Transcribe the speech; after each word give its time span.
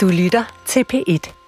Du 0.00 0.08
lytter 0.08 0.44
til 0.66 0.84
P1. 0.92 1.39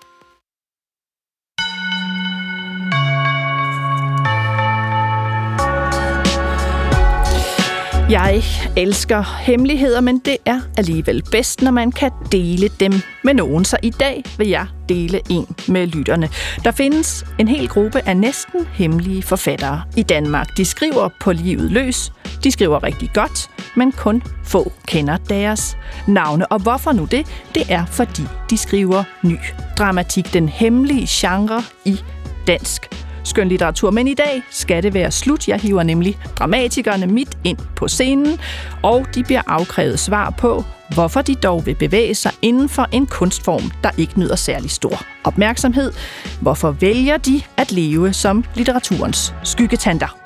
Jeg 8.13 8.43
elsker 8.77 9.41
hemmeligheder, 9.41 10.01
men 10.01 10.19
det 10.19 10.37
er 10.47 10.61
alligevel 10.77 11.23
bedst, 11.31 11.63
når 11.63 11.71
man 11.71 11.93
kan 11.93 12.11
dele 12.33 12.69
dem 12.81 12.93
med 13.25 13.35
nogen. 13.35 13.65
Så 13.65 13.77
i 13.83 13.91
dag 13.91 14.25
vil 14.39 14.49
jeg 14.49 14.67
dele 14.89 15.21
en 15.31 15.47
med 15.69 15.87
lytterne. 15.87 16.29
Der 16.65 16.71
findes 16.71 17.25
en 17.39 17.49
hel 17.49 17.69
gruppe 17.69 18.09
af 18.09 18.17
næsten 18.17 18.67
hemmelige 18.73 19.23
forfattere 19.23 19.83
i 19.97 20.03
Danmark. 20.03 20.57
De 20.57 20.65
skriver 20.65 21.09
på 21.21 21.33
livet 21.33 21.71
løs. 21.71 22.13
De 22.45 22.51
skriver 22.51 22.83
rigtig 22.83 23.11
godt, 23.15 23.51
men 23.77 23.93
kun 23.93 24.23
få 24.45 24.73
kender 24.87 25.17
deres 25.17 25.77
navne. 26.09 26.53
Og 26.53 26.63
hvorfor 26.63 26.93
nu 26.93 27.05
det? 27.05 27.27
Det 27.55 27.63
er, 27.69 27.87
fordi 27.87 28.23
de 28.51 28.57
skriver 28.57 29.05
ny 29.23 29.37
dramatik. 29.79 30.33
Den 30.33 30.49
hemmelige 30.49 31.07
genre 31.11 31.63
i 31.85 32.01
dansk 32.47 33.02
skøn 33.25 33.49
litteratur. 33.49 33.91
Men 33.91 34.09
i 34.09 34.15
dag 34.15 34.43
skal 34.51 34.83
det 34.83 34.95
være 34.95 35.11
slut. 35.11 35.49
Jeg 35.49 35.61
hiver 35.61 35.83
nemlig 35.83 36.19
dramatikerne 36.39 37.07
midt 37.07 37.39
ind 37.45 37.59
på 37.77 37.89
scenen, 37.89 38.41
og 38.83 39.07
de 39.15 39.25
bliver 39.25 39.43
afkrævet 39.47 39.99
svar 39.99 40.31
på, 40.31 40.65
hvorfor 40.95 41.23
de 41.23 41.35
dog 41.35 41.67
vil 41.67 41.75
bevæge 41.75 42.15
sig 42.15 42.33
inden 42.43 42.69
for 42.69 42.89
en 42.93 43.07
kunstform, 43.07 43.71
der 43.85 43.91
ikke 43.99 44.21
nyder 44.21 44.37
særlig 44.37 44.71
stor 44.71 45.03
opmærksomhed. 45.25 45.93
Hvorfor 46.41 46.71
vælger 46.71 47.17
de 47.17 47.43
at 47.57 47.73
leve 47.73 48.13
som 48.13 48.45
litteraturens 48.55 49.35
skyggetanter? 49.45 50.17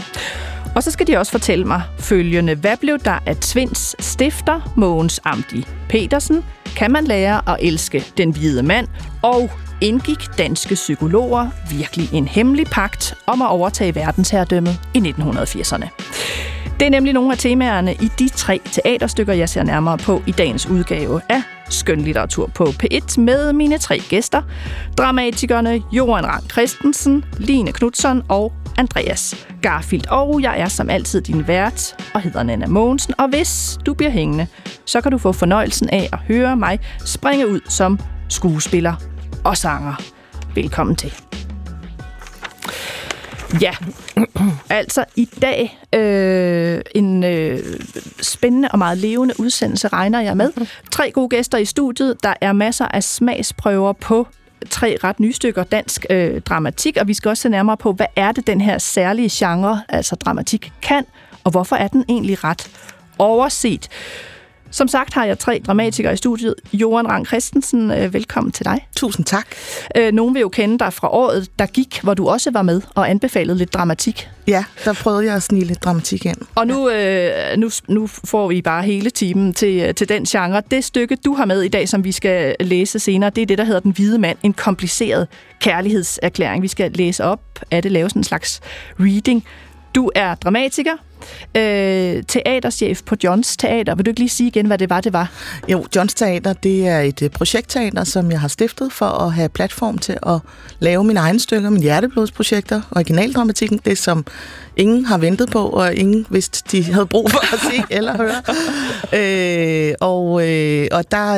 Og 0.77 0.83
så 0.83 0.91
skal 0.91 1.07
de 1.07 1.17
også 1.17 1.33
fortælle 1.33 1.65
mig 1.65 1.83
følgende. 1.99 2.55
Hvad 2.55 2.77
blev 2.77 2.99
der 2.99 3.19
af 3.27 3.37
Tvinds 3.37 4.05
stifter, 4.05 4.73
Mogens 4.77 5.21
Amdi 5.25 5.67
Petersen? 5.89 6.45
Kan 6.77 6.93
man 6.93 7.05
lære 7.05 7.41
at 7.49 7.57
elske 7.61 8.05
den 8.17 8.31
hvide 8.31 8.63
mand? 8.63 8.89
Og 9.23 9.51
indgik 9.81 10.39
danske 10.39 10.75
psykologer 10.75 11.49
virkelig 11.71 12.09
en 12.13 12.29
hemmelig 12.29 12.67
pagt 12.67 13.15
om 13.27 13.43
at 13.43 13.49
overtage 13.49 13.95
verdensherredømmet 13.95 14.81
i 14.95 14.99
1980'erne. 14.99 15.89
Det 16.81 16.87
er 16.87 16.91
nemlig 16.91 17.13
nogle 17.13 17.33
af 17.33 17.39
temaerne 17.39 17.95
i 17.95 18.11
de 18.19 18.29
tre 18.29 18.61
teaterstykker, 18.73 19.33
jeg 19.33 19.49
ser 19.49 19.63
nærmere 19.63 19.99
på 19.99 20.23
i 20.27 20.31
dagens 20.31 20.67
udgave 20.67 21.21
af 21.29 21.43
Skønlitteratur 21.71 22.51
på 22.55 22.65
P1 22.65 23.21
med 23.21 23.53
mine 23.53 23.79
tre 23.79 23.99
gæster. 23.99 24.43
Dramatikerne 24.99 25.83
Johan 25.93 26.27
Rang 26.27 26.51
Christensen, 26.51 27.25
Line 27.39 27.73
Knudsen 27.73 28.23
og 28.29 28.53
Andreas 28.79 29.47
Garfield. 29.63 30.07
Og 30.09 30.43
jeg 30.43 30.61
er 30.61 30.69
som 30.69 30.91
altid 30.91 31.21
din 31.21 31.49
vært 31.49 31.97
og 32.15 32.21
hedder 32.21 32.43
Nana 32.43 32.67
Mogensen. 32.67 33.15
Og 33.19 33.29
hvis 33.29 33.79
du 33.87 33.95
bliver 33.95 34.11
hængende, 34.11 34.47
så 34.85 35.01
kan 35.01 35.13
du 35.13 35.19
få 35.19 35.33
fornøjelsen 35.33 35.91
af 35.91 36.09
at 36.13 36.19
høre 36.19 36.57
mig 36.57 36.81
springe 37.05 37.49
ud 37.49 37.61
som 37.69 38.01
skuespiller 38.29 38.95
og 39.47 39.57
sanger. 39.57 39.95
Velkommen 40.55 40.97
til. 40.97 41.15
Ja, 43.61 43.75
altså 44.71 45.05
i 45.17 45.25
dag 45.25 45.79
øh, 45.93 46.81
en 46.95 47.25
øh, 47.25 47.59
spændende 48.23 48.69
og 48.73 48.79
meget 48.79 48.99
levende 48.99 49.35
udsendelse 49.41 49.89
regner 49.89 50.21
jeg 50.21 50.37
med. 50.37 50.53
Tre 50.93 51.11
gode 51.11 51.29
gæster 51.29 51.59
i 51.59 51.65
studiet. 51.65 52.17
Der 52.23 52.35
er 52.41 52.53
masser 52.53 52.89
af 52.89 53.05
smagsprøver 53.05 53.93
på 53.93 54.27
tre 54.71 54.97
ret 55.05 55.21
nye 55.21 55.33
stykker 55.33 55.65
dansk 55.65 56.07
øh, 56.11 56.41
dramatik, 56.41 56.97
og 57.01 57.09
vi 57.09 57.15
skal 57.15 57.29
også 57.29 57.43
se 57.43 57.49
nærmere 57.49 57.77
på, 57.77 57.93
hvad 57.93 58.07
er 58.17 58.33
det, 58.33 58.47
den 58.47 58.61
her 58.61 58.79
særlige 58.79 59.31
genre, 59.33 59.83
altså 59.89 60.17
dramatik, 60.17 60.73
kan, 60.83 61.05
og 61.45 61.51
hvorfor 61.51 61.77
er 61.77 61.89
den 61.89 62.05
egentlig 62.09 62.45
ret 62.45 62.71
overset. 63.19 63.89
Som 64.71 64.89
sagt 64.89 65.15
har 65.15 65.25
jeg 65.25 65.39
tre 65.39 65.63
dramatikere 65.67 66.13
i 66.13 66.17
studiet. 66.17 66.55
Johan 66.73 67.09
Rang 67.09 67.27
Christensen, 67.27 67.91
øh, 67.91 68.15
velkommen 68.15 68.53
til 68.53 68.65
dig. 68.65 68.87
Tusind 68.97 69.27
tak. 69.27 69.47
Øh, 69.97 70.13
nogen 70.13 70.35
vil 70.35 70.41
jo 70.41 70.49
kende 70.49 70.79
dig 70.79 70.93
fra 70.93 71.09
året, 71.09 71.49
der 71.59 71.67
gik, 71.67 72.01
hvor 72.03 72.15
du 72.15 72.29
også 72.29 72.51
var 72.51 72.63
med 72.63 72.81
og 72.95 73.11
anbefalede 73.11 73.59
lidt 73.59 73.75
dramatik. 73.75 74.29
Ja, 74.47 74.65
der 74.85 74.93
prøvede 74.93 75.25
jeg 75.25 75.35
at 75.35 75.43
snige 75.43 75.65
lidt 75.65 75.85
dramatik 75.85 76.27
ind. 76.27 76.37
Og 76.55 76.67
nu, 76.67 76.91
øh, 76.91 77.57
nu, 77.59 77.71
nu 77.89 78.07
får 78.07 78.49
vi 78.49 78.63
bare 78.63 78.83
hele 78.83 79.11
timen 79.11 79.55
til, 79.55 79.81
øh, 79.81 79.95
til 79.95 80.09
den 80.09 80.25
genre. 80.25 80.63
Det 80.71 80.85
stykke, 80.85 81.17
du 81.17 81.35
har 81.35 81.45
med 81.45 81.63
i 81.63 81.69
dag, 81.69 81.89
som 81.89 82.05
vi 82.05 82.13
skal 82.13 82.57
læse 82.61 82.99
senere, 82.99 83.31
det 83.31 83.43
er 83.43 83.47
det, 83.47 83.59
der 83.59 83.65
hedder 83.65 83.81
Den 83.81 83.93
Hvide 83.93 84.19
Mand. 84.19 84.39
En 84.43 84.53
kompliceret 84.53 85.29
kærlighedserklæring. 85.61 86.63
Vi 86.63 86.69
skal 86.69 86.93
læse 86.93 87.25
op 87.25 87.41
af 87.71 87.83
det, 87.83 87.93
lave 87.93 88.09
sådan 88.09 88.21
en 88.21 88.25
slags 88.25 88.61
reading. 89.01 89.45
Du 89.95 90.11
er 90.15 90.35
dramatiker, 90.35 90.93
øh, 91.57 92.23
teaterchef 92.29 93.03
på 93.03 93.17
Johns 93.25 93.57
Teater. 93.57 93.95
Vil 93.95 94.07
du 94.07 94.11
ikke 94.11 94.21
lige 94.21 94.29
sige 94.29 94.47
igen, 94.47 94.67
hvad 94.67 94.79
det 94.79 94.91
var, 94.91 95.01
det 95.01 95.13
var? 95.13 95.31
Jo, 95.69 95.87
Johns 95.97 96.15
Teater, 96.15 96.53
det 96.53 96.87
er 96.87 97.01
et 97.01 97.23
øh, 97.23 97.31
projektteater, 97.31 98.05
som 98.05 98.31
jeg 98.31 98.41
har 98.41 98.49
stiftet 98.49 98.93
for 98.93 99.07
at 99.07 99.33
have 99.33 99.49
platform 99.49 99.99
til 99.99 100.19
at 100.27 100.39
lave 100.79 101.05
mine 101.05 101.21
egne 101.21 101.41
stykker, 101.41 101.71
mine 101.71 101.83
hjerteblodsprojekter, 101.83 102.83
originaldramatikken, 102.91 103.81
det 103.85 103.99
som 103.99 104.25
ingen 104.77 105.05
har 105.05 105.19
ventet 105.19 105.51
på, 105.51 105.69
og 105.69 105.95
ingen 105.95 106.27
vidste, 106.31 106.63
de 106.73 106.85
havde 106.85 107.07
brug 107.07 107.31
for 107.31 107.55
at 107.55 107.61
se 107.61 107.83
eller 107.91 108.17
høre. 108.17 108.43
øh, 109.91 109.95
og, 110.01 110.49
øh, 110.49 110.89
og 110.93 111.11
der, 111.11 111.35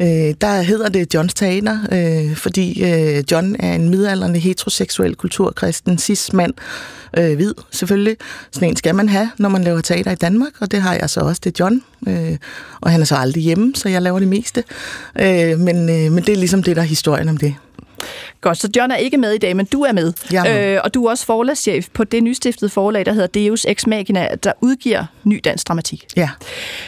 øh, 0.00 0.34
der 0.40 0.62
hedder 0.62 0.88
det 0.88 1.14
Johns 1.14 1.34
Teater, 1.34 1.78
øh, 1.92 2.36
fordi 2.36 2.84
øh, 2.84 3.24
John 3.32 3.56
er 3.58 3.74
en 3.74 3.88
midaldrende 3.88 4.38
heteroseksuel 4.38 5.14
kulturkristen 5.14 5.98
cis-mand, 5.98 6.54
øh, 7.18 7.34
hvid 7.34 7.54
selvfølgelig. 7.70 8.16
Sådan 8.52 8.68
en 8.68 8.76
skal 8.76 8.94
man 8.94 9.08
have, 9.08 9.30
når 9.38 9.48
man 9.48 9.64
laver 9.64 9.80
teater 9.80 10.10
i 10.10 10.14
Danmark, 10.14 10.52
og 10.60 10.70
det 10.70 10.82
har 10.82 10.94
jeg 10.94 11.10
så 11.10 11.20
også. 11.20 11.40
Det 11.44 11.60
er 11.60 11.64
John, 11.64 11.82
øh, 12.08 12.36
og 12.80 12.90
han 12.90 13.00
er 13.00 13.04
så 13.04 13.16
aldrig 13.16 13.42
hjemme, 13.42 13.72
så 13.74 13.88
jeg 13.88 14.02
laver 14.02 14.18
det 14.18 14.28
meste. 14.28 14.64
Øh, 15.20 15.58
men, 15.58 15.88
øh, 15.90 16.12
men 16.12 16.24
det 16.24 16.28
er 16.28 16.36
ligesom 16.36 16.62
det, 16.62 16.76
der 16.76 16.82
er 16.82 16.86
historien 16.86 17.28
om 17.28 17.36
det. 17.36 17.54
Godt, 18.40 18.58
så 18.58 18.68
John 18.76 18.90
er 18.90 18.96
ikke 18.96 19.16
med 19.16 19.32
i 19.32 19.38
dag, 19.38 19.56
men 19.56 19.66
du 19.66 19.82
er 19.82 19.92
med. 19.92 20.12
med. 20.32 20.74
Øh, 20.74 20.80
og 20.84 20.94
du 20.94 21.04
er 21.04 21.10
også 21.10 21.26
forlagschef 21.26 21.88
på 21.92 22.04
det 22.04 22.22
nystiftede 22.22 22.70
forlag, 22.70 23.06
der 23.06 23.12
hedder 23.12 23.26
Deus 23.26 23.64
Ex 23.64 23.86
Machina, 23.86 24.28
der 24.44 24.52
udgiver 24.60 25.04
ny 25.24 25.40
dansk 25.44 25.68
dramatik. 25.68 26.06
Ja. 26.16 26.30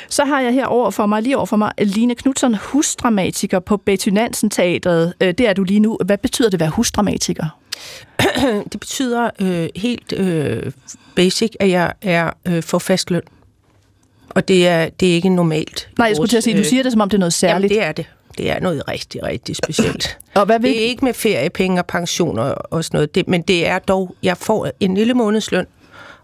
Så 0.09 0.25
har 0.25 0.41
jeg 0.41 0.53
her 0.53 0.67
over 0.67 0.91
for 0.91 1.07
mig, 1.07 1.23
lige 1.23 1.37
over 1.37 1.47
for 1.47 1.57
mig, 1.57 1.73
Line 1.79 2.15
Knudsen, 2.15 2.55
husdramatiker 2.55 3.59
på 3.59 3.77
Betty 3.77 4.09
Nansen 4.09 4.51
Teatret. 4.51 5.15
Øh, 5.21 5.35
det 5.39 5.49
er 5.49 5.53
du 5.53 5.65
lige 5.65 5.81
nu. 5.81 5.99
Hvad 6.05 6.19
betyder 6.19 6.49
det 6.49 6.55
at 6.55 6.61
være 6.61 6.71
husdramatiker? 6.71 7.59
det 8.73 8.81
betyder 8.81 9.31
øh, 9.41 9.69
helt 9.77 10.13
øh, 10.17 10.73
basic, 11.17 11.53
at 11.61 11.71
jeg 11.71 11.93
er 12.03 12.31
øh, 12.47 12.63
for 12.63 12.79
fast 12.79 13.11
løn. 13.11 13.23
Og 14.31 14.49
det 14.49 14.69
er, 14.69 14.89
det 14.89 15.11
er 15.11 15.15
ikke 15.15 15.29
normalt. 15.29 15.89
Nej, 15.99 16.07
jeg 16.07 16.17
skulle 16.17 16.29
til 16.29 16.37
at 16.37 16.45
sige, 16.45 16.59
du 16.59 16.65
siger 16.65 16.83
det, 16.83 16.93
som 16.93 17.01
om 17.01 17.09
det 17.09 17.17
er 17.17 17.19
noget 17.19 17.33
særligt. 17.33 17.73
Jamen, 17.73 17.83
det 17.83 17.89
er 17.89 17.93
det. 17.93 18.07
Det 18.39 18.51
er 18.51 18.61
noget 18.61 18.89
rigtig, 18.89 19.23
rigtig 19.23 19.57
specielt. 19.57 20.19
og 20.35 20.47
hvad 20.47 20.61
vil... 20.61 20.71
Det 20.71 20.85
er 20.85 20.87
ikke 20.87 21.05
med 21.05 21.15
feriepenge 21.15 21.81
og 21.81 21.87
pensioner 21.87 22.43
og 22.43 22.85
sådan 22.85 22.97
noget, 22.97 23.15
det, 23.15 23.29
men 23.29 23.43
det 23.43 23.67
er 23.67 23.79
dog, 23.79 24.15
jeg 24.23 24.37
får 24.37 24.69
en 24.81 24.95
lille 24.95 25.15
månedsløn, 25.15 25.67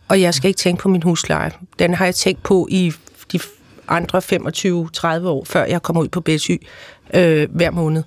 og 0.08 0.20
jeg 0.20 0.34
skal 0.34 0.48
ikke 0.48 0.58
tænke 0.58 0.82
på 0.82 0.88
min 0.88 1.02
husleje. 1.02 1.50
Den 1.78 1.94
har 1.94 2.04
jeg 2.04 2.14
tænkt 2.14 2.42
på 2.42 2.68
i 2.70 2.92
de 3.32 3.40
andre 3.88 4.18
25-30 4.18 5.26
år, 5.26 5.44
før 5.44 5.64
jeg 5.64 5.82
kommer 5.82 6.02
ud 6.02 6.08
på 6.08 6.20
BSY 6.20 6.66
øh, 7.14 7.48
hver 7.50 7.70
måned. 7.70 8.02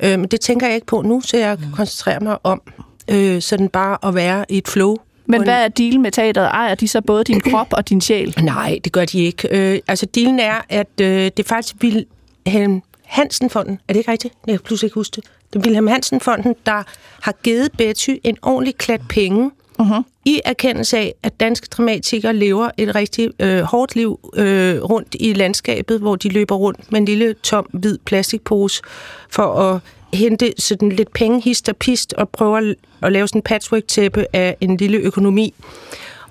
Øh, 0.00 0.18
men 0.18 0.28
det 0.28 0.40
tænker 0.40 0.66
jeg 0.66 0.74
ikke 0.74 0.86
på 0.86 1.02
nu, 1.02 1.20
så 1.20 1.36
jeg 1.36 1.58
koncentrerer 1.74 2.20
mig 2.20 2.38
om 2.42 2.62
øh, 3.10 3.42
sådan 3.42 3.68
bare 3.68 3.98
at 4.08 4.14
være 4.14 4.44
i 4.48 4.58
et 4.58 4.68
flow. 4.68 4.96
Men 5.28 5.42
hvad 5.42 5.64
er 5.64 5.68
dealen 5.68 6.02
med 6.02 6.10
teateret? 6.10 6.46
Ejer 6.46 6.74
de 6.74 6.88
så 6.88 7.00
både 7.00 7.24
din 7.24 7.40
krop 7.40 7.66
og 7.72 7.88
din 7.88 8.00
sjæl? 8.00 8.34
Nej, 8.42 8.78
det 8.84 8.92
gør 8.92 9.04
de 9.04 9.24
ikke. 9.24 9.48
Øh, 9.50 9.80
altså, 9.88 10.06
dealen 10.06 10.38
er, 10.38 10.60
at 10.68 11.00
øh, 11.00 11.30
det 11.36 11.46
faktisk 11.46 11.76
Wilhelm 11.82 12.82
Hansen-fonden. 13.06 13.80
Er 13.88 13.92
det 13.92 14.00
ikke 14.00 14.10
rigtigt? 14.10 14.34
Jeg 14.46 14.52
kan 14.52 14.60
pludselig 14.64 14.86
ikke 14.86 14.94
huske 14.94 15.16
det. 15.16 15.24
Det 15.52 15.58
er 15.58 15.64
Wilhelm 15.64 15.86
Hansen-fonden, 15.86 16.54
der 16.66 16.82
har 17.20 17.34
givet 17.42 17.72
Betty 17.78 18.14
en 18.24 18.36
ordentlig 18.42 18.76
klat 18.76 19.00
penge, 19.08 19.50
uh-huh. 19.80 20.02
i 20.24 20.40
erkendelse 20.44 20.98
af, 20.98 21.14
at 21.22 21.40
danske 21.40 21.66
dramatikere 21.70 22.32
lever 22.32 22.70
et 22.76 22.94
rigtig 22.94 23.30
øh, 23.40 23.60
hårdt 23.60 23.96
liv 23.96 24.32
øh, 24.36 24.82
rundt 24.82 25.16
i 25.20 25.32
landskabet, 25.32 26.00
hvor 26.00 26.16
de 26.16 26.28
løber 26.28 26.54
rundt 26.54 26.92
med 26.92 27.00
en 27.00 27.04
lille 27.04 27.34
tom 27.42 27.66
hvid 27.72 27.98
plastikpose 27.98 28.82
for 29.30 29.54
at 29.54 29.80
hente 30.18 30.52
sådan 30.58 30.88
lidt 30.88 31.12
penge, 31.12 31.40
hist 31.40 31.68
og 31.68 31.76
pist, 31.76 32.12
og 32.12 32.28
prøve 32.28 32.58
at, 32.58 32.76
at 33.02 33.12
lave 33.12 33.28
sådan 33.28 33.38
en 33.38 33.42
patchwork-tæppe 33.42 34.26
af 34.32 34.56
en 34.60 34.76
lille 34.76 34.98
økonomi. 34.98 35.54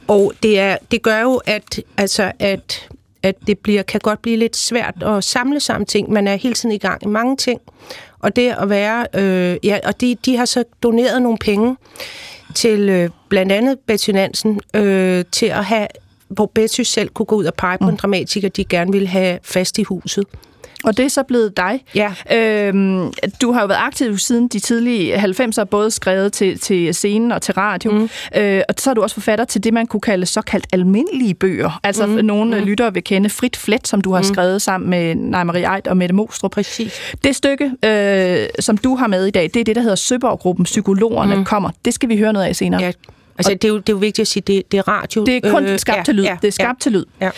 Og 0.07 0.33
det, 0.43 0.59
er, 0.59 0.77
det 0.91 1.01
gør 1.01 1.21
jo, 1.21 1.41
at, 1.45 1.81
altså, 1.97 2.31
at, 2.39 2.89
at 3.25 3.35
det 3.47 3.59
bliver, 3.59 3.83
kan 3.83 3.99
godt 3.99 4.21
blive 4.21 4.37
lidt 4.37 4.55
svært 4.55 5.03
at 5.03 5.23
samle 5.23 5.59
sammen 5.59 5.85
ting. 5.85 6.11
Man 6.11 6.27
er 6.27 6.35
hele 6.35 6.55
tiden 6.55 6.75
i 6.75 6.77
gang 6.77 7.03
i 7.03 7.07
mange 7.07 7.37
ting. 7.37 7.61
Og 8.19 8.35
det 8.35 8.55
at 8.59 8.69
være... 8.69 9.07
Øh, 9.13 9.57
ja, 9.63 9.79
og 9.83 10.01
de, 10.01 10.15
de 10.25 10.37
har 10.37 10.45
så 10.45 10.63
doneret 10.83 11.21
nogle 11.21 11.37
penge 11.37 11.77
til 12.55 12.89
øh, 12.89 13.09
blandt 13.29 13.51
andet 13.51 13.79
Betty 13.79 14.09
Nansen, 14.09 14.59
øh, 14.73 15.25
til 15.31 15.45
at 15.45 15.65
have, 15.65 15.87
hvor 16.27 16.45
Betty 16.45 16.81
selv 16.81 17.09
kunne 17.09 17.25
gå 17.25 17.35
ud 17.35 17.45
og 17.45 17.53
pege 17.53 17.77
på 17.77 17.83
mm. 17.83 17.89
en 17.89 17.95
dramatiker, 17.95 18.49
de 18.49 18.65
gerne 18.65 18.91
ville 18.91 19.07
have 19.07 19.39
fast 19.43 19.77
i 19.77 19.83
huset. 19.83 20.25
Og 20.85 20.97
det 20.97 21.05
er 21.05 21.09
så 21.09 21.23
blevet 21.23 21.57
dig. 21.57 21.83
Ja. 21.95 22.13
Øhm, 22.31 23.13
du 23.41 23.51
har 23.51 23.61
jo 23.61 23.67
været 23.67 23.79
aktiv 23.81 24.17
siden 24.17 24.47
de 24.47 24.59
tidlige 24.59 25.15
90'er, 25.15 25.63
både 25.63 25.91
skrevet 25.91 26.33
til, 26.33 26.59
til 26.59 26.95
scenen 26.95 27.31
og 27.31 27.41
til 27.41 27.53
radio. 27.53 27.91
Mm. 27.91 28.09
Øh, 28.35 28.61
og 28.69 28.75
så 28.77 28.89
er 28.89 28.93
du 28.93 29.01
også 29.01 29.13
forfatter 29.13 29.45
til 29.45 29.63
det, 29.63 29.73
man 29.73 29.87
kunne 29.87 30.01
kalde 30.01 30.25
såkaldt 30.25 30.67
almindelige 30.71 31.33
bøger. 31.33 31.79
Altså 31.83 32.05
mm. 32.05 32.25
nogle 32.25 32.59
mm. 32.59 32.65
lyttere 32.65 32.93
vil 32.93 33.03
kende 33.03 33.29
Frit 33.29 33.57
Flet, 33.57 33.87
som 33.87 34.01
du 34.01 34.11
har 34.11 34.19
mm. 34.19 34.23
skrevet 34.23 34.61
sammen 34.61 34.89
med 34.89 35.15
Nej 35.15 35.43
Marie 35.43 35.75
Eit 35.75 35.87
og 35.87 35.97
Mette 35.97 36.15
Mostrup. 36.15 36.51
Præcis. 36.51 36.93
Det 37.23 37.35
stykke, 37.35 37.71
øh, 37.85 38.47
som 38.59 38.77
du 38.77 38.95
har 38.95 39.07
med 39.07 39.25
i 39.25 39.31
dag, 39.31 39.43
det 39.43 39.59
er 39.59 39.63
det, 39.63 39.75
der 39.75 39.81
hedder 39.81 39.95
Søborg-gruppen. 39.95 40.65
Psykologerne 40.65 41.35
mm. 41.35 41.45
kommer. 41.45 41.69
Det 41.85 41.93
skal 41.93 42.09
vi 42.09 42.17
høre 42.17 42.33
noget 42.33 42.45
af 42.45 42.55
senere. 42.55 42.81
Ja. 42.81 42.91
Altså, 43.37 43.51
det, 43.51 43.63
er 43.63 43.67
jo, 43.67 43.77
det 43.77 43.89
er 43.89 43.93
jo 43.93 43.97
vigtigt 43.97 44.23
at 44.23 44.27
sige, 44.27 44.43
det, 44.47 44.71
det 44.71 44.77
er 44.77 44.87
radio. 44.87 45.25
Det 45.25 45.45
er 45.45 45.51
kun 45.51 45.65
øh, 45.65 45.79
skabt 45.79 45.97
ja, 45.97 46.03
til 46.03 46.15
lyd. 46.15 46.23
Ja, 46.23 46.37
det 46.41 46.47
er 46.47 46.51
skabt 46.51 46.79
ja, 46.79 46.83
til 46.83 46.91
lyd. 46.91 47.05
Ja. 47.21 47.29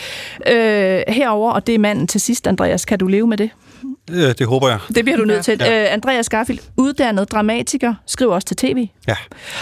Øh, 0.97 1.03
herover 1.07 1.51
og 1.51 1.67
det 1.67 1.75
er 1.75 1.79
manden 1.79 2.07
til 2.07 2.21
sidst, 2.21 2.47
Andreas. 2.47 2.85
Kan 2.85 2.99
du 2.99 3.07
leve 3.07 3.27
med 3.27 3.37
det? 3.37 3.49
Ja, 4.09 4.33
det 4.33 4.47
håber 4.47 4.69
jeg. 4.69 4.79
Det 4.95 5.05
bliver 5.05 5.17
du 5.17 5.25
nødt 5.25 5.45
til. 5.45 5.57
Ja. 5.59 5.85
Uh, 5.85 5.93
Andreas 5.93 6.29
Garfield, 6.29 6.59
uddannet 6.77 7.31
dramatiker, 7.31 7.93
skriver 8.05 8.33
også 8.33 8.47
til 8.47 8.57
tv. 8.57 8.87
Ja. 9.07 9.15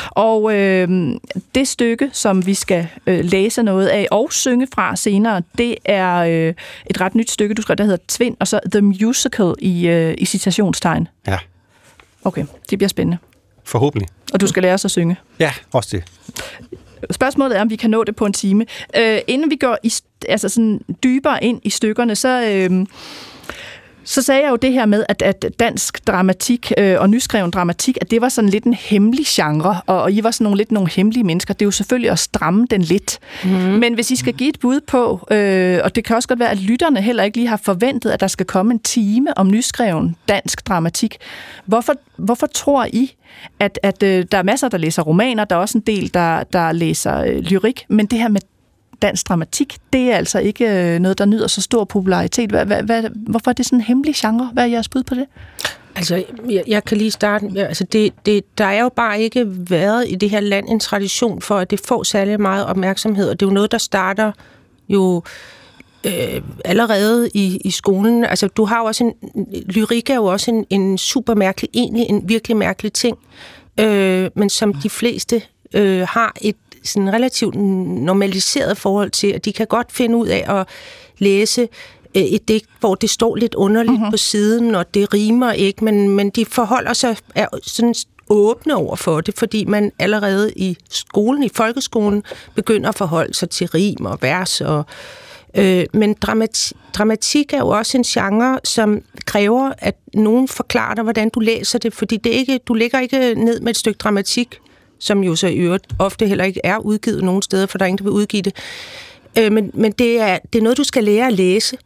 Og 0.10 0.56
øh, 0.56 0.90
det 1.56 1.68
stykke, 1.68 2.10
som 2.14 2.46
vi 2.46 2.54
skal 2.54 2.88
øh, 3.08 3.26
læse 3.26 3.64
noget 3.64 3.88
af 3.88 4.08
og 4.12 4.34
synge 4.34 4.68
fra 4.74 4.96
senere, 4.96 5.42
det 5.58 5.76
er 5.86 6.16
øh, 6.16 6.54
et 6.90 7.02
ret 7.02 7.16
nyt 7.16 7.32
stykke, 7.32 7.56
du 7.56 7.62
skriver, 7.62 7.76
der 7.76 7.84
hedder 7.84 8.04
Tvind, 8.08 8.38
og 8.40 8.48
så 8.48 8.60
The 8.72 8.82
Musical 8.82 9.54
i, 9.60 9.88
øh, 9.88 10.16
i 10.18 10.26
citationstegn. 10.26 11.08
Ja. 11.28 11.38
Okay, 12.24 12.46
det 12.70 12.80
bliver 12.80 12.90
spændende. 12.90 13.18
Forhåbentlig. 13.66 14.10
Og 14.34 14.42
du 14.42 14.48
skal 14.48 14.64
lære 14.64 14.74
os 14.74 14.86
at 14.86 14.92
synge. 14.92 15.16
Ja, 15.40 15.54
også 15.74 15.90
det. 15.98 16.04
Spørgsmålet 17.12 17.58
er, 17.58 17.62
om 17.62 17.70
vi 17.70 17.76
kan 17.76 17.90
nå 17.90 18.04
det 18.04 18.16
på 18.16 18.26
en 18.26 18.34
time. 18.34 18.66
Øh, 18.98 19.20
inden 19.28 19.52
vi 19.52 19.56
går 19.56 19.78
i, 19.84 19.94
altså 20.30 20.50
sådan 20.50 20.82
dybere 21.04 21.44
ind 21.44 21.62
i 21.64 21.70
stykkerne, 21.70 22.16
så... 22.16 22.68
Øh, 22.70 22.86
så 24.06 24.22
sagde 24.22 24.44
jeg 24.44 24.52
jo 24.52 24.56
det 24.56 24.74
her 24.74 24.86
med, 24.86 25.06
at, 25.10 25.22
at 25.22 25.46
dansk 25.60 26.08
dramatik 26.08 26.72
øh, 26.78 26.96
og 27.00 27.10
nyskreven 27.10 27.52
dramatik, 27.52 27.98
at 28.02 28.12
det 28.12 28.22
var 28.22 28.30
sådan 28.30 28.50
lidt 28.50 28.64
en 28.64 28.74
hemmelig 28.74 29.26
genre, 29.28 29.82
og, 29.86 30.02
og 30.02 30.12
I 30.12 30.24
var 30.24 30.32
sådan 30.32 30.44
nogle 30.44 30.58
lidt 30.58 30.72
nogle 30.72 30.90
hemmelige 30.90 31.24
mennesker. 31.24 31.54
Det 31.54 31.62
er 31.62 31.66
jo 31.68 31.72
selvfølgelig 31.72 32.12
at 32.12 32.20
stramme 32.20 32.68
den 32.70 32.82
lidt. 32.82 33.20
Mm. 33.44 33.50
Men 33.50 33.94
hvis 33.94 34.12
I 34.12 34.16
skal 34.16 34.34
give 34.34 34.50
et 34.50 34.60
bud 34.60 34.82
på, 34.82 35.28
øh, 35.32 35.80
og 35.84 35.96
det 35.96 36.04
kan 36.04 36.16
også 36.16 36.28
godt 36.28 36.40
være, 36.40 36.52
at 36.52 36.60
lytterne 36.60 37.02
heller 37.02 37.24
ikke 37.24 37.38
lige 37.38 37.48
har 37.48 37.58
forventet, 37.64 38.12
at 38.12 38.20
der 38.20 38.28
skal 38.28 38.46
komme 38.46 38.74
en 38.74 38.80
time 38.80 39.38
om 39.38 39.52
nyskreven 39.52 40.16
dansk 40.30 40.68
dramatik. 40.68 41.18
Hvorfor, 41.66 41.94
hvorfor 42.18 42.48
tror 42.48 42.88
I, 42.94 43.16
at, 43.60 43.80
at 43.84 44.04
øh, 44.04 44.26
der 44.32 44.38
er 44.38 44.44
masser, 44.44 44.70
der 44.70 44.78
læser 44.78 45.02
romaner, 45.02 45.46
der 45.46 45.56
er 45.56 45.60
også 45.60 45.78
en 45.78 45.84
del, 45.88 46.14
der, 46.14 46.44
der 46.44 46.72
læser 46.72 47.18
øh, 47.22 47.38
lyrik, 47.38 47.86
men 47.88 48.06
det 48.06 48.20
her 48.20 48.28
med 48.28 48.42
dansk 49.02 49.28
dramatik, 49.28 49.78
det 49.94 50.12
er 50.12 50.16
altså 50.16 50.40
ikke 50.40 50.94
øh, 50.94 51.00
noget, 51.00 51.18
der 51.18 51.26
nyder 51.26 51.48
så 51.48 51.62
stor 51.62 51.84
popularitet. 51.84 52.50
Hvad, 52.50 52.66
hvad, 52.66 52.84
hvad, 52.84 53.04
hvorfor 53.16 53.52
er 53.52 53.54
det 53.54 53.66
sådan 53.66 53.80
en 53.80 53.84
hemmelig 53.84 54.16
genre? 54.16 54.50
Hvad 54.54 54.64
er 54.64 54.68
jeres 54.68 54.90
bud 54.90 55.04
på 55.04 55.16
det? 55.16 55.26
Altså, 55.96 56.24
jeg, 56.50 56.64
jeg 56.68 56.84
kan 56.84 56.98
lige 56.98 57.12
starte. 57.12 57.46
Ja, 57.54 57.64
altså 57.64 57.84
det, 57.84 58.14
det, 58.26 58.58
der 58.58 58.66
er 58.66 58.82
jo 58.82 58.90
bare 58.90 59.22
ikke 59.22 59.46
været 59.70 60.06
i 60.10 60.16
det 60.16 60.30
her 60.30 60.40
land 60.40 60.70
en 60.70 60.80
tradition 60.80 61.42
for, 61.42 61.58
at 61.58 61.72
det 61.72 61.80
får 61.80 62.04
særlig 62.04 62.42
meget 62.42 62.66
opmærksomhed, 62.66 63.30
og 63.30 63.40
det 63.40 63.46
er 63.46 63.50
jo 63.50 63.54
noget, 63.54 63.72
der 63.72 63.78
starter 63.78 64.32
jo 64.90 65.24
øh, 66.06 66.42
allerede 66.66 67.30
i, 67.34 67.62
i 67.66 67.72
skolen. 67.72 68.26
Altså, 68.26 68.48
du 68.48 68.66
har 68.66 68.80
jo 68.80 68.86
også 68.86 69.04
en... 69.04 69.14
Lyrik 69.66 70.10
er 70.10 70.16
jo 70.16 70.26
også 70.26 70.52
en, 70.52 70.66
en 70.70 70.98
super 70.98 71.36
mærkelig, 71.36 71.70
egentlig 71.74 72.06
en 72.10 72.30
virkelig 72.30 72.58
mærkelig 72.58 72.94
ting, 72.94 73.18
øh, 73.80 74.30
men 74.36 74.50
som 74.50 74.74
de 74.74 74.90
fleste 74.90 75.42
øh, 75.74 76.08
har 76.10 76.36
et 76.42 76.56
sådan 76.86 77.14
relativt 77.14 77.56
normaliseret 77.56 78.78
forhold 78.78 79.12
til, 79.12 79.28
at 79.28 79.46
de 79.46 79.54
kan 79.54 79.68
godt 79.68 79.92
finde 79.92 80.18
ud 80.18 80.28
af 80.28 80.60
at 80.60 80.68
læse 81.18 81.62
øh, 82.18 82.24
et 82.24 82.48
digt, 82.48 82.66
hvor 82.80 82.96
det 82.96 83.10
står 83.10 83.36
lidt 83.36 83.56
underligt 83.56 84.02
uh-huh. 84.02 84.12
på 84.12 84.18
siden, 84.18 84.76
og 84.76 84.94
det 84.94 85.14
rimer 85.14 85.52
ikke, 85.52 85.84
men, 85.86 86.10
men 86.10 86.30
de 86.30 86.46
forholder 86.46 86.94
sig 86.94 87.18
er 87.36 87.48
sådan 87.64 87.96
åbne 88.30 88.76
over 88.76 88.96
for 88.96 89.22
det, 89.22 89.38
fordi 89.38 89.66
man 89.66 89.92
allerede 90.00 90.54
i 90.56 90.78
skolen, 90.90 91.44
i 91.44 91.50
folkeskolen, 91.56 92.24
begynder 92.56 92.90
at 92.90 92.96
forholde 92.96 93.34
sig 93.34 93.50
til 93.50 93.68
rim 93.68 94.06
og 94.06 94.18
vers. 94.22 94.62
Og, 94.62 94.86
øh, 95.56 95.86
men 95.94 96.14
dramatik, 96.14 96.78
dramatik 96.94 97.54
er 97.54 97.58
jo 97.58 97.68
også 97.68 97.98
en 97.98 98.04
genre, 98.04 98.60
som 98.64 99.02
kræver, 99.26 99.72
at 99.78 99.96
nogen 100.14 100.48
forklarer 100.48 100.96
dig, 100.96 101.04
hvordan 101.04 101.30
du 101.30 101.40
læser 101.40 101.80
det, 101.80 101.94
fordi 101.94 102.18
det 102.18 102.30
ikke, 102.30 102.60
du 102.68 102.74
ligger 102.74 103.00
ikke 103.00 103.36
ned 103.36 103.60
med 103.60 103.70
et 103.70 103.78
stykke 103.78 103.98
dramatik 103.98 104.60
som 105.06 105.24
jo 105.24 105.36
så 105.36 105.48
i 105.48 105.56
øvrigt 105.56 105.86
ofte 106.00 106.28
heller 106.28 106.44
ikke 106.44 106.62
er 106.64 106.78
udgivet 106.78 107.24
nogen 107.24 107.42
steder, 107.42 107.66
for 107.66 107.78
der 107.78 107.86
er 107.86 107.88
ingen, 107.88 107.98
der 107.98 108.04
vil 108.04 108.14
udgive 108.14 108.42
det. 108.42 108.56
Øh, 109.40 109.52
men 109.52 109.72
men 109.74 109.92
det, 109.92 110.20
er, 110.20 110.40
det 110.54 110.60
er 110.60 110.64
noget, 110.64 110.78
du 110.78 110.84
skal 110.84 111.04
lære 111.04 111.28
at 111.28 111.34
læse. 111.34 111.78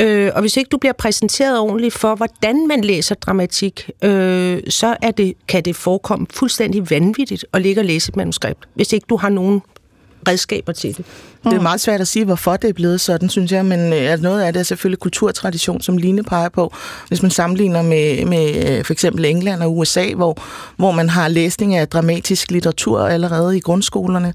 Øh, 0.00 0.30
og 0.34 0.40
hvis 0.40 0.56
ikke 0.56 0.68
du 0.68 0.76
bliver 0.76 0.92
præsenteret 0.92 1.58
ordentligt 1.58 1.94
for, 1.94 2.14
hvordan 2.14 2.68
man 2.68 2.84
læser 2.84 3.14
dramatik, 3.14 3.90
øh, 4.02 4.62
så 4.68 4.96
er 5.02 5.10
det, 5.10 5.34
kan 5.48 5.62
det 5.62 5.76
forekomme 5.76 6.26
fuldstændig 6.30 6.90
vanvittigt 6.90 7.46
at 7.52 7.62
ligge 7.62 7.80
og 7.80 7.84
læse 7.84 8.08
et 8.08 8.16
manuskript, 8.16 8.68
hvis 8.74 8.92
ikke 8.92 9.06
du 9.08 9.16
har 9.16 9.28
nogen 9.28 9.62
redskaber 10.28 10.72
til 10.72 10.96
det. 10.96 11.04
Det 11.44 11.52
er 11.52 11.60
meget 11.60 11.80
svært 11.80 12.00
at 12.00 12.08
sige, 12.08 12.24
hvorfor 12.24 12.56
det 12.56 12.68
er 12.68 12.72
blevet 12.72 13.00
sådan, 13.00 13.28
synes 13.28 13.52
jeg, 13.52 13.64
men 13.64 13.92
øh, 13.92 14.20
noget 14.20 14.42
af 14.42 14.52
det 14.52 14.60
er 14.60 14.64
selvfølgelig 14.64 14.98
kulturtradition, 14.98 15.80
som 15.80 15.96
Line 15.96 16.22
peger 16.22 16.48
på. 16.48 16.74
Hvis 17.08 17.22
man 17.22 17.30
sammenligner 17.30 17.82
med, 17.82 18.24
med 18.24 18.78
øh, 18.78 18.84
for 18.84 18.92
eksempel 18.92 19.24
England 19.24 19.62
og 19.62 19.78
USA, 19.78 20.14
hvor, 20.14 20.38
hvor 20.76 20.90
man 20.90 21.08
har 21.08 21.28
læsning 21.28 21.74
af 21.74 21.88
dramatisk 21.88 22.50
litteratur 22.50 23.00
allerede 23.00 23.56
i 23.56 23.60
grundskolerne. 23.60 24.34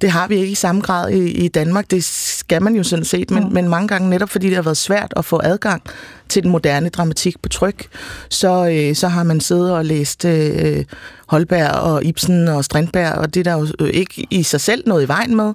Det 0.00 0.10
har 0.10 0.28
vi 0.28 0.34
ikke 0.34 0.52
i 0.52 0.54
samme 0.54 0.80
grad 0.80 1.10
i, 1.10 1.30
i 1.30 1.48
Danmark. 1.48 1.90
Det 1.90 2.04
skal 2.50 2.62
man 2.62 2.74
jo 2.74 2.82
sådan 2.82 3.04
set, 3.04 3.30
men, 3.30 3.44
mm. 3.44 3.52
men 3.52 3.68
mange 3.68 3.88
gange 3.88 4.10
netop 4.10 4.30
fordi 4.30 4.46
det 4.46 4.54
har 4.54 4.62
været 4.62 4.76
svært 4.76 5.14
at 5.16 5.24
få 5.24 5.40
adgang 5.44 5.82
til 6.28 6.42
den 6.42 6.50
moderne 6.50 6.88
dramatik 6.88 7.42
på 7.42 7.48
tryk, 7.48 7.88
så, 8.28 8.68
øh, 8.68 8.94
så 8.94 9.08
har 9.08 9.22
man 9.22 9.40
siddet 9.40 9.72
og 9.72 9.84
læst 9.84 10.24
øh, 10.24 10.84
Holberg 11.26 11.70
og 11.70 12.04
Ibsen 12.04 12.48
og 12.48 12.64
Strindberg, 12.64 13.12
og 13.12 13.34
det 13.34 13.46
er 13.46 13.52
der 13.52 13.58
jo 13.80 13.86
ikke 13.86 14.26
i 14.30 14.42
sig 14.42 14.60
selv 14.60 14.82
noget 14.86 15.04
i 15.04 15.08
vejen 15.08 15.36
med. 15.36 15.52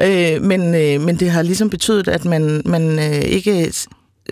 Øh, 0.00 0.42
men, 0.42 0.74
øh, 0.74 1.00
men 1.00 1.16
det 1.16 1.30
har 1.30 1.42
ligesom 1.42 1.70
betydet, 1.70 2.08
at 2.08 2.24
man, 2.24 2.62
man 2.64 2.98
øh, 2.98 3.22
ikke 3.22 3.72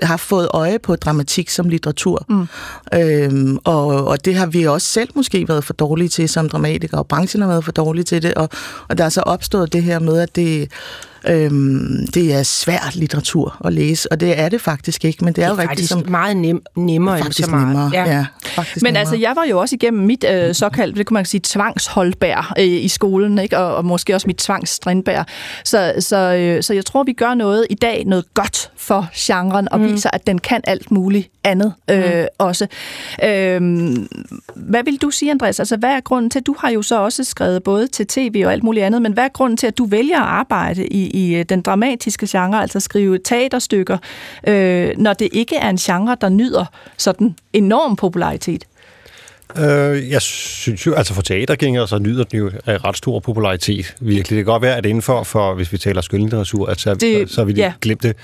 har 0.03 0.17
fået 0.17 0.49
øje 0.51 0.79
på 0.79 0.97
dramatik 0.97 1.51
som 1.51 1.69
litteratur. 1.69 2.25
Mm. 2.29 2.47
Øhm, 2.95 3.59
og, 3.65 3.87
og 3.87 4.25
det 4.25 4.35
har 4.35 4.47
vi 4.47 4.67
også 4.67 4.87
selv 4.87 5.09
måske 5.15 5.49
været 5.49 5.65
for 5.65 5.73
dårlige 5.73 6.09
til 6.09 6.29
som 6.29 6.49
dramatikere, 6.49 7.01
og 7.01 7.07
branchen 7.07 7.43
har 7.43 7.49
været 7.49 7.65
for 7.65 7.73
dårlige 7.73 8.05
til 8.05 8.23
det, 8.23 8.35
og, 8.35 8.49
og 8.89 8.99
der 8.99 9.05
er 9.05 9.09
så 9.09 9.21
opstået 9.21 9.73
det 9.73 9.83
her 9.83 9.99
med, 9.99 10.19
at 10.19 10.37
det 10.37 10.71
Øhm, 11.29 12.07
det 12.15 12.35
er 12.35 12.43
svært 12.43 12.97
litteratur 12.97 13.57
at 13.65 13.73
læse, 13.73 14.13
og 14.13 14.21
det 14.21 14.39
er 14.39 14.49
det 14.49 14.61
faktisk 14.61 15.05
ikke, 15.05 15.25
men 15.25 15.35
det 15.35 15.45
er, 15.45 15.49
det 15.49 15.59
er 15.59 15.63
jo 15.63 15.71
rigtig 15.71 15.89
som 15.89 16.05
meget 16.09 16.37
nem, 16.37 16.63
nemmere 16.77 17.19
faktisk 17.19 17.39
end 17.39 17.45
så 17.45 17.51
meget. 17.51 17.67
Nemmere. 17.67 17.91
Ja. 17.95 18.05
Ja, 18.05 18.27
faktisk 18.45 18.83
men 18.83 18.89
nemmere. 18.89 19.01
altså, 19.01 19.17
jeg 19.17 19.37
var 19.37 19.45
jo 19.45 19.59
også 19.59 19.75
igennem 19.75 20.07
mit 20.07 20.25
øh, 20.31 20.55
såkaldt, 20.55 20.97
det 20.97 21.07
kunne 21.07 21.15
man 21.15 21.25
sige, 21.25 21.41
tvangsholdbær 21.45 22.53
øh, 22.59 22.65
i 22.65 22.89
skolen, 22.89 23.39
ikke? 23.39 23.59
Og, 23.59 23.77
og 23.77 23.85
måske 23.85 24.15
også 24.15 24.27
mit 24.27 24.37
tvangsstrindbær. 24.37 25.25
Så, 25.65 25.95
så, 25.99 26.17
øh, 26.17 26.63
så 26.63 26.75
jeg 26.75 26.85
tror, 26.85 27.03
vi 27.05 27.13
gør 27.13 27.35
noget 27.35 27.67
i 27.71 27.75
dag, 27.75 28.05
noget 28.07 28.35
godt 28.35 28.71
for 28.77 29.09
genren, 29.17 29.73
og 29.73 29.81
mm. 29.81 29.93
viser, 29.93 30.11
at 30.13 30.27
den 30.27 30.39
kan 30.39 30.61
alt 30.65 30.91
muligt 30.91 31.31
andet 31.45 31.73
øh, 31.91 32.21
mm. 32.21 32.27
også. 32.39 32.67
Øh, 33.25 33.61
hvad 34.55 34.85
vil 34.85 34.97
du 34.97 35.11
sige, 35.11 35.31
Andreas? 35.31 35.61
Altså, 35.61 35.77
hvad 35.77 35.91
er 35.91 36.01
grunden 36.01 36.31
til, 36.31 36.43
du 36.43 36.55
har 36.59 36.71
jo 36.71 36.83
så 36.83 37.01
også 37.01 37.25
skrevet 37.25 37.63
både 37.63 37.87
til 37.87 38.07
tv 38.07 38.43
og 38.47 38.53
alt 38.53 38.63
muligt 38.63 38.85
andet, 38.85 39.03
men 39.03 39.13
hvad 39.13 39.25
er 39.25 39.29
grunden 39.29 39.57
til, 39.57 39.67
at 39.67 39.79
du 39.79 39.85
vælger 39.85 40.21
at 40.21 40.29
arbejde 40.29 40.87
i, 40.87 41.11
i 41.13 41.35
øh, 41.35 41.45
den 41.49 41.63
dramatiske 41.63 42.27
genre, 42.31 42.63
altså 42.63 42.81
skrive 42.81 43.19
teaterstykker, 43.19 43.99
øh, 44.47 44.91
når 44.99 45.13
det 45.13 45.29
ikke 45.33 45.57
er 45.57 45.69
en 45.69 45.77
genre, 45.77 46.17
der 46.21 46.29
nyder 46.29 46.65
sådan 46.97 47.37
enorm 47.53 47.97
popularitet? 47.97 48.65
Øh, 49.59 50.11
jeg 50.11 50.23
synes 50.23 50.87
jo, 50.87 50.95
altså 50.95 51.15
for 51.15 51.23
teatergængere, 51.23 51.89
så 51.89 51.99
nyder 51.99 52.25
den 52.25 52.39
jo 52.39 52.51
af 52.67 52.85
ret 52.85 52.97
stor 52.97 53.21
popularitet, 53.21 53.95
virkelig. 54.01 54.29
Det 54.29 54.37
kan 54.37 54.45
godt 54.45 54.63
være, 54.63 54.77
at 54.77 54.87
inden 54.87 55.03
for, 55.03 55.55
hvis 55.55 55.73
vi 55.73 55.79
taler 55.79 56.01
skønlitteratur, 56.01 56.67
at 56.67 56.81
så, 56.81 56.95
det, 56.95 57.29
så, 57.29 57.35
så 57.35 57.45
vi 57.45 57.53
ja. 57.53 57.73
glemt 57.81 58.03
det, 58.03 58.17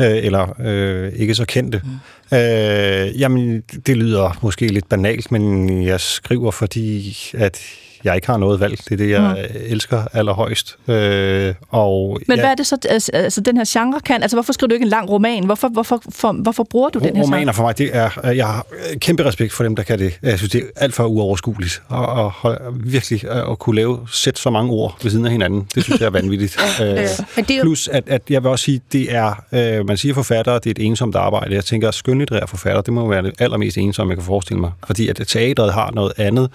øh, 0.00 0.16
eller 0.16 0.60
øh, 0.60 1.12
ikke 1.16 1.34
så 1.34 1.44
kendte. 1.44 1.80
Mm. 1.84 2.38
Øh, 2.38 3.20
jamen, 3.20 3.60
det 3.86 3.96
lyder 3.96 4.38
måske 4.42 4.66
lidt 4.66 4.88
banalt, 4.88 5.32
men 5.32 5.82
jeg 5.82 6.00
skriver, 6.00 6.50
fordi 6.50 7.16
at 7.34 7.60
jeg 8.06 8.14
ikke 8.14 8.26
har 8.26 8.36
noget 8.36 8.60
valg. 8.60 8.78
Det 8.78 8.92
er 8.92 8.96
det, 8.96 9.10
jeg 9.10 9.46
mm. 9.54 9.60
elsker 9.66 10.02
allerhøjst. 10.12 10.76
Øh, 10.88 11.54
og 11.68 12.20
Men 12.26 12.36
ja, 12.36 12.42
hvad 12.42 12.50
er 12.50 12.54
det 12.54 12.66
så, 12.66 12.78
altså, 12.88 13.10
altså 13.12 13.40
den 13.40 13.56
her 13.56 13.64
genre 13.68 14.00
kan? 14.00 14.22
Altså 14.22 14.36
hvorfor 14.36 14.52
skriver 14.52 14.68
du 14.68 14.74
ikke 14.74 14.84
en 14.84 14.90
lang 14.90 15.10
roman? 15.10 15.44
Hvorfor, 15.44 15.68
hvorfor, 15.68 16.02
for, 16.08 16.32
hvorfor 16.32 16.64
bruger 16.64 16.88
du 16.88 16.98
den 16.98 17.16
her 17.16 17.22
Romaner 17.22 17.52
for 17.52 17.62
mig, 17.62 17.78
det 17.78 17.90
er, 17.92 18.30
jeg 18.30 18.46
har 18.46 18.66
kæmpe 19.00 19.24
respekt 19.24 19.52
for 19.52 19.64
dem, 19.64 19.76
der 19.76 19.82
kan 19.82 19.98
det. 19.98 20.18
Jeg 20.22 20.38
synes, 20.38 20.52
det 20.52 20.60
er 20.60 20.66
alt 20.76 20.94
for 20.94 21.04
uoverskueligt. 21.04 21.82
Og, 21.88 22.06
og, 22.06 22.32
og 22.42 22.58
virkelig 22.74 23.30
at 23.30 23.58
kunne 23.58 23.76
lave 23.76 23.98
sæt 24.12 24.38
så 24.38 24.50
mange 24.50 24.72
ord 24.72 24.96
ved 25.02 25.10
siden 25.10 25.24
af 25.24 25.32
hinanden, 25.32 25.68
det 25.74 25.84
synes 25.84 26.00
jeg 26.00 26.06
er 26.06 26.10
vanvittigt. 26.10 26.58
øh, 26.82 27.60
plus, 27.60 27.88
at, 27.88 28.04
at 28.06 28.22
jeg 28.30 28.42
vil 28.42 28.50
også 28.50 28.64
sige, 28.64 28.80
det 28.92 29.14
er, 29.14 29.44
øh, 29.52 29.86
man 29.86 29.96
siger 29.96 30.14
forfatter, 30.14 30.58
det 30.58 30.66
er 30.66 30.70
et 30.82 30.86
ensomt 30.86 31.16
arbejde. 31.16 31.54
Jeg 31.54 31.64
tænker, 31.64 31.90
skønlitterær 31.90 32.46
forfatter, 32.46 32.80
det 32.80 32.92
må 32.92 33.08
være 33.08 33.22
det 33.22 33.32
allermest 33.38 33.78
ensomme, 33.78 34.10
jeg 34.10 34.16
kan 34.16 34.24
forestille 34.24 34.60
mig. 34.60 34.70
Fordi 34.86 35.08
at 35.08 35.20
teatret 35.26 35.72
har 35.72 35.90
noget 35.90 36.12
andet, 36.16 36.50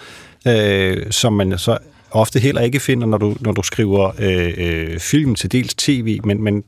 øh, 0.47 1.11
som 1.11 1.33
man 1.33 1.57
så 1.57 1.77
ofte 2.11 2.39
heller 2.39 2.61
ikke 2.61 2.79
finder, 2.79 3.07
når 3.07 3.17
du, 3.17 3.35
når 3.39 3.51
du 3.51 3.63
skriver 3.63 4.11
øh, 4.19 4.53
øh, 4.57 4.99
film 4.99 5.35
til 5.35 5.51
dels 5.51 5.75
tv, 5.75 6.19
men, 6.23 6.43
men 6.43 6.63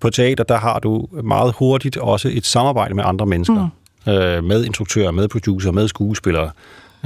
På 0.00 0.10
teater, 0.10 0.44
der 0.44 0.56
har 0.56 0.78
du 0.78 1.06
meget 1.24 1.54
hurtigt 1.58 1.96
også 1.96 2.30
et 2.32 2.46
samarbejde 2.46 2.94
med 2.94 3.04
andre 3.06 3.26
mennesker. 3.26 3.70
Mm. 4.06 4.12
Øh, 4.12 4.44
med 4.44 4.64
instruktører, 4.64 5.10
med 5.10 5.28
producer, 5.28 5.70
med 5.70 5.88
skuespillere. 5.88 6.50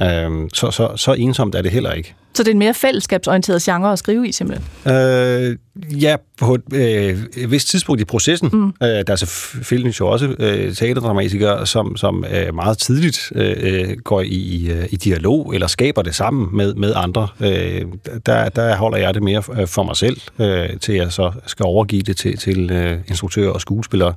Øh, 0.02 0.48
så, 0.52 0.70
så, 0.70 0.96
så 0.96 1.12
ensomt 1.12 1.54
er 1.54 1.62
det 1.62 1.70
heller 1.70 1.92
ikke. 1.92 2.14
Så 2.34 2.42
det 2.42 2.48
er 2.48 2.52
en 2.52 2.58
mere 2.58 2.74
fællesskabsorienteret 2.74 3.62
genre 3.62 3.92
at 3.92 3.98
skrive 3.98 4.28
i, 4.28 4.32
simpelthen? 4.32 4.92
Øh, 4.92 5.56
ja, 6.02 6.16
på 6.38 6.54
et 6.54 6.62
øh, 6.72 7.50
vist 7.50 7.68
tidspunkt 7.68 8.00
i 8.00 8.04
processen. 8.04 8.50
Mm. 8.52 8.66
Øh, 8.82 8.88
der 8.88 9.02
er 9.08 9.16
selvfølgelig 9.16 10.00
jo 10.00 10.08
også 10.08 10.34
øh, 10.38 10.74
teaterdramatikere, 10.74 11.66
som, 11.66 11.96
som 11.96 12.24
øh, 12.32 12.54
meget 12.54 12.78
tidligt 12.78 13.32
øh, 13.34 13.96
går 14.04 14.20
i, 14.20 14.68
øh, 14.70 14.86
i 14.90 14.96
dialog 14.96 15.54
eller 15.54 15.66
skaber 15.66 16.02
det 16.02 16.14
sammen 16.14 16.56
med, 16.56 16.74
med 16.74 16.92
andre. 16.96 17.28
Øh, 17.40 17.82
der, 18.26 18.48
der 18.48 18.76
holder 18.76 18.98
jeg 18.98 19.14
det 19.14 19.22
mere 19.22 19.42
for 19.66 19.82
mig 19.82 19.96
selv, 19.96 20.20
øh, 20.38 20.68
til 20.80 20.94
jeg 20.94 21.12
så 21.12 21.32
skal 21.46 21.64
overgive 21.64 22.02
det 22.02 22.16
til, 22.16 22.38
til 22.38 22.70
øh, 22.70 22.98
instruktører 23.08 23.50
og 23.50 23.60
skuespillere. 23.60 24.14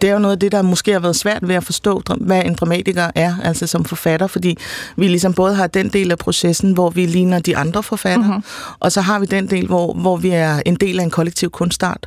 Det 0.00 0.08
er 0.08 0.12
jo 0.12 0.18
noget 0.18 0.32
af 0.32 0.38
det, 0.38 0.52
der 0.52 0.62
måske 0.62 0.92
har 0.92 1.00
været 1.00 1.16
svært 1.16 1.48
ved 1.48 1.54
at 1.54 1.64
forstå, 1.64 2.02
hvad 2.20 2.44
en 2.44 2.54
dramatiker 2.54 3.10
er, 3.14 3.34
altså 3.44 3.66
som 3.66 3.84
forfatter, 3.84 4.26
fordi 4.26 4.58
vi 4.96 5.08
ligesom 5.08 5.34
både 5.34 5.54
har 5.54 5.66
den 5.66 5.88
del 5.88 6.10
af 6.10 6.18
processen, 6.18 6.72
hvor 6.72 6.90
vi 6.90 7.06
ligner 7.06 7.38
de 7.38 7.56
andre 7.56 7.82
forfattere, 7.82 8.26
mm-hmm. 8.26 8.42
og 8.80 8.92
så 8.92 9.00
har 9.00 9.18
vi 9.18 9.26
den 9.26 9.50
del, 9.50 9.66
hvor, 9.66 9.92
hvor 9.94 10.16
vi 10.16 10.28
er 10.28 10.60
en 10.66 10.74
del 10.74 11.00
af 11.00 11.04
en 11.04 11.10
kollektiv 11.10 11.50
kunstart. 11.50 12.06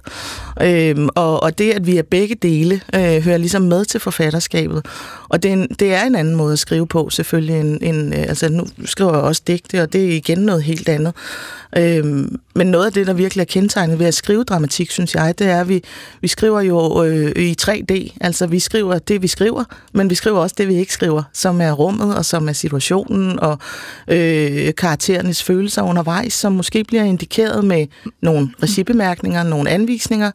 Øhm, 0.61 1.09
og, 1.15 1.43
og 1.43 1.57
det, 1.57 1.71
at 1.71 1.87
vi 1.87 1.97
er 1.97 2.03
begge 2.03 2.35
dele, 2.35 2.81
øh, 2.95 3.01
hører 3.01 3.37
ligesom 3.37 3.61
med 3.61 3.85
til 3.85 3.99
forfatterskabet. 3.99 4.85
Og 5.29 5.43
det 5.43 5.49
er, 5.49 5.53
en, 5.53 5.67
det 5.79 5.93
er 5.93 6.03
en 6.03 6.15
anden 6.15 6.35
måde 6.35 6.53
at 6.53 6.59
skrive 6.59 6.87
på, 6.87 7.09
selvfølgelig. 7.09 7.59
En, 7.59 7.83
en, 7.83 8.13
øh, 8.13 8.19
altså, 8.19 8.49
nu 8.49 8.67
skriver 8.85 9.13
jeg 9.13 9.21
også 9.21 9.41
digte, 9.47 9.81
og 9.81 9.93
det 9.93 10.05
er 10.05 10.15
igen 10.15 10.37
noget 10.37 10.63
helt 10.63 10.89
andet. 10.89 11.13
Øhm, 11.77 12.39
men 12.59 12.67
noget 12.67 12.85
af 12.85 12.93
det, 12.93 13.07
der 13.07 13.13
virkelig 13.13 13.41
er 13.41 13.45
kendetegnet 13.45 13.99
ved 13.99 14.05
at 14.05 14.13
skrive 14.13 14.43
dramatik, 14.43 14.91
synes 14.91 15.15
jeg, 15.15 15.39
det 15.39 15.47
er, 15.47 15.61
at 15.61 15.69
vi, 15.69 15.83
vi 16.21 16.27
skriver 16.27 16.61
jo 16.61 17.03
øh, 17.03 17.31
i 17.35 17.55
3D. 17.61 18.17
Altså, 18.21 18.47
vi 18.47 18.59
skriver 18.59 18.99
det, 18.99 19.21
vi 19.21 19.27
skriver, 19.27 19.63
men 19.93 20.09
vi 20.09 20.15
skriver 20.15 20.39
også 20.39 20.55
det, 20.57 20.67
vi 20.67 20.75
ikke 20.75 20.93
skriver, 20.93 21.23
som 21.33 21.61
er 21.61 21.71
rummet, 21.71 22.15
og 22.15 22.25
som 22.25 22.49
er 22.49 22.53
situationen, 22.53 23.39
og 23.39 23.57
øh, 24.07 24.73
karakterernes 24.77 25.43
følelser 25.43 25.81
undervejs, 25.81 26.33
som 26.33 26.53
måske 26.53 26.83
bliver 26.83 27.03
indikeret 27.03 27.65
med 27.65 27.87
nogle 28.21 28.49
recibemærkninger, 28.63 29.43
nogle 29.43 29.69
anvisninger, 29.69 30.31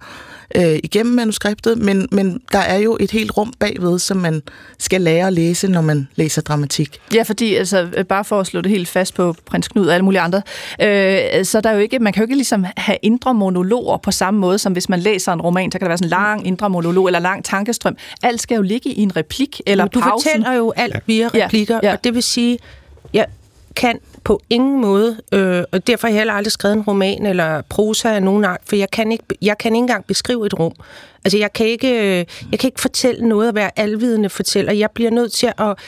øh, 0.56 0.78
igennem 0.84 1.14
manuskriptet, 1.14 1.78
men, 1.78 2.08
men 2.12 2.40
der 2.52 2.58
er 2.58 2.78
jo 2.78 2.96
et 3.00 3.10
helt 3.10 3.36
rum 3.36 3.52
bagved, 3.58 3.98
som 3.98 4.16
man 4.16 4.42
skal 4.78 5.00
lære 5.00 5.26
at 5.26 5.32
læse, 5.32 5.68
når 5.68 5.80
man 5.80 6.08
læser 6.16 6.42
dramatik. 6.42 6.98
Ja, 7.14 7.22
fordi 7.22 7.54
altså, 7.54 8.04
bare 8.08 8.24
for 8.24 8.40
at 8.40 8.46
slå 8.46 8.60
det 8.60 8.70
helt 8.70 8.88
fast 8.88 9.14
på 9.14 9.34
prins 9.46 9.68
Knud 9.68 9.86
og 9.86 9.94
alle 9.94 10.04
mulige 10.04 10.20
andre, 10.20 10.42
øh, 10.82 11.44
så 11.44 11.60
der 11.60 11.70
er 11.70 11.74
jo 11.74 11.80
ikke, 11.80 11.98
man 11.98 12.12
kan 12.12 12.20
jo 12.20 12.24
ikke 12.24 12.34
ligesom 12.34 12.66
have 12.76 12.98
indre 13.02 13.34
monologer 13.34 13.96
på 13.96 14.10
samme 14.10 14.40
måde, 14.40 14.58
som 14.58 14.72
hvis 14.72 14.88
man 14.88 15.00
læser 15.00 15.32
en 15.32 15.40
roman, 15.40 15.72
så 15.72 15.78
kan 15.78 15.84
der 15.84 15.88
være 15.88 15.98
sådan 15.98 16.06
en 16.06 16.10
lang 16.10 16.46
indre 16.46 16.70
monolog 16.70 17.06
eller 17.06 17.20
lang 17.20 17.44
tankestrøm. 17.44 17.96
Alt 18.22 18.40
skal 18.40 18.56
jo 18.56 18.62
ligge 18.62 18.90
i 18.90 19.00
en 19.00 19.16
replik 19.16 19.60
eller 19.66 19.86
du 19.86 20.00
pausen. 20.00 20.12
Du 20.12 20.22
fortæller 20.22 20.52
jo 20.52 20.72
alt 20.76 20.96
via 21.06 21.28
replikker, 21.34 21.80
ja, 21.82 21.88
ja. 21.88 21.92
og 21.92 22.04
det 22.04 22.14
vil 22.14 22.22
sige, 22.22 22.58
jeg 23.12 23.26
kan 23.76 23.98
på 24.24 24.40
ingen 24.50 24.80
måde, 24.80 25.20
øh, 25.32 25.64
og 25.72 25.86
derfor 25.86 26.06
har 26.06 26.12
jeg 26.12 26.20
heller 26.20 26.34
aldrig 26.34 26.52
skrevet 26.52 26.76
en 26.76 26.82
roman 26.82 27.26
eller 27.26 27.62
prosa 27.62 28.14
af 28.14 28.22
nogen 28.22 28.44
art, 28.44 28.60
for 28.66 28.76
jeg 28.76 28.90
kan 28.90 29.12
ikke, 29.12 29.24
jeg 29.42 29.58
kan 29.58 29.74
ikke 29.74 29.82
engang 29.82 30.04
beskrive 30.06 30.46
et 30.46 30.58
rum. 30.58 30.72
Altså, 31.24 31.38
jeg 31.38 31.52
kan 31.52 31.66
ikke, 31.66 31.88
øh, 31.88 32.26
jeg 32.50 32.58
kan 32.58 32.68
ikke 32.68 32.80
fortælle 32.80 33.28
noget 33.28 33.48
at 33.48 33.54
være 33.54 33.70
alvidende 33.78 34.28
fortæller. 34.28 34.72
Jeg 34.72 34.90
bliver 34.90 35.10
nødt 35.10 35.32
til 35.32 35.52
at, 35.58 35.78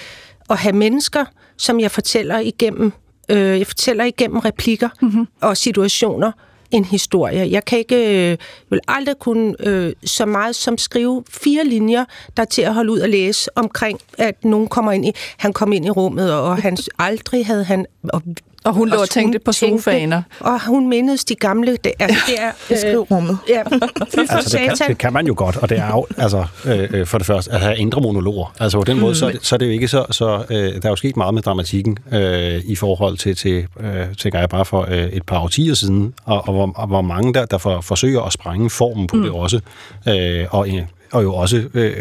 at 0.50 0.56
have 0.58 0.72
mennesker, 0.72 1.24
som 1.56 1.80
jeg 1.80 1.90
fortæller 1.90 2.38
igennem, 2.38 2.92
øh, 3.28 3.58
jeg 3.58 3.66
fortæller 3.66 4.04
igennem 4.04 4.38
replikker 4.38 4.88
mm-hmm. 5.02 5.26
og 5.40 5.56
situationer, 5.56 6.32
en 6.70 6.84
historie. 6.84 7.50
Jeg 7.50 7.64
kan 7.64 7.78
ikke, 7.78 8.30
øh, 8.32 8.38
vil 8.70 8.80
aldrig 8.88 9.18
kunne 9.18 9.54
øh, 9.60 9.92
så 10.04 10.26
meget 10.26 10.56
som 10.56 10.78
skrive 10.78 11.24
fire 11.30 11.64
linjer, 11.64 12.04
der 12.36 12.42
er 12.42 12.46
til 12.46 12.62
at 12.62 12.74
holde 12.74 12.92
ud 12.92 12.98
og 12.98 13.08
læse 13.08 13.50
omkring, 13.58 14.00
at 14.18 14.44
nogen 14.44 14.68
kommer 14.68 14.92
ind 14.92 15.06
i, 15.06 15.12
han 15.36 15.52
kom 15.52 15.72
ind 15.72 15.86
i 15.86 15.90
rummet, 15.90 16.32
og 16.32 16.56
han 16.56 16.76
aldrig 16.98 17.46
havde 17.46 17.64
han, 17.64 17.86
og 18.08 18.22
og 18.66 18.74
hun 18.74 18.88
lå 18.88 18.96
og 18.96 19.10
tænkte 19.10 19.38
på 19.38 19.52
sofaen. 19.52 20.12
Og 20.40 20.66
hun 20.66 20.88
mindes 20.88 21.24
de 21.24 21.34
gamle... 21.34 21.76
Det, 21.84 21.92
altså, 21.98 22.20
det 22.26 22.34
er... 22.42 22.50
Øh, 22.70 23.34
ja. 23.48 23.58
altså, 24.36 24.58
det, 24.58 24.78
kan, 24.78 24.88
det 24.88 24.98
kan 24.98 25.12
man 25.12 25.26
jo 25.26 25.34
godt, 25.36 25.56
og 25.56 25.68
det 25.68 25.78
er 25.78 25.88
jo, 25.88 26.06
altså, 26.16 26.46
øh, 26.64 26.88
øh, 26.92 27.06
for 27.06 27.18
det 27.18 27.26
første, 27.26 27.52
at 27.52 27.60
have 27.60 27.76
indre 27.76 28.00
monologer. 28.00 28.54
Altså 28.60 28.78
på 28.78 28.84
den 28.84 29.00
måde, 29.00 29.10
mm. 29.10 29.14
så, 29.14 29.38
så 29.42 29.56
er 29.56 29.58
det 29.58 29.66
jo 29.66 29.70
ikke 29.70 29.88
så... 29.88 30.06
så 30.10 30.44
øh, 30.50 30.56
der 30.56 30.80
er 30.84 30.88
jo 30.88 30.96
sket 30.96 31.16
meget 31.16 31.34
med 31.34 31.42
dramatikken 31.42 31.98
øh, 32.12 32.60
i 32.64 32.76
forhold 32.76 33.16
til, 33.16 33.36
til 33.36 33.66
øh, 33.80 34.14
tænker 34.18 34.38
jeg 34.38 34.48
bare 34.48 34.64
for 34.64 34.86
øh, 34.90 35.06
et 35.06 35.22
par 35.22 35.38
årtier 35.38 35.74
siden, 35.74 36.14
og, 36.24 36.48
og, 36.48 36.54
hvor, 36.54 36.72
og 36.76 36.86
hvor 36.86 37.02
mange 37.02 37.34
der, 37.34 37.46
der 37.46 37.58
for, 37.58 37.80
forsøger 37.80 38.22
at 38.22 38.32
sprænge 38.32 38.70
formen 38.70 39.06
på 39.06 39.16
mm. 39.16 39.22
det 39.22 39.30
også. 39.30 39.60
Øh, 40.08 40.46
og, 40.50 40.68
og 41.12 41.22
jo 41.22 41.34
også... 41.34 41.64
Øh, 41.74 41.94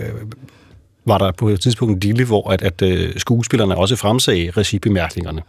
var 1.08 1.18
der 1.18 1.32
på 1.32 1.50
et 1.50 1.62
tidspunkt 1.62 1.94
en 1.94 2.00
dille, 2.00 2.26
hvor 2.26 2.52
at, 2.52 2.62
at 2.62 2.82
øh, 2.82 3.14
skuespillerne 3.18 3.78
også 3.78 3.96
fremsagde 3.96 4.52
regibemærkningerne. 4.52 5.42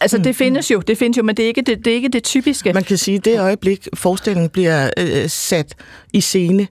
Altså, 0.00 0.18
det 0.18 0.26
mm, 0.26 0.34
findes 0.34 0.70
jo, 0.70 0.80
det 0.80 0.98
findes 0.98 1.18
jo, 1.18 1.22
men 1.22 1.36
det 1.36 1.42
er 1.42 1.46
ikke 1.46 1.62
det, 1.62 1.84
det, 1.84 1.90
er 1.90 1.94
ikke 1.94 2.08
det 2.08 2.24
typiske. 2.24 2.72
Man 2.72 2.84
kan 2.84 2.98
sige, 2.98 3.16
at 3.16 3.24
det 3.24 3.40
øjeblik, 3.40 3.88
forestillingen 3.94 4.50
bliver 4.50 4.90
øh, 4.96 5.28
sat 5.28 5.74
i 6.12 6.20
scene, 6.20 6.68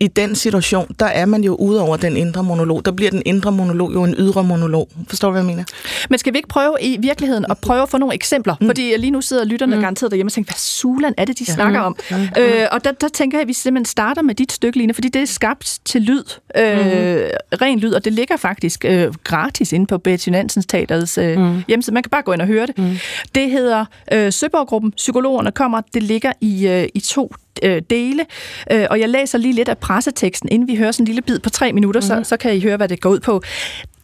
i 0.00 0.06
den 0.06 0.34
situation, 0.34 0.94
der 1.00 1.06
er 1.06 1.26
man 1.26 1.44
jo 1.44 1.54
ude 1.54 1.82
over 1.82 1.96
den 1.96 2.16
indre 2.16 2.42
monolog. 2.42 2.84
Der 2.84 2.90
bliver 2.90 3.10
den 3.10 3.22
indre 3.26 3.52
monolog 3.52 3.94
jo 3.94 4.04
en 4.04 4.14
ydre 4.18 4.44
monolog. 4.44 4.88
Forstår 5.08 5.28
du, 5.28 5.32
hvad 5.32 5.42
jeg 5.42 5.46
mener? 5.46 5.64
Men 6.10 6.18
skal 6.18 6.32
vi 6.32 6.38
ikke 6.38 6.48
prøve 6.48 6.76
i 6.80 6.96
virkeligheden 7.00 7.46
at 7.50 7.58
prøve 7.58 7.82
at 7.82 7.88
få 7.88 7.98
nogle 7.98 8.14
eksempler? 8.14 8.54
Mm. 8.60 8.66
Fordi 8.66 8.96
lige 8.96 9.10
nu 9.10 9.20
sidder 9.20 9.44
lytterne 9.44 9.74
mm. 9.74 9.80
garanteret 9.80 10.10
derhjemme 10.10 10.28
og 10.28 10.32
tænker, 10.32 10.52
hvad 10.52 10.58
sulan 10.58 11.14
er 11.16 11.24
det, 11.24 11.38
de 11.38 11.44
ja. 11.48 11.54
snakker 11.54 11.80
om? 11.80 11.96
Mm. 12.10 12.16
Øh, 12.38 12.66
og 12.72 12.84
der, 12.84 12.92
der 12.92 13.08
tænker 13.08 13.38
jeg, 13.38 13.42
at 13.42 13.48
vi 13.48 13.52
simpelthen 13.52 13.84
starter 13.84 14.22
med 14.22 14.34
dit 14.34 14.52
stykke, 14.52 14.78
Line, 14.78 14.94
fordi 14.94 15.08
det 15.08 15.22
er 15.22 15.26
skabt 15.26 15.78
til 15.84 16.02
lyd. 16.02 16.24
Øh, 16.56 16.78
mm. 16.78 17.60
Ren 17.62 17.78
lyd, 17.78 17.92
og 17.92 18.04
det 18.04 18.12
ligger 18.12 18.36
faktisk 18.36 18.84
øh, 18.84 19.14
gratis 19.24 19.72
inde 19.72 19.86
på 19.86 19.98
Betty 19.98 20.28
Nansens 20.28 20.66
Teaterets 20.66 21.18
øh, 21.18 21.38
mm. 21.38 21.62
hjemmeside. 21.68 21.94
Man 21.94 22.02
kan 22.02 22.10
bare 22.10 22.22
gå 22.22 22.32
ind 22.32 22.40
og 22.40 22.46
høre 22.46 22.66
det. 22.66 22.78
Mm. 22.78 22.96
Det 23.34 23.50
hedder 23.50 23.84
øh, 24.12 24.32
Søborg-gruppen. 24.32 24.92
Psykologerne 24.92 25.52
kommer. 25.52 25.80
Det 25.94 26.02
ligger 26.02 26.32
i, 26.40 26.68
øh, 26.68 26.88
i 26.94 27.00
to 27.00 27.32
øh, 27.62 27.82
dele. 27.90 28.26
Øh, 28.70 28.86
og 28.90 29.00
jeg 29.00 29.08
læser 29.08 29.38
lige 29.38 29.54
lidt 29.54 29.68
af 29.68 29.78
presseteksten, 29.78 30.48
inden 30.52 30.68
vi 30.68 30.76
hører 30.76 30.92
sådan 30.92 31.02
en 31.02 31.06
lille 31.06 31.22
bid 31.22 31.38
på 31.38 31.50
tre 31.50 31.72
minutter, 31.72 32.00
mm-hmm. 32.00 32.08
så, 32.08 32.14
mhm. 32.14 32.24
så 32.24 32.36
kan 32.36 32.56
I 32.56 32.60
høre, 32.60 32.76
hvad 32.76 32.88
det 32.88 33.00
går 33.00 33.10
ud 33.10 33.20
på. 33.20 33.42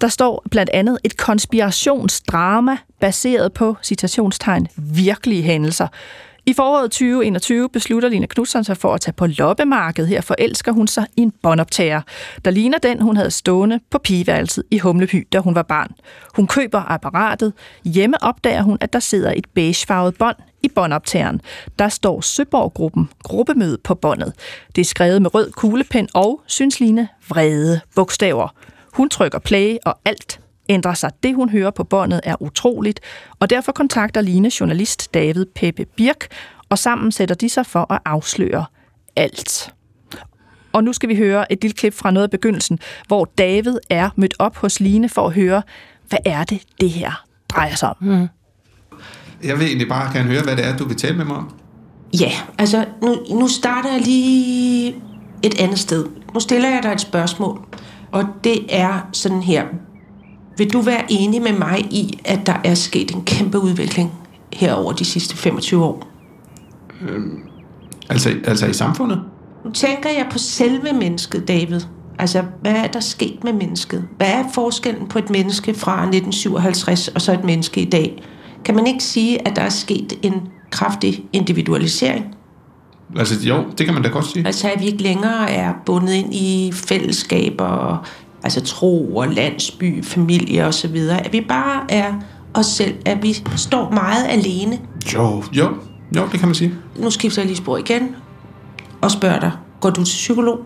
Der 0.00 0.08
står 0.08 0.42
blandt 0.50 0.70
andet 0.70 0.98
et 1.04 1.16
konspirationsdrama 1.16 2.76
baseret 3.00 3.52
på, 3.52 3.76
citationstegn, 3.82 4.68
virkelige 4.76 5.42
hændelser. 5.42 5.88
I 6.46 6.52
foråret 6.52 6.90
2021 6.90 7.68
beslutter 7.68 8.08
Lina 8.08 8.26
Knudsen 8.26 8.64
sig 8.64 8.76
for 8.76 8.94
at 8.94 9.00
tage 9.00 9.12
på 9.12 9.26
loppemarkedet. 9.26 10.08
Her 10.08 10.20
forelsker 10.20 10.72
hun 10.72 10.86
sig 10.86 11.06
i 11.16 11.20
en 11.20 11.32
båndoptager, 11.42 12.00
der 12.44 12.50
ligner 12.50 12.78
den, 12.78 13.00
hun 13.00 13.16
havde 13.16 13.30
stående 13.30 13.80
på 13.90 13.98
pigeværelset 13.98 14.64
i 14.70 14.78
Humleby, 14.78 15.28
da 15.32 15.38
hun 15.38 15.54
var 15.54 15.62
barn. 15.62 15.90
Hun 16.36 16.46
køber 16.46 16.82
apparatet. 16.92 17.52
Hjemme 17.84 18.22
opdager 18.22 18.62
hun, 18.62 18.78
at 18.80 18.92
der 18.92 18.98
sidder 18.98 19.32
et 19.36 19.46
beigefarvet 19.54 20.14
bånd 20.18 20.36
i 20.64 20.68
båndoptageren. 20.68 21.40
Der 21.78 21.88
står 21.88 22.20
Søborg-gruppen 22.20 23.10
gruppemøde 23.22 23.78
på 23.84 23.94
båndet. 23.94 24.32
Det 24.76 24.80
er 24.80 24.84
skrevet 24.84 25.22
med 25.22 25.34
rød 25.34 25.50
kuglepen 25.50 26.08
og, 26.14 26.40
synes 26.46 26.80
Line, 26.80 27.08
vrede 27.28 27.80
bogstaver. 27.94 28.48
Hun 28.92 29.08
trykker 29.08 29.38
play, 29.38 29.76
og 29.84 29.98
alt 30.04 30.40
ændrer 30.68 30.94
sig. 30.94 31.10
Det, 31.22 31.34
hun 31.34 31.48
hører 31.48 31.70
på 31.70 31.84
båndet, 31.84 32.20
er 32.24 32.42
utroligt, 32.42 33.00
og 33.40 33.50
derfor 33.50 33.72
kontakter 33.72 34.20
Line 34.20 34.50
journalist 34.60 35.14
David 35.14 35.46
Peppe 35.54 35.84
Birk, 35.84 36.26
og 36.68 36.78
sammen 36.78 37.12
sætter 37.12 37.34
de 37.34 37.48
sig 37.48 37.66
for 37.66 37.92
at 37.92 38.00
afsløre 38.04 38.64
alt. 39.16 39.74
Og 40.72 40.84
nu 40.84 40.92
skal 40.92 41.08
vi 41.08 41.16
høre 41.16 41.52
et 41.52 41.62
lille 41.62 41.74
klip 41.74 41.94
fra 41.94 42.10
noget 42.10 42.24
af 42.24 42.30
begyndelsen, 42.30 42.78
hvor 43.06 43.24
David 43.38 43.78
er 43.90 44.10
mødt 44.16 44.34
op 44.38 44.56
hos 44.56 44.80
Line 44.80 45.08
for 45.08 45.26
at 45.26 45.32
høre, 45.32 45.62
hvad 46.08 46.18
er 46.26 46.44
det, 46.44 46.62
det 46.80 46.90
her 46.90 47.24
drejer 47.48 47.74
sig 47.74 47.88
om. 47.88 47.96
Mm. 48.00 48.28
Jeg 49.44 49.58
vil 49.58 49.66
egentlig 49.66 49.88
bare 49.88 50.12
gerne 50.14 50.28
høre, 50.28 50.42
hvad 50.42 50.56
det 50.56 50.66
er, 50.66 50.76
du 50.76 50.88
vil 50.88 50.96
tale 50.96 51.16
med 51.16 51.24
mig 51.24 51.36
om. 51.36 51.50
Ja, 52.20 52.30
altså 52.58 52.84
nu, 53.02 53.16
nu 53.30 53.48
starter 53.48 53.92
jeg 53.92 54.00
lige 54.00 54.94
et 55.42 55.60
andet 55.60 55.78
sted. 55.78 56.06
Nu 56.34 56.40
stiller 56.40 56.68
jeg 56.68 56.80
dig 56.82 56.92
et 56.92 57.00
spørgsmål, 57.00 57.60
og 58.12 58.24
det 58.44 58.58
er 58.68 59.08
sådan 59.12 59.42
her. 59.42 59.64
Vil 60.58 60.72
du 60.72 60.80
være 60.80 61.02
enig 61.08 61.42
med 61.42 61.52
mig 61.52 61.78
i, 61.80 62.18
at 62.24 62.46
der 62.46 62.56
er 62.64 62.74
sket 62.74 63.10
en 63.10 63.24
kæmpe 63.24 63.58
udvikling 63.58 64.12
her 64.52 64.74
over 64.74 64.92
de 64.92 65.04
sidste 65.04 65.36
25 65.36 65.84
år? 65.84 66.08
Øhm, 67.08 67.38
altså, 68.08 68.30
altså 68.44 68.66
i 68.66 68.72
samfundet? 68.72 69.20
Nu 69.64 69.70
tænker 69.70 70.10
jeg 70.10 70.26
på 70.30 70.38
selve 70.38 70.92
mennesket, 70.92 71.48
David. 71.48 71.80
Altså, 72.18 72.42
hvad 72.60 72.72
er 72.72 72.86
der 72.86 73.00
sket 73.00 73.44
med 73.44 73.52
mennesket? 73.52 74.04
Hvad 74.16 74.26
er 74.26 74.44
forskellen 74.54 75.08
på 75.08 75.18
et 75.18 75.30
menneske 75.30 75.74
fra 75.74 75.92
1957 75.92 77.08
og 77.08 77.20
så 77.20 77.32
et 77.32 77.44
menneske 77.44 77.80
i 77.80 77.90
dag? 77.90 78.22
Kan 78.64 78.74
man 78.74 78.86
ikke 78.86 79.04
sige, 79.04 79.48
at 79.48 79.56
der 79.56 79.62
er 79.62 79.68
sket 79.68 80.12
en 80.22 80.32
kraftig 80.70 81.24
individualisering? 81.32 82.24
Altså 83.16 83.48
jo, 83.48 83.64
det 83.78 83.86
kan 83.86 83.94
man 83.94 84.02
da 84.02 84.08
godt 84.08 84.26
sige. 84.26 84.46
Altså 84.46 84.70
at 84.70 84.80
vi 84.80 84.86
ikke 84.86 85.02
længere 85.02 85.50
er 85.50 85.72
bundet 85.86 86.12
ind 86.12 86.34
i 86.34 86.72
fællesskaber, 86.74 88.06
altså 88.42 88.60
tro 88.60 89.16
og 89.16 89.28
landsby, 89.28 90.04
familie 90.04 90.66
og 90.66 90.74
så 90.74 90.88
videre. 90.88 91.26
At 91.26 91.32
vi 91.32 91.40
bare 91.40 91.82
er 91.88 92.12
os 92.54 92.66
selv, 92.66 92.94
at 93.06 93.22
vi 93.22 93.36
står 93.56 93.90
meget 93.90 94.26
alene. 94.28 94.78
Jo, 95.14 95.42
jo, 95.52 95.68
jo, 96.16 96.28
det 96.32 96.38
kan 96.40 96.48
man 96.48 96.54
sige. 96.54 96.74
Nu 96.98 97.10
skifter 97.10 97.42
jeg 97.42 97.46
lige 97.46 97.56
spor 97.56 97.76
igen. 97.76 98.16
og 99.00 99.10
spørger 99.10 99.40
dig, 99.40 99.52
går 99.80 99.90
du 99.90 100.04
til 100.04 100.14
psykolog? 100.14 100.58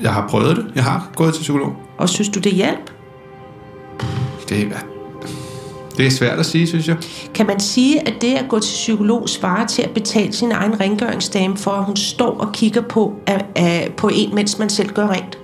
Jeg 0.00 0.14
har 0.14 0.28
prøvet 0.28 0.56
det. 0.56 0.66
Jeg 0.74 0.84
har 0.84 1.10
gået 1.16 1.34
til 1.34 1.40
psykolog. 1.40 1.72
Og 1.98 2.08
synes 2.08 2.28
du, 2.28 2.40
det 2.40 2.52
hjælp? 2.52 2.92
Det 4.48 4.62
er, 4.62 4.97
det 5.98 6.06
er 6.06 6.10
svært 6.10 6.38
at 6.38 6.46
sige, 6.46 6.66
synes 6.66 6.88
jeg. 6.88 6.96
Kan 7.34 7.46
man 7.46 7.60
sige, 7.60 8.08
at 8.08 8.14
det 8.20 8.34
at 8.34 8.48
gå 8.48 8.58
til 8.58 8.72
psykolog 8.72 9.28
svarer 9.28 9.66
til 9.66 9.82
at 9.82 9.90
betale 9.90 10.32
sin 10.32 10.52
egen 10.52 10.80
rengøringsdame 10.80 11.56
for, 11.56 11.70
at 11.70 11.84
hun 11.84 11.96
står 11.96 12.38
og 12.40 12.52
kigger 12.52 12.80
på, 12.80 13.14
af, 13.26 13.44
af, 13.56 13.92
på 13.96 14.10
en, 14.12 14.34
mens 14.34 14.58
man 14.58 14.68
selv 14.68 14.88
gør 14.88 15.06
rent? 15.08 15.38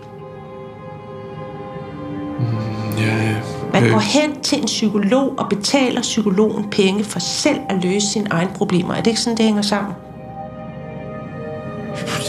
Mm, 2.38 2.98
ja, 2.98 3.34
man 3.72 3.90
går 3.90 3.98
hen 3.98 4.40
til 4.40 4.58
en 4.58 4.66
psykolog 4.66 5.34
og 5.38 5.48
betaler 5.48 6.00
psykologen 6.00 6.70
penge 6.70 7.04
for 7.04 7.18
selv 7.18 7.58
at 7.68 7.84
løse 7.84 8.06
sine 8.06 8.26
egne 8.30 8.50
problemer. 8.54 8.94
Er 8.94 9.00
det 9.00 9.06
ikke 9.06 9.20
sådan, 9.20 9.36
det 9.36 9.44
hænger 9.44 9.62
sammen? 9.62 9.94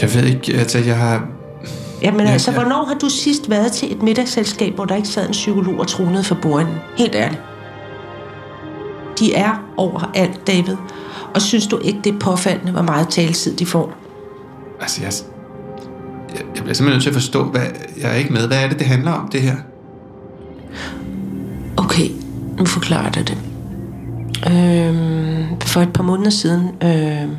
Jeg 0.02 0.14
ved 0.14 0.24
ikke, 0.24 0.58
altså 0.58 0.78
jeg 0.78 0.96
har... 0.96 1.26
Jamen 2.02 2.26
ja, 2.26 2.32
altså, 2.32 2.50
ja. 2.50 2.58
hvornår 2.58 2.84
har 2.84 2.94
du 2.94 3.08
sidst 3.08 3.50
været 3.50 3.72
til 3.72 3.92
et 3.92 4.02
middagsselskab, 4.02 4.74
hvor 4.74 4.84
der 4.84 4.96
ikke 4.96 5.08
sad 5.08 5.26
en 5.26 5.32
psykolog 5.32 5.80
og 5.80 5.86
tronede 5.86 6.24
for 6.24 6.34
bordenden? 6.42 6.74
Helt 6.98 7.14
ærligt. 7.14 7.40
De 9.18 9.34
er 9.34 9.64
overalt, 9.76 10.46
David. 10.46 10.76
Og 11.34 11.42
synes 11.42 11.66
du 11.66 11.78
ikke, 11.78 12.00
det 12.04 12.14
er 12.14 12.18
påfaldende, 12.18 12.72
hvor 12.72 12.82
meget 12.82 13.08
taletid 13.08 13.56
de 13.56 13.66
får? 13.66 13.92
Altså, 14.80 15.02
jeg, 15.02 15.12
jeg, 16.34 16.44
jeg 16.54 16.62
bliver 16.62 16.74
simpelthen 16.74 16.88
nødt 16.88 17.02
til 17.02 17.10
at 17.10 17.14
forstå, 17.14 17.44
hvad 17.44 17.62
jeg 18.00 18.10
er 18.10 18.14
ikke 18.14 18.32
med. 18.32 18.46
Hvad 18.46 18.64
er 18.64 18.68
det, 18.68 18.78
det 18.78 18.86
handler 18.86 19.12
om, 19.12 19.28
det 19.28 19.42
her? 19.42 19.56
Okay, 21.76 22.10
nu 22.58 22.64
forklarer 22.64 23.10
jeg 23.16 23.28
det. 23.28 23.38
Øhm, 24.46 25.60
for 25.60 25.80
et 25.80 25.92
par 25.92 26.02
måneder 26.02 26.30
siden, 26.30 26.70
øhm, 26.82 27.36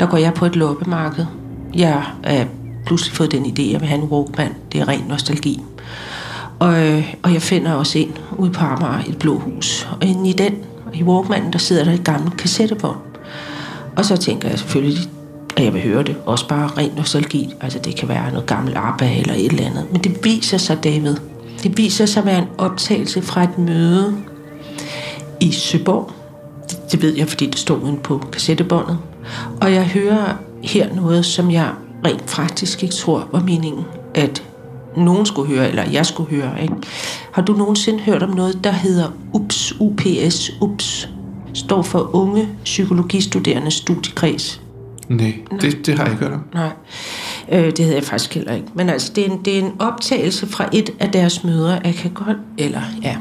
der 0.00 0.06
går 0.06 0.16
jeg 0.16 0.34
på 0.34 0.46
et 0.46 0.56
loppemarked. 0.56 1.26
Jeg 1.74 2.02
er 2.22 2.44
pludselig 2.86 3.16
fået 3.16 3.32
den 3.32 3.44
idé, 3.44 3.62
at 3.62 3.72
jeg 3.72 3.80
vil 3.80 3.88
have 3.88 4.02
en 4.02 4.08
Walkman. 4.08 4.52
Det 4.72 4.80
er 4.80 4.88
ren 4.88 5.04
nostalgi. 5.08 5.62
Og, 6.58 6.86
øh, 6.86 7.14
og 7.22 7.32
jeg 7.32 7.42
finder 7.42 7.72
også 7.72 7.98
en 7.98 8.16
ude 8.38 8.50
på 8.50 8.64
Amager, 8.64 9.02
et 9.08 9.18
blå 9.18 9.38
hus. 9.38 9.88
Og 9.90 10.06
inde 10.06 10.30
i 10.30 10.32
den, 10.32 10.54
i 10.94 11.02
Walkmanen, 11.02 11.52
der 11.52 11.58
sidder 11.58 11.84
der 11.84 11.92
et 11.92 12.04
gammelt 12.04 12.36
kassettebånd. 12.36 12.98
Og 13.96 14.04
så 14.04 14.16
tænker 14.16 14.48
jeg 14.48 14.58
selvfølgelig, 14.58 14.98
at 15.56 15.64
jeg 15.64 15.74
vil 15.74 15.82
høre 15.82 16.02
det. 16.02 16.16
Også 16.26 16.48
bare 16.48 16.66
ren 16.66 16.90
nostalgi. 16.96 17.54
Altså 17.60 17.78
det 17.78 17.96
kan 17.96 18.08
være 18.08 18.30
noget 18.30 18.46
gammelt 18.46 18.76
ABBA 18.76 19.18
eller 19.18 19.34
et 19.34 19.46
eller 19.46 19.66
andet. 19.66 19.86
Men 19.92 20.04
det 20.04 20.24
viser 20.24 20.58
sig, 20.58 20.84
David, 20.84 21.16
det 21.62 21.78
viser 21.78 22.06
sig 22.06 22.20
at 22.20 22.26
være 22.26 22.38
en 22.38 22.48
optagelse 22.58 23.22
fra 23.22 23.42
et 23.42 23.58
møde 23.58 24.16
i 25.40 25.52
Søborg. 25.52 26.10
Det, 26.70 26.92
det 26.92 27.02
ved 27.02 27.14
jeg, 27.16 27.28
fordi 27.28 27.46
det 27.46 27.58
stod 27.58 27.82
uden 27.82 27.98
på 27.98 28.18
kassettebåndet. 28.32 28.98
Og 29.60 29.72
jeg 29.72 29.84
hører 29.84 30.34
her 30.62 30.94
noget, 30.94 31.24
som 31.24 31.50
jeg 31.50 31.70
rent 32.06 32.30
faktisk 32.30 32.82
ikke 32.82 32.94
tror 32.94 33.28
var 33.32 33.40
meningen, 33.40 33.84
at 34.14 34.42
nogen 34.96 35.26
skulle 35.26 35.54
høre, 35.54 35.68
eller 35.68 35.90
jeg 35.90 36.06
skulle 36.06 36.30
høre. 36.36 36.62
Ikke? 36.62 36.74
Har 37.32 37.42
du 37.42 37.52
nogensinde 37.52 38.00
hørt 38.00 38.22
om 38.22 38.30
noget, 38.30 38.64
der 38.64 38.72
hedder 38.72 39.08
UPS, 39.32 39.74
UPS, 39.80 40.50
UPS? 40.60 41.08
Står 41.54 41.82
for 41.82 42.10
Unge 42.16 42.48
Psykologistuderende 42.64 43.70
Studiekreds. 43.70 44.60
Nej, 45.08 45.34
Nej. 45.50 45.60
Det, 45.60 45.86
det 45.86 45.94
har 45.94 46.04
jeg 46.04 46.12
ikke 46.12 46.24
hørt 46.24 46.32
om. 46.32 46.44
Nej, 46.54 46.70
øh, 47.52 47.64
det 47.64 47.78
havde 47.78 47.94
jeg 47.94 48.04
faktisk 48.04 48.34
heller 48.34 48.54
ikke. 48.54 48.66
Men 48.74 48.88
altså, 48.88 49.12
det 49.16 49.26
er, 49.26 49.30
en, 49.30 49.40
det 49.44 49.54
er 49.54 49.62
en 49.62 49.72
optagelse 49.78 50.46
fra 50.46 50.68
et 50.72 50.90
af 51.00 51.10
deres 51.10 51.44
møder. 51.44 51.78
Jeg 51.84 51.94
kan 51.94 52.10
godt, 52.10 52.36
eller 52.58 52.80
ja, 53.02 53.16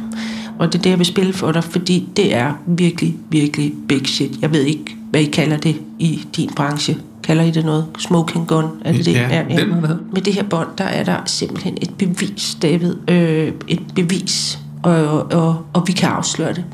og 0.60 0.74
det 0.74 0.80
er 0.80 0.84
det, 0.84 0.90
jeg 0.90 0.98
vil 0.98 1.06
spille 1.06 1.34
for 1.34 1.52
dig, 1.52 1.64
fordi 1.64 2.10
det 2.16 2.36
er 2.36 2.54
virkelig, 2.66 3.16
virkelig 3.30 3.74
big 3.88 4.08
shit. 4.08 4.42
Jeg 4.42 4.52
ved 4.52 4.62
ikke, 4.62 4.96
hvad 5.10 5.22
I 5.22 5.26
kalder 5.26 5.58
det 5.58 5.82
i 6.00 6.26
din 6.36 6.50
branche. 6.56 6.98
Kalder 7.24 7.44
I 7.44 7.52
det 7.52 7.66
noget? 7.66 7.86
Smoking 8.00 8.48
gun? 8.48 8.66
Er 8.86 8.92
det 8.92 9.06
det? 9.06 9.14
Ja, 9.14 9.28
ja, 9.28 9.44
ja. 9.50 9.58
Den, 9.58 9.70
Med 10.14 10.22
det 10.22 10.34
her 10.34 10.44
bånd, 10.44 10.68
der 10.78 10.84
er 10.84 11.04
der 11.04 11.18
simpelthen 11.26 11.78
et 11.82 11.94
bevis, 11.98 12.58
David. 12.62 12.96
Øh, 13.10 13.54
et 13.68 13.82
bevis. 13.96 14.60
Og, 14.84 15.08
og, 15.08 15.32
og, 15.32 15.66
og 15.74 15.84
vi 15.88 15.92
kan 15.92 16.10
afsløre 16.10 16.54
det. 16.54 16.66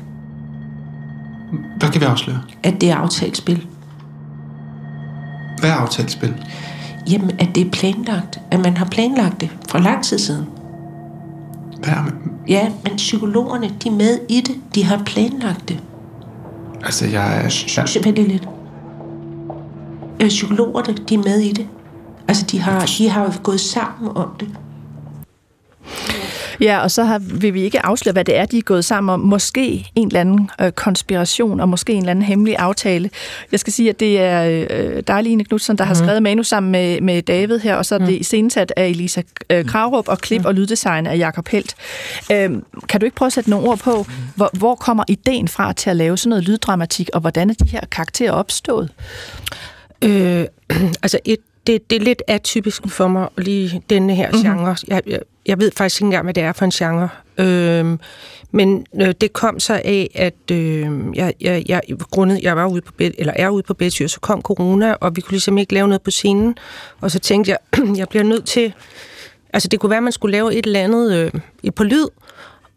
Hvad 1.78 1.88
kan 1.88 2.00
vi 2.00 2.06
afsløre? 2.06 2.40
At 2.62 2.80
det 2.80 2.90
er 2.90 2.96
aftalt 2.96 3.36
spil. 3.36 3.66
Hvad 5.60 5.70
er 5.70 5.74
aftalt 5.74 6.10
spil? 6.10 6.34
Jamen, 7.10 7.30
at 7.38 7.48
det 7.54 7.66
er 7.66 7.70
planlagt. 7.70 8.40
At 8.50 8.60
man 8.60 8.76
har 8.76 8.84
planlagt 8.84 9.40
det 9.40 9.50
fra 9.68 9.78
lang 9.78 10.04
tid 10.04 10.18
siden. 10.18 10.46
Hvad 11.78 11.92
er 11.92 12.02
man? 12.02 12.12
Ja, 12.48 12.68
men 12.84 12.96
psykologerne, 12.96 13.70
de 13.84 13.88
er 13.88 13.92
med 13.92 14.18
i 14.28 14.40
det. 14.40 14.56
De 14.74 14.84
har 14.84 15.02
planlagt 15.06 15.68
det. 15.68 15.80
Altså, 16.84 17.06
jeg 17.06 17.36
er... 17.36 18.04
Jeg 18.06 18.28
lidt. 18.28 18.48
Øh, 20.20 20.28
psykologerne, 20.28 20.96
de 21.08 21.14
er 21.14 21.18
med 21.18 21.40
i 21.40 21.52
det. 21.52 21.68
Altså, 22.28 22.46
de 22.46 22.58
har, 22.58 22.86
de 22.98 23.08
har 23.08 23.40
gået 23.42 23.60
sammen 23.60 24.16
om 24.16 24.28
det. 24.40 24.48
Ja, 26.60 26.78
og 26.78 26.90
så 26.90 27.04
har, 27.04 27.18
vil 27.18 27.54
vi 27.54 27.62
ikke 27.62 27.86
afsløre, 27.86 28.12
hvad 28.12 28.24
det 28.24 28.36
er, 28.36 28.46
de 28.46 28.58
er 28.58 28.62
gået 28.62 28.84
sammen 28.84 29.14
om. 29.14 29.20
Måske 29.20 29.90
en 29.94 30.06
eller 30.06 30.20
anden 30.20 30.50
øh, 30.60 30.72
konspiration, 30.72 31.60
og 31.60 31.68
måske 31.68 31.92
en 31.92 31.98
eller 31.98 32.10
anden 32.10 32.24
hemmelig 32.24 32.56
aftale. 32.56 33.10
Jeg 33.52 33.60
skal 33.60 33.72
sige, 33.72 33.88
at 33.88 34.00
det 34.00 34.20
er 34.20 34.66
øh, 34.70 35.02
dig, 35.06 35.22
Line 35.22 35.44
Knudsen, 35.44 35.78
der 35.78 35.84
mm. 35.84 35.88
har 35.88 35.94
mhm. 35.94 36.04
skrevet 36.04 36.22
manus 36.22 36.46
sammen 36.46 36.72
med, 36.72 37.00
med 37.00 37.22
David 37.22 37.58
her, 37.58 37.76
og 37.76 37.86
så 37.86 37.94
er 37.94 37.98
det 37.98 38.08
mm. 38.08 38.20
iscenesat 38.20 38.72
af 38.76 38.86
Elisa 38.86 39.22
øh, 39.50 39.64
Kravrup, 39.64 40.08
og 40.08 40.18
klip 40.18 40.40
mm. 40.40 40.46
og 40.46 40.54
lyddesign 40.54 41.06
af 41.06 41.18
Jakob 41.18 41.48
Helt. 41.48 41.74
Øh, 42.32 42.50
kan 42.88 43.00
du 43.00 43.04
ikke 43.04 43.16
prøve 43.16 43.26
at 43.26 43.32
sætte 43.32 43.50
nogle 43.50 43.68
ord 43.68 43.78
på, 43.78 44.06
hvor, 44.34 44.50
hvor 44.52 44.74
kommer 44.74 45.04
ideen 45.08 45.48
fra 45.48 45.72
til 45.72 45.90
at 45.90 45.96
lave 45.96 46.18
sådan 46.18 46.28
noget 46.28 46.44
lyddramatik, 46.44 47.10
og 47.14 47.20
hvordan 47.20 47.50
er 47.50 47.54
de 47.54 47.68
her 47.68 47.80
karakterer 47.90 48.32
opstået? 48.32 48.90
Øh, 50.04 50.46
altså 51.02 51.18
et 51.24 51.38
det, 51.66 51.90
det 51.90 51.96
er 51.96 52.04
lidt 52.04 52.22
atypisk 52.26 52.88
for 52.88 53.08
mig, 53.08 53.28
lige 53.38 53.82
denne 53.90 54.14
her 54.14 54.30
mm-hmm. 54.30 54.42
genre. 54.42 54.76
Jeg, 54.88 55.02
jeg, 55.06 55.20
jeg 55.46 55.58
ved 55.58 55.70
faktisk 55.76 56.00
ikke 56.00 56.06
engang, 56.06 56.24
hvad 56.24 56.34
det 56.34 56.42
er 56.42 56.52
for 56.52 56.64
en 56.64 56.70
genre. 56.70 57.08
Øhm, 57.38 58.00
men 58.50 58.86
øh, 59.00 59.14
det 59.20 59.32
kom 59.32 59.60
så 59.60 59.80
af, 59.84 60.10
at 60.14 60.50
øh, 60.52 60.90
jeg, 61.14 61.34
jeg, 61.40 61.64
jeg, 61.68 61.82
grundet, 62.10 62.42
jeg 62.42 62.56
var 62.56 62.66
ude 62.66 62.80
på 62.80 62.92
bed, 62.92 63.10
eller 63.18 63.32
er 63.36 63.48
ude 63.48 63.62
på 63.62 63.74
Betty, 63.74 64.06
så 64.06 64.20
kom 64.20 64.42
corona, 64.42 64.92
og 64.92 65.16
vi 65.16 65.20
kunne 65.20 65.32
ligesom 65.32 65.58
ikke 65.58 65.74
lave 65.74 65.88
noget 65.88 66.02
på 66.02 66.10
scenen. 66.10 66.56
Og 67.00 67.10
så 67.10 67.18
tænkte 67.18 67.50
jeg, 67.50 67.58
jeg 68.00 68.08
bliver 68.08 68.24
nødt 68.24 68.44
til... 68.44 68.72
Altså, 69.52 69.68
det 69.68 69.80
kunne 69.80 69.90
være, 69.90 69.96
at 69.96 70.02
man 70.02 70.12
skulle 70.12 70.32
lave 70.32 70.54
et 70.54 70.66
eller 70.66 70.80
andet 70.80 71.32
øh, 71.64 71.72
på 71.72 71.84
lyd, 71.84 72.06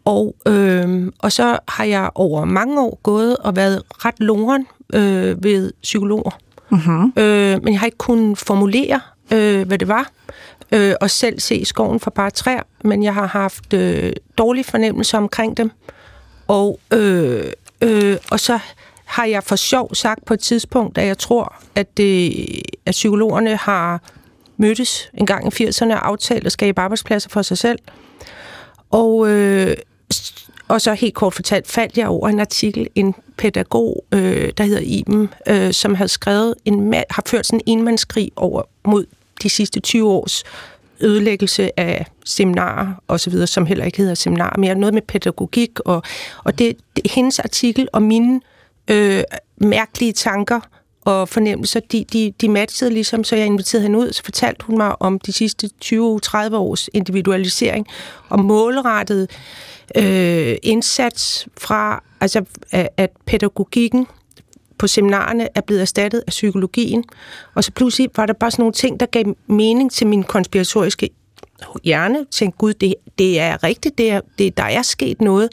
og, 0.05 0.35
øh, 0.47 1.11
og 1.19 1.31
så 1.31 1.57
har 1.67 1.83
jeg 1.83 2.09
over 2.15 2.45
mange 2.45 2.81
år 2.81 2.99
gået 3.03 3.37
og 3.37 3.55
været 3.55 3.81
ret 4.05 4.19
loren 4.19 4.67
øh, 4.93 5.43
ved 5.43 5.71
psykologer. 5.81 6.39
Mm-hmm. 6.73 7.13
Øh, 7.17 7.63
men 7.63 7.73
jeg 7.73 7.79
har 7.79 7.85
ikke 7.85 7.97
kunnet 7.97 8.37
formulere, 8.37 8.99
øh, 9.33 9.67
hvad 9.67 9.77
det 9.77 9.87
var, 9.87 10.11
øh, 10.71 10.93
og 11.01 11.09
selv 11.09 11.39
se 11.39 11.65
skoven 11.65 11.99
for 11.99 12.11
bare 12.11 12.29
træer, 12.29 12.61
men 12.83 13.03
jeg 13.03 13.13
har 13.13 13.27
haft 13.27 13.73
øh, 13.73 14.13
dårlige 14.37 14.63
fornemmelser 14.63 15.17
omkring 15.17 15.57
dem. 15.57 15.71
Og, 16.47 16.79
øh, 16.93 17.43
øh, 17.81 18.17
og 18.31 18.39
så 18.39 18.59
har 19.05 19.25
jeg 19.25 19.43
for 19.43 19.55
sjov 19.55 19.95
sagt 19.95 20.25
på 20.25 20.33
et 20.33 20.39
tidspunkt, 20.39 20.97
at 20.97 21.07
jeg 21.07 21.17
tror, 21.17 21.55
at, 21.75 21.97
det, 21.97 22.45
at 22.85 22.91
psykologerne 22.91 23.55
har 23.55 24.01
mødtes 24.57 25.09
en 25.13 25.25
gang 25.25 25.59
i 25.59 25.63
80'erne 25.63 25.93
og 25.93 26.07
aftalt 26.07 26.45
at 26.45 26.51
skabe 26.51 26.81
arbejdspladser 26.81 27.29
for 27.29 27.41
sig 27.41 27.57
selv. 27.57 27.79
Og 28.91 29.29
øh, 29.29 29.75
og 30.67 30.81
så 30.81 30.93
helt 30.93 31.13
kort 31.13 31.33
fortalt 31.33 31.67
faldt 31.67 31.97
jeg 31.97 32.07
over 32.07 32.29
en 32.29 32.39
artikel, 32.39 32.87
en 32.95 33.15
pædagog, 33.37 34.05
øh, 34.11 34.53
der 34.57 34.63
hedder 34.63 34.81
Iben, 34.81 35.29
øh, 35.47 35.73
som 35.73 35.95
havde 35.95 36.09
skrevet 36.09 36.55
en 36.65 36.93
har 37.09 37.23
ført 37.25 37.45
sådan 37.45 37.61
en 37.65 37.77
enmandskrig 37.77 38.31
over 38.35 38.61
mod 38.85 39.05
de 39.43 39.49
sidste 39.49 39.79
20 39.79 40.09
års 40.09 40.43
ødelæggelse 40.99 41.79
af 41.79 42.05
seminarer 42.25 42.87
og 43.07 43.19
så 43.19 43.29
videre, 43.29 43.47
som 43.47 43.65
heller 43.65 43.85
ikke 43.85 43.97
hedder 43.97 44.15
seminarer, 44.15 44.57
mere. 44.57 44.75
Noget 44.75 44.93
med 44.93 45.01
pædagogik, 45.01 45.79
og, 45.79 46.03
og 46.43 46.59
det, 46.59 46.77
det 46.95 47.11
hendes 47.11 47.39
artikel 47.39 47.87
og 47.93 48.01
mine 48.01 48.41
øh, 48.87 49.23
mærkelige 49.57 50.13
tanker 50.13 50.59
og 51.05 51.29
fornemmelser, 51.29 51.79
de, 51.79 52.05
de, 52.13 52.33
de 52.41 52.49
matchede 52.49 52.91
ligesom, 52.93 53.23
så 53.23 53.35
jeg 53.35 53.45
inviterede 53.45 53.83
hende 53.83 53.99
ud, 53.99 54.11
så 54.13 54.23
fortalte 54.23 54.65
hun 54.65 54.77
mig 54.77 55.01
om 55.01 55.19
de 55.19 55.31
sidste 55.31 55.69
20-30 55.85 55.95
års 56.55 56.89
individualisering 56.93 57.87
og 58.29 58.39
målrettet 58.39 59.29
øh, 59.97 60.55
indsats 60.63 61.47
fra, 61.57 62.03
altså 62.21 62.45
at 62.97 63.09
pædagogikken 63.25 64.07
på 64.77 64.87
seminarerne 64.87 65.47
er 65.55 65.61
blevet 65.61 65.81
erstattet 65.81 66.23
af 66.27 66.31
psykologien. 66.31 67.03
Og 67.55 67.63
så 67.63 67.71
pludselig 67.71 68.09
var 68.15 68.25
der 68.25 68.33
bare 68.33 68.51
sådan 68.51 68.61
nogle 68.61 68.73
ting, 68.73 68.99
der 68.99 69.05
gav 69.05 69.23
mening 69.47 69.91
til 69.91 70.07
min 70.07 70.23
konspiratoriske 70.23 71.09
hjerne. 71.83 72.25
Tænkte, 72.31 72.57
gud, 72.57 72.73
det, 72.73 72.95
det 73.19 73.39
er 73.39 73.63
rigtigt, 73.63 73.97
det 73.97 74.11
er, 74.11 74.21
det, 74.37 74.57
der 74.57 74.63
er 74.63 74.81
sket 74.81 75.21
noget. 75.21 75.49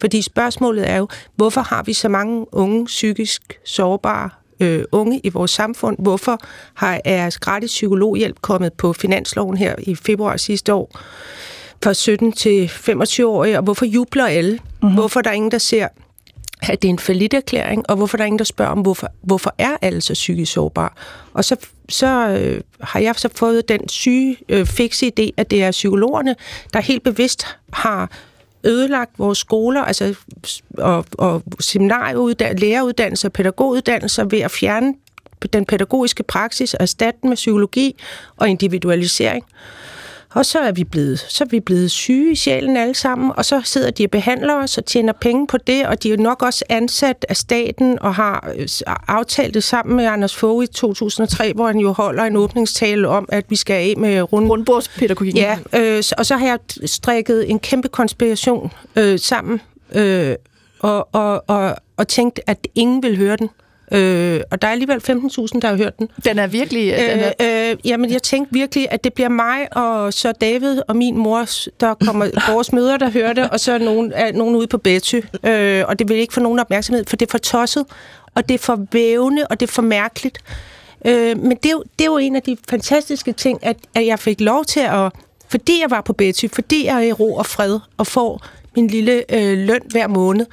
Fordi 0.00 0.22
spørgsmålet 0.22 0.90
er 0.90 0.96
jo, 0.96 1.08
hvorfor 1.36 1.60
har 1.60 1.82
vi 1.82 1.92
så 1.92 2.08
mange 2.08 2.46
unge, 2.54 2.84
psykisk 2.84 3.42
sårbare 3.64 4.30
øh, 4.60 4.84
unge 4.92 5.20
i 5.24 5.28
vores 5.28 5.50
samfund? 5.50 5.96
Hvorfor 5.98 6.38
har, 6.74 7.00
er 7.04 7.36
gratis 7.40 7.70
psykologhjælp 7.70 8.40
kommet 8.40 8.72
på 8.72 8.92
finansloven 8.92 9.56
her 9.56 9.74
i 9.78 9.94
februar 9.94 10.36
sidste 10.36 10.74
år? 10.74 11.00
Fra 11.84 11.94
17 11.94 12.32
til 12.32 12.66
25-årige, 12.66 13.58
og 13.58 13.64
hvorfor 13.64 13.84
jubler 13.84 14.26
alle? 14.26 14.52
Mm-hmm. 14.52 14.94
Hvorfor 14.94 15.20
er 15.20 15.22
der 15.22 15.30
ingen, 15.30 15.50
der 15.50 15.58
ser, 15.58 15.88
at 16.62 16.82
det 16.82 16.88
er 16.88 17.12
en 17.12 17.28
erklæring, 17.32 17.90
og 17.90 17.96
hvorfor 17.96 18.16
er 18.16 18.18
der 18.18 18.24
ingen, 18.24 18.38
der 18.38 18.44
spørger 18.44 18.72
om, 18.72 18.78
hvorfor, 18.80 19.08
hvorfor 19.22 19.54
er 19.58 19.76
alle 19.82 20.00
så 20.00 20.12
psykisk 20.12 20.52
sårbare? 20.52 20.90
Og 21.32 21.44
så 21.44 21.56
så 21.88 22.28
øh, 22.28 22.60
har 22.80 23.00
jeg 23.00 23.14
så 23.16 23.28
fået 23.36 23.68
den 23.68 23.88
syge, 23.88 24.36
øh, 24.48 24.66
fikse 24.66 25.06
idé, 25.06 25.30
at 25.36 25.50
det 25.50 25.62
er 25.62 25.70
psykologerne, 25.70 26.36
der 26.72 26.80
helt 26.80 27.02
bevidst 27.02 27.46
har 27.72 28.10
ødelagt 28.64 29.10
vores 29.18 29.38
skoler, 29.38 29.82
altså 29.82 30.14
og, 30.78 31.04
og 31.12 31.42
seminarieuddannelser, 31.60 32.66
læreruddannelser, 32.66 33.28
pædagoguddannelser 33.28 34.24
ved 34.24 34.40
at 34.40 34.50
fjerne 34.50 34.94
den 35.52 35.64
pædagogiske 35.64 36.22
praksis 36.22 36.74
og 36.74 36.82
erstatte 36.82 37.18
den 37.22 37.28
med 37.28 37.36
psykologi 37.36 37.96
og 38.36 38.48
individualisering. 38.48 39.44
Og 40.34 40.46
så 40.46 40.58
er 40.58 40.72
vi 40.72 40.84
blevet, 40.84 41.18
så 41.28 41.44
er 41.44 41.48
vi 41.48 41.60
blevet 41.60 41.90
syge 41.90 42.32
i 42.32 42.34
sjælen 42.34 42.76
alle 42.76 42.94
sammen, 42.94 43.32
og 43.36 43.44
så 43.44 43.60
sidder 43.64 43.90
de 43.90 44.04
og 44.04 44.10
behandler 44.10 44.54
os 44.54 44.78
og 44.78 44.84
tjener 44.84 45.12
penge 45.12 45.46
på 45.46 45.58
det, 45.58 45.86
og 45.86 46.02
de 46.02 46.12
er 46.12 46.16
nok 46.16 46.42
også 46.42 46.64
ansat 46.68 47.26
af 47.28 47.36
staten 47.36 47.98
og 48.00 48.14
har 48.14 48.52
øh, 48.56 48.68
aftalt 49.08 49.54
det 49.54 49.64
sammen 49.64 49.96
med 49.96 50.04
Anders 50.04 50.36
Fogh 50.36 50.64
i 50.64 50.66
2003, 50.66 51.52
hvor 51.52 51.66
han 51.66 51.78
jo 51.78 51.92
holder 51.92 52.24
en 52.24 52.36
åbningstale 52.36 53.08
om, 53.08 53.28
at 53.28 53.44
vi 53.48 53.56
skal 53.56 53.74
af 53.74 53.94
med 53.96 54.32
rund... 54.32 54.48
rundbordspædagogik. 54.48 55.36
Ja, 55.36 55.58
øh, 55.72 56.02
og 56.18 56.26
så 56.26 56.36
har 56.36 56.46
jeg 56.46 56.58
strikket 56.86 57.50
en 57.50 57.58
kæmpe 57.58 57.88
konspiration 57.88 58.72
øh, 58.96 59.18
sammen, 59.18 59.60
øh, 59.94 60.34
og, 60.80 61.08
og, 61.12 61.44
og, 61.46 61.76
og 61.96 62.08
tænkt, 62.08 62.40
at 62.46 62.68
ingen 62.74 63.02
vil 63.02 63.16
høre 63.16 63.36
den. 63.36 63.48
Øh, 63.92 64.40
og 64.50 64.62
der 64.62 64.68
er 64.68 64.72
alligevel 64.72 64.96
15.000, 64.96 65.60
der 65.62 65.68
har 65.68 65.76
hørt 65.76 65.98
den. 65.98 66.08
Den 66.24 66.38
er 66.38 66.46
virkelig... 66.46 66.92
Øh, 66.92 66.98
den 66.98 67.20
er... 67.38 67.70
Øh, 67.70 67.76
jamen, 67.84 68.12
jeg 68.12 68.22
tænkte 68.22 68.52
virkelig, 68.52 68.88
at 68.90 69.04
det 69.04 69.12
bliver 69.12 69.28
mig 69.28 69.76
og 69.76 70.12
så 70.12 70.32
David 70.32 70.80
og 70.88 70.96
min 70.96 71.18
mor, 71.18 71.44
der 71.80 71.94
kommer 71.94 72.26
vores 72.52 72.72
møder, 72.72 72.96
der 72.96 73.10
hører 73.10 73.32
det, 73.32 73.50
og 73.50 73.60
så 73.60 73.72
er 73.72 73.78
nogen, 73.78 74.12
er 74.14 74.32
nogen 74.32 74.56
ude 74.56 74.66
på 74.66 74.78
Betty. 74.78 75.20
Øh, 75.44 75.84
og 75.88 75.98
det 75.98 76.08
vil 76.08 76.16
ikke 76.16 76.34
få 76.34 76.40
nogen 76.40 76.58
opmærksomhed, 76.58 77.04
for 77.08 77.16
det 77.16 77.26
er 77.26 77.30
for 77.30 77.38
tosset, 77.38 77.84
og 78.34 78.48
det 78.48 78.54
er 78.54 78.58
for 78.58 78.86
vævende, 78.92 79.46
og 79.50 79.60
det 79.60 79.68
er 79.68 79.72
for 79.72 79.82
mærkeligt. 79.82 80.38
Øh, 81.06 81.38
men 81.38 81.56
det 81.62 81.66
er, 81.66 81.72
jo, 81.72 81.82
det 81.98 82.04
er 82.04 82.10
jo 82.10 82.18
en 82.18 82.36
af 82.36 82.42
de 82.42 82.56
fantastiske 82.70 83.32
ting, 83.32 83.66
at, 83.66 83.76
at 83.94 84.06
jeg 84.06 84.18
fik 84.18 84.40
lov 84.40 84.64
til 84.64 84.80
at... 84.80 85.12
Fordi 85.48 85.80
jeg 85.82 85.90
var 85.90 86.00
på 86.00 86.12
Betty, 86.12 86.46
fordi 86.52 86.86
jeg 86.86 86.94
er 86.96 87.00
i 87.08 87.12
ro 87.12 87.34
og 87.34 87.46
fred, 87.46 87.78
og 87.96 88.06
får 88.06 88.46
min 88.76 88.88
lille 88.88 89.34
øh, 89.34 89.58
løn 89.58 89.80
hver 89.90 90.06
måned, 90.06 90.46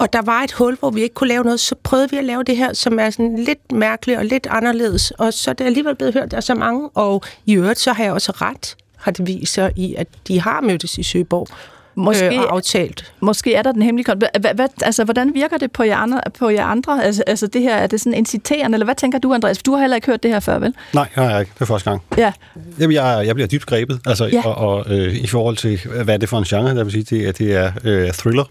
og 0.00 0.12
der 0.12 0.22
var 0.22 0.42
et 0.42 0.52
hul, 0.52 0.76
hvor 0.80 0.90
vi 0.90 1.02
ikke 1.02 1.14
kunne 1.14 1.28
lave 1.28 1.44
noget, 1.44 1.60
så 1.60 1.74
prøvede 1.82 2.10
vi 2.10 2.16
at 2.16 2.24
lave 2.24 2.42
det 2.42 2.56
her, 2.56 2.72
som 2.72 2.98
er 2.98 3.10
sådan 3.10 3.38
lidt 3.38 3.72
mærkeligt 3.72 4.18
og 4.18 4.24
lidt 4.24 4.46
anderledes. 4.50 5.10
Og 5.10 5.32
så 5.32 5.50
er 5.50 5.54
det 5.54 5.64
alligevel 5.64 5.94
blevet 5.94 6.14
hørt 6.14 6.32
af 6.32 6.42
så 6.42 6.54
mange, 6.54 6.88
og 6.94 7.22
i 7.46 7.54
øvrigt 7.54 7.78
så 7.78 7.92
har 7.92 8.04
jeg 8.04 8.12
også 8.12 8.32
ret, 8.32 8.76
har 8.96 9.10
det 9.10 9.26
vist 9.26 9.54
sig 9.54 9.72
i, 9.76 9.94
at 9.94 10.06
de 10.28 10.40
har 10.40 10.60
mødtes 10.60 10.98
i 10.98 11.02
Søborg. 11.02 11.46
Måske, 11.94 12.36
øh, 12.36 12.40
og 12.40 12.52
aftalt. 12.52 13.12
Måske 13.20 13.54
er 13.54 13.62
der 13.62 13.72
den 13.72 13.82
hemmelige 13.82 14.14
hvad, 14.14 14.54
hvad, 14.54 14.68
altså, 14.82 15.04
Hvordan 15.04 15.34
virker 15.34 15.58
det 15.58 15.72
på 15.72 15.82
jer 15.82 15.96
andre? 15.96 16.20
På 16.38 16.48
jer 16.48 16.64
andre? 16.64 17.04
Altså, 17.04 17.22
altså 17.26 17.46
det 17.46 17.62
her, 17.62 17.74
er 17.76 17.86
det 17.86 18.00
sådan 18.00 18.14
inciterende, 18.14 18.76
eller 18.76 18.84
hvad 18.84 18.94
tænker 18.94 19.18
du, 19.18 19.34
Andreas? 19.34 19.58
Du 19.58 19.72
har 19.72 19.80
heller 19.80 19.94
ikke 19.96 20.06
hørt 20.06 20.22
det 20.22 20.30
her 20.30 20.40
før, 20.40 20.58
vel? 20.58 20.74
Nej, 20.94 21.08
jeg 21.16 21.28
har 21.28 21.40
ikke. 21.40 21.52
Det 21.54 21.60
er 21.60 21.64
første 21.64 21.90
gang. 21.90 22.02
Ja. 22.16 22.32
Jamen, 22.78 22.94
jeg, 22.94 23.22
jeg 23.26 23.34
bliver 23.34 23.48
dybt 23.48 23.66
grebet, 23.66 24.00
altså, 24.06 24.24
ja. 24.24 24.46
og, 24.46 24.54
og 24.54 24.98
øh, 24.98 25.14
i 25.14 25.26
forhold 25.26 25.56
til, 25.56 25.80
hvad 26.04 26.14
er 26.14 26.18
det 26.18 26.28
for 26.28 26.38
en 26.38 26.44
genre, 26.44 26.74
der 26.74 26.84
vil 26.84 26.92
sige, 26.92 27.04
det, 27.04 27.26
at 27.26 27.38
det 27.38 27.56
er 27.56 27.72
øh, 27.84 28.12
thriller. 28.12 28.44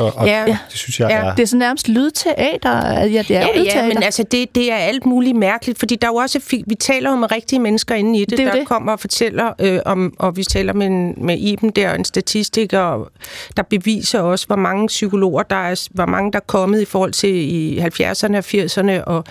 Og, 0.00 0.12
og 0.16 0.26
ja. 0.26 0.44
det 0.46 0.58
synes 0.68 1.00
jeg 1.00 1.10
ja. 1.10 1.16
er... 1.16 1.34
Det 1.34 1.42
er 1.42 1.46
sådan 1.46 1.58
nærmest 1.58 1.88
lydteater. 1.88 2.70
Ja, 2.70 3.06
det 3.06 3.30
er 3.30 3.40
ja, 3.40 3.46
lydteater. 3.56 3.82
ja, 3.82 3.88
men 3.88 4.02
altså, 4.02 4.22
det, 4.22 4.54
det 4.54 4.72
er 4.72 4.76
alt 4.76 5.06
muligt 5.06 5.36
mærkeligt, 5.36 5.78
fordi 5.78 5.96
der 5.96 6.06
er 6.06 6.12
jo 6.12 6.16
også... 6.16 6.40
Vi 6.66 6.74
taler 6.74 7.10
jo 7.10 7.16
med 7.16 7.32
rigtige 7.32 7.60
mennesker 7.60 7.94
inde 7.94 8.18
i 8.18 8.24
det, 8.24 8.38
det 8.38 8.46
der 8.46 8.54
det. 8.54 8.68
kommer 8.68 8.92
og 8.92 9.00
fortæller 9.00 9.52
øh, 9.58 9.80
om... 9.84 10.14
Og 10.18 10.36
vi 10.36 10.44
taler 10.44 10.72
med, 10.72 10.86
en, 10.86 11.14
med 11.16 11.38
Iben 11.38 11.70
der, 11.70 11.94
en 11.94 12.04
statistiker, 12.04 13.10
der 13.56 13.62
beviser 13.62 14.20
også, 14.20 14.46
hvor 14.46 14.56
mange 14.56 14.86
psykologer 14.86 15.42
der 15.42 15.56
er, 15.56 15.88
hvor 15.90 16.06
mange 16.06 16.32
der 16.32 16.38
er 16.38 16.44
kommet 16.46 16.80
i 16.80 16.84
forhold 16.84 17.12
til 17.12 17.34
i 17.34 17.78
70'erne 17.78 18.36
og 18.36 18.44
80'erne. 18.46 19.04
Og, 19.04 19.24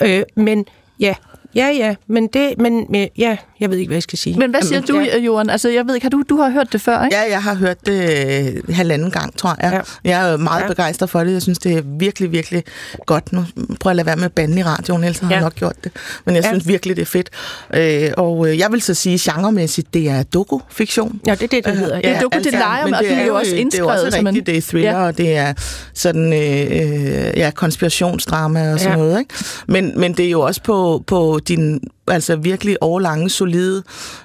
øh, 0.00 0.22
men 0.36 0.66
ja, 1.00 1.14
Ja, 1.54 1.68
ja, 1.68 1.94
men 2.06 2.26
det, 2.26 2.58
men 2.58 3.08
ja, 3.18 3.36
jeg 3.64 3.70
ved 3.70 3.78
ikke, 3.78 3.88
hvad 3.88 3.96
jeg 3.96 4.02
skal 4.02 4.18
sige. 4.18 4.38
Men 4.38 4.50
hvad 4.50 4.62
siger 4.62 4.82
Jamen, 4.88 5.06
du, 5.06 5.16
ja. 5.16 5.18
Jorden? 5.18 5.50
Altså, 5.50 5.68
jeg 5.68 5.86
ved 5.86 5.94
ikke, 5.94 6.04
har 6.04 6.10
du, 6.10 6.22
du 6.28 6.36
har 6.36 6.50
hørt 6.50 6.72
det 6.72 6.80
før, 6.80 7.04
ikke? 7.04 7.16
Ja, 7.16 7.30
jeg 7.30 7.42
har 7.42 7.54
hørt 7.54 7.86
det 7.86 8.62
øh, 8.68 8.74
halvanden 8.74 9.10
gang, 9.10 9.36
tror 9.36 9.56
jeg. 9.62 9.72
Ja. 10.04 10.10
Jeg 10.10 10.32
er 10.32 10.36
meget 10.36 10.62
ja. 10.62 10.68
begejstret 10.68 11.10
for 11.10 11.24
det. 11.24 11.32
Jeg 11.32 11.42
synes, 11.42 11.58
det 11.58 11.72
er 11.72 11.82
virkelig, 11.84 12.32
virkelig 12.32 12.64
godt. 13.06 13.32
Nu 13.32 13.44
prøver 13.56 13.76
jeg 13.84 13.90
at 13.90 13.96
lade 13.96 14.06
være 14.06 14.16
med 14.16 14.24
at 14.24 14.32
bande 14.32 14.60
i 14.60 14.62
radioen, 14.62 15.04
ellers 15.04 15.22
ja. 15.22 15.26
har 15.26 15.34
jeg 15.34 15.42
nok 15.42 15.54
gjort 15.54 15.76
det. 15.84 15.92
Men 16.24 16.34
jeg 16.34 16.44
ja. 16.44 16.50
synes 16.50 16.68
virkelig, 16.68 16.96
det 16.96 17.02
er 17.02 17.06
fedt. 17.06 17.30
Øh, 17.74 18.10
og 18.16 18.48
øh, 18.48 18.58
jeg 18.58 18.72
vil 18.72 18.82
så 18.82 18.94
sige, 18.94 19.32
genremæssigt, 19.32 19.94
det 19.94 20.08
er 20.08 20.22
doku-fiktion. 20.22 21.20
Ja, 21.26 21.32
det 21.32 21.42
er 21.42 21.46
det, 21.46 21.64
det 21.64 21.70
øh, 21.70 21.76
hedder. 21.76 22.00
Ja, 22.04 22.10
ja 22.10 22.20
doku, 22.20 22.36
altså, 22.36 22.50
det 22.50 22.58
leger 22.58 22.86
med, 22.86 22.94
og 22.94 23.04
det 23.04 23.12
er 23.12 23.26
jo 23.26 23.34
også 23.34 23.56
indskrevet. 23.56 23.88
Det 23.88 24.02
er 24.02 24.06
også 24.06 24.22
rigtigt, 24.26 24.46
det 24.46 24.56
er 24.56 24.62
thriller, 24.62 24.90
ja. 24.90 25.06
og 25.06 25.18
det 25.18 25.36
er 25.36 25.52
sådan, 25.94 26.32
øh, 26.32 27.38
ja, 27.38 27.50
konspirationsdrama 27.54 28.72
og 28.72 28.80
sådan 28.80 28.98
ja. 28.98 29.04
noget, 29.04 29.18
ikke? 29.18 29.34
Men, 29.66 30.00
men 30.00 30.12
det 30.12 30.26
er 30.26 30.30
jo 30.30 30.40
også 30.40 30.62
på, 30.62 31.04
på 31.06 31.40
din 31.48 31.80
altså 32.08 32.36
virkelig 32.36 32.76
årlange, 32.80 33.30
solide 33.30 33.82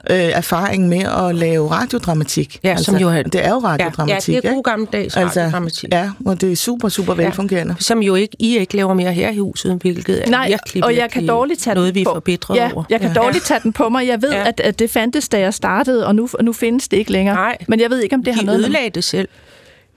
øh, 0.10 0.18
erfaring 0.18 0.88
med 0.89 1.04
at 1.28 1.36
lave 1.36 1.72
radiodramatik. 1.72 2.60
Ja, 2.63 2.70
altså, 2.70 2.86
som 2.86 2.96
jo 2.96 3.10
er, 3.10 3.24
det 3.24 3.46
er 3.46 3.50
jo 3.50 3.58
radiodramatik. 3.58 4.34
Ja, 4.34 4.34
ja 4.34 4.42
det 4.42 4.50
er 4.50 4.54
god 4.54 4.63
gammeldags 4.63 5.18
altså, 5.18 5.39
radiodramatik. 5.39 5.89
Ja, 5.92 6.12
og 6.26 6.42
det 6.42 6.52
er 6.52 6.56
super, 6.56 6.89
super 6.89 7.15
ja. 7.18 7.24
velfungerende. 7.24 7.76
Som 7.80 8.00
jo 8.00 8.15
ikke, 8.15 8.36
I 8.39 8.58
ikke 8.58 8.76
laver 8.76 8.94
mere 8.94 9.13
her 9.13 9.30
i 9.30 9.38
huset, 9.38 9.78
hvilket 9.82 10.22
er 10.26 10.30
Nej, 10.30 10.48
virkelig, 10.48 10.84
og 10.84 10.96
jeg 10.96 11.12
kan 11.12 11.28
dårligt 11.28 11.60
tage 11.60 11.76
noget, 11.76 11.96
vi 11.96 12.02
er 12.02 12.06
forbedret 12.06 12.56
ja, 12.56 12.70
over. 12.74 12.84
jeg 12.89 13.00
kan 13.00 13.12
ja. 13.15 13.22
dårligt 13.22 13.46
tage 13.46 13.60
den 13.63 13.74
på 13.74 13.89
mig. 13.89 14.08
Jeg 14.08 14.22
ved, 14.22 14.32
ja. 14.32 14.48
at, 14.48 14.60
at 14.60 14.80
det 14.80 14.92
fandtes, 14.92 15.30
da 15.30 15.39
jeg 15.39 15.54
startede, 15.54 16.08
og 16.08 16.15
nu, 16.15 16.30
nu 16.42 16.54
findes 16.54 16.88
det 16.88 16.98
ikke 16.98 17.12
længere. 17.12 17.36
Nej. 17.36 17.58
Men 17.68 17.80
jeg 17.80 17.89
ved 17.89 18.02
ikke, 18.04 18.15
om 18.15 18.24
det 18.24 18.34
De 18.34 18.39
har 18.39 18.46
noget... 18.46 18.60
De 18.60 18.63
ødelagde 18.63 18.89
det 18.89 19.04
selv. 19.04 19.28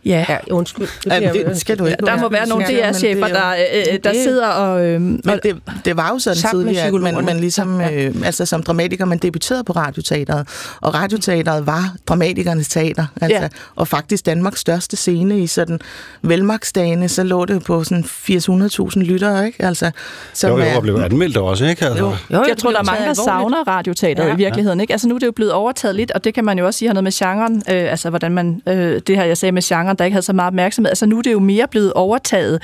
Ja. 0.05 0.27
ja 0.29 0.39
undskyld. 0.51 0.89
Det, 1.05 1.11
ja, 1.11 1.33
det 1.33 1.61
skal 1.61 1.79
du 1.79 1.87
ikke. 1.87 2.07
Der 2.07 2.17
må 2.21 2.29
være 2.29 2.49
nogle 2.49 2.65
DR-chefer, 2.65 3.29
der, 3.29 3.51
øh, 3.51 3.99
der 4.05 4.13
sidder 4.13 4.49
og... 4.49 4.87
Øh, 4.87 5.01
men 5.01 5.23
det, 5.43 5.57
det 5.85 5.97
var 5.97 6.09
jo 6.09 6.19
sådan 6.19 6.39
tidligere, 6.51 6.87
at 6.87 6.95
man, 6.95 7.25
man 7.25 7.41
ligesom, 7.41 7.81
øh, 7.81 8.15
altså 8.25 8.47
som 8.47 8.63
dramatiker, 8.63 9.05
man 9.05 9.19
debuterede 9.19 9.65
på 9.65 9.73
Radioteateret, 9.73 10.49
og 10.81 10.95
Radioteateret 10.95 11.67
var 11.67 11.95
dramatikernes 12.07 12.69
teater, 12.69 13.07
altså, 13.21 13.41
ja. 13.43 13.49
og 13.77 13.89
faktisk 13.89 14.27
Danmarks 14.27 14.61
største 14.61 14.97
scene 14.97 15.41
i 15.41 15.47
sådan 15.47 15.79
velmagsdagene, 16.23 17.09
så 17.09 17.23
lå 17.23 17.45
det 17.45 17.65
på 17.65 17.85
sådan 17.85 18.05
80-100.000 18.05 19.01
lyttere, 19.01 19.47
ikke? 19.47 19.65
Altså, 19.65 19.91
som 20.33 20.51
jo, 20.51 20.59
jo, 20.59 20.77
og 20.77 20.83
blev 20.83 20.95
anmeldt 20.95 21.37
også, 21.37 21.65
ikke? 21.65 21.85
Altså. 21.85 22.05
Jo, 22.05 22.15
jo, 22.31 22.45
jeg 22.49 22.57
tror, 22.59 22.71
der 22.71 22.79
er 22.79 22.85
mange, 22.85 23.07
der 23.07 23.15
savner 23.15 23.69
Radioteateret 23.69 24.29
ja. 24.29 24.35
i 24.35 24.37
virkeligheden, 24.37 24.81
ikke? 24.81 24.93
Altså 24.93 25.09
nu 25.09 25.15
er 25.15 25.19
det 25.19 25.27
jo 25.27 25.33
blevet 25.33 25.53
overtaget 25.53 25.97
lidt, 25.97 26.11
og 26.11 26.25
det 26.25 26.35
kan 26.35 26.45
man 26.45 26.59
jo 26.59 26.67
også 26.67 26.79
sige 26.79 26.89
har 26.89 26.95
noget 26.95 27.05
med 27.05 27.13
genren, 27.13 27.57
øh, 27.57 27.91
altså 27.91 28.11
hvordan 28.11 28.33
man, 28.33 28.63
øh, 28.69 29.01
det 29.07 29.17
her 29.17 29.25
jeg 29.25 29.39
sagde 29.39 29.53
med 29.53 29.63
genren, 29.63 29.92
der 29.99 30.05
ikke 30.05 30.15
havde 30.15 30.25
så 30.25 30.33
meget 30.33 30.47
opmærksomhed. 30.47 30.91
Altså 30.91 31.07
nu 31.07 31.19
er 31.19 31.23
det 31.23 31.33
jo 31.33 31.39
mere 31.39 31.69
blevet 31.69 31.93
overtaget. 31.93 32.63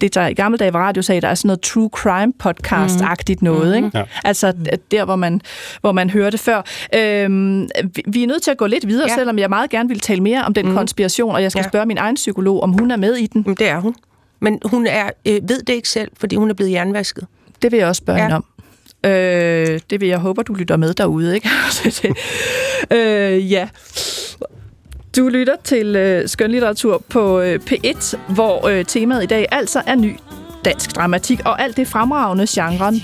Det 0.00 0.14
der 0.14 0.26
i 0.26 0.34
gamle 0.34 0.58
dage 0.58 0.72
var 0.72 0.80
radio 0.80 1.02
sagde, 1.02 1.20
der 1.20 1.28
er 1.28 1.34
sådan 1.34 1.46
noget 1.46 1.60
true 1.60 1.90
crime 1.92 2.32
podcast-agtigt 2.44 3.38
noget. 3.40 3.68
Mm-hmm. 3.68 3.84
Ikke? 3.86 3.98
Ja. 3.98 4.04
Altså 4.24 4.52
der, 4.90 5.04
hvor 5.04 5.16
man, 5.16 5.40
hvor 5.80 5.92
man 5.92 6.10
hørte 6.10 6.38
før. 6.38 6.62
Øhm, 6.94 7.68
vi 8.06 8.22
er 8.22 8.26
nødt 8.26 8.42
til 8.42 8.50
at 8.50 8.56
gå 8.56 8.66
lidt 8.66 8.88
videre, 8.88 9.08
ja. 9.10 9.14
selvom 9.14 9.38
jeg 9.38 9.48
meget 9.48 9.70
gerne 9.70 9.88
vil 9.88 10.00
tale 10.00 10.20
mere 10.20 10.44
om 10.44 10.54
den 10.54 10.68
mm. 10.68 10.74
konspiration, 10.74 11.34
og 11.34 11.42
jeg 11.42 11.50
skal 11.50 11.62
ja. 11.62 11.68
spørge 11.68 11.86
min 11.86 11.98
egen 11.98 12.14
psykolog, 12.14 12.62
om 12.62 12.72
hun 12.72 12.90
er 12.90 12.96
med 12.96 13.16
i 13.16 13.26
den. 13.26 13.42
Det 13.42 13.68
er 13.68 13.80
hun. 13.80 13.94
Men 14.40 14.60
hun 14.64 14.86
er, 14.86 15.10
øh, 15.26 15.40
ved 15.42 15.62
det 15.62 15.72
ikke 15.72 15.88
selv, 15.88 16.10
fordi 16.18 16.36
hun 16.36 16.50
er 16.50 16.54
blevet 16.54 16.72
jernvasket. 16.72 17.26
Det 17.62 17.72
vil 17.72 17.78
jeg 17.78 17.88
også 17.88 18.00
spørge 18.00 18.22
ja. 18.22 18.36
om. 18.36 18.44
Øh, 19.04 19.80
det 19.90 20.00
vil 20.00 20.08
jeg 20.08 20.18
håbe, 20.18 20.42
du 20.42 20.54
lytter 20.54 20.76
med 20.76 20.94
derude, 20.94 21.34
ikke? 21.34 21.48
øh, 22.96 23.52
ja. 23.52 23.68
Du 25.18 25.28
lytter 25.28 25.56
til 25.64 25.96
øh, 25.96 26.28
skønlitteratur 26.28 27.02
på 27.08 27.40
øh, 27.40 27.60
P1, 27.70 28.16
hvor 28.34 28.68
øh, 28.68 28.84
temaet 28.84 29.22
i 29.22 29.26
dag 29.26 29.46
altså 29.50 29.82
er 29.86 29.94
ny 29.94 30.16
dansk 30.64 30.96
dramatik, 30.96 31.40
og 31.44 31.62
alt 31.62 31.76
det 31.76 31.88
fremragende 31.88 32.46
genren 32.48 33.02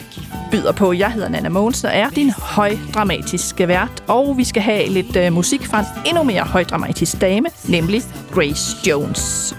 byder 0.51 0.73
på. 0.73 0.93
Jeg 0.93 1.13
hedder 1.13 1.29
Nana 1.29 1.49
Mogensen 1.49 1.87
og 1.87 1.93
er 1.95 2.11
din 2.11 2.31
højdramatiske 2.31 3.69
vært, 3.69 4.05
og 4.09 4.39
vi 4.39 4.45
skal 4.45 4.63
have 4.63 4.89
lidt 4.89 5.17
øh, 5.17 5.33
musik 5.33 5.67
fra 5.67 5.81
en 5.81 5.87
endnu 6.07 6.23
mere 6.23 6.43
højdramatisk 6.43 7.21
dame, 7.21 7.49
nemlig 7.69 8.03
Grace 8.35 8.77
Jones. 8.89 9.55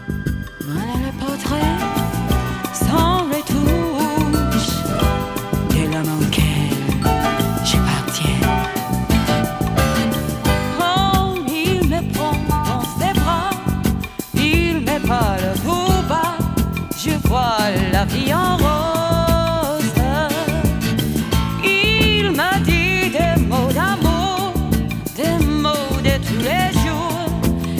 La 18.08 18.14
vie 18.14 18.34
en 18.34 18.58
rose. 18.58 19.94
Il 21.64 22.32
m'a 22.32 22.60
dit 22.60 23.10
des 23.10 23.42
mots 23.42 23.72
d'amour, 23.74 24.54
des 25.16 25.46
mots 25.46 25.98
de 26.04 26.18
tous 26.26 26.42
les 26.44 26.72
jours, 26.84 27.30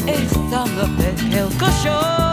et 0.08 0.28
ça 0.52 0.64
me 0.66 1.02
fait 1.02 1.16
quelque 1.30 1.66
chose. 1.84 2.25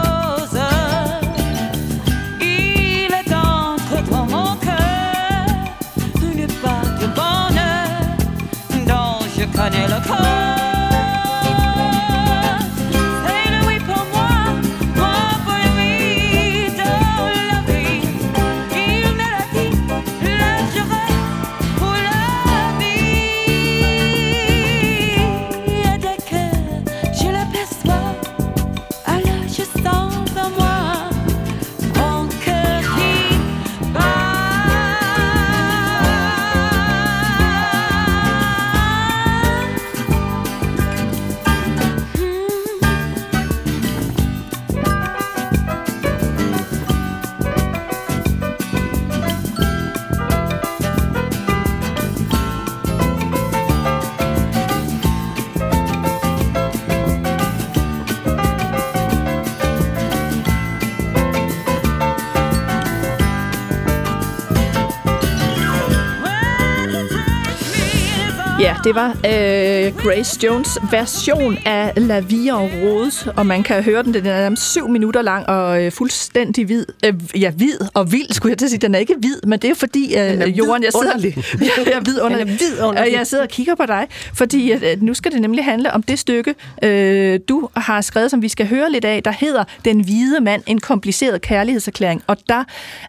Det 68.83 68.95
var 68.95 69.09
øh, 69.09 69.95
Grace 69.97 70.39
Jones 70.43 70.77
version 70.91 71.57
af 71.65 71.93
La 71.97 72.19
Vie 72.19 72.51
en 72.51 72.69
Rose, 72.83 73.31
og 73.31 73.45
man 73.45 73.63
kan 73.63 73.83
høre 73.83 74.03
den, 74.03 74.13
den 74.13 74.25
er 74.25 74.41
nærmest 74.41 74.71
syv 74.71 74.87
minutter 74.87 75.21
lang 75.21 75.49
og 75.49 75.83
øh, 75.83 75.91
fuldstændig 75.91 76.65
hvid. 76.65 76.85
Øh, 77.05 77.13
ja, 77.41 77.49
hvid 77.49 77.77
og 77.93 78.11
vild, 78.11 78.33
skulle 78.33 78.51
jeg 78.51 78.57
til 78.57 78.65
at 78.65 78.69
sige. 78.69 78.79
Den 78.79 78.95
er 78.95 78.99
ikke 78.99 79.15
hvid, 79.19 79.41
men 79.47 79.59
det 79.59 79.69
er 79.69 79.75
fordi, 79.75 80.17
øh, 80.17 80.57
Jorden, 80.57 80.83
jeg 80.83 80.91
sidder... 80.93 81.41
jeg 81.59 81.93
er 81.93 81.99
Den 81.99 82.13
er 82.13 82.45
vidunderlig. 82.45 82.99
Og 82.99 83.11
jeg 83.11 83.27
sidder 83.27 83.43
og 83.43 83.49
kigger 83.49 83.75
på 83.75 83.85
dig, 83.85 84.07
fordi 84.33 84.71
øh, 84.71 85.01
nu 85.01 85.13
skal 85.13 85.31
det 85.31 85.41
nemlig 85.41 85.65
handle 85.65 85.93
om 85.93 86.03
det 86.03 86.19
stykke, 86.19 86.55
øh, 86.83 87.39
du 87.49 87.69
har 87.75 88.01
skrevet, 88.01 88.31
som 88.31 88.41
vi 88.41 88.49
skal 88.49 88.67
høre 88.67 88.91
lidt 88.91 89.05
af, 89.05 89.23
der 89.23 89.31
hedder 89.31 89.63
Den 89.85 90.03
hvide 90.03 90.39
mand, 90.41 90.61
en 90.67 90.79
kompliceret 90.79 91.41
kærlighedserklæring. 91.41 92.23
Og 92.27 92.37
der 92.49 92.63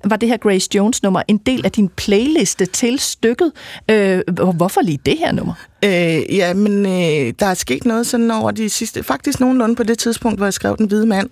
var 0.04 0.16
det 0.16 0.28
her 0.28 0.36
Grace 0.36 0.68
Jones 0.74 1.02
nummer 1.02 1.22
en 1.28 1.38
del 1.38 1.64
af 1.64 1.72
din 1.72 1.88
playliste 1.88 2.66
til 2.66 2.98
stykket. 2.98 3.52
Øh, 3.90 4.20
hvorfor 4.54 4.80
lige 4.80 4.98
det 5.06 5.18
her 5.18 5.32
nummer? 5.32 5.54
Øh, 5.84 6.36
ja, 6.36 6.54
men 6.54 6.86
øh, 6.86 7.32
der 7.40 7.46
er 7.46 7.54
sket 7.54 7.84
noget 7.84 8.06
sådan 8.06 8.30
over 8.30 8.50
de 8.50 8.70
sidste, 8.70 9.02
faktisk 9.02 9.40
nogenlunde 9.40 9.76
på 9.76 9.82
det 9.82 9.98
tidspunkt, 9.98 10.38
hvor 10.38 10.46
jeg 10.46 10.54
skrev 10.54 10.76
Den 10.76 10.86
Hvide 10.86 11.06
Mand, 11.06 11.30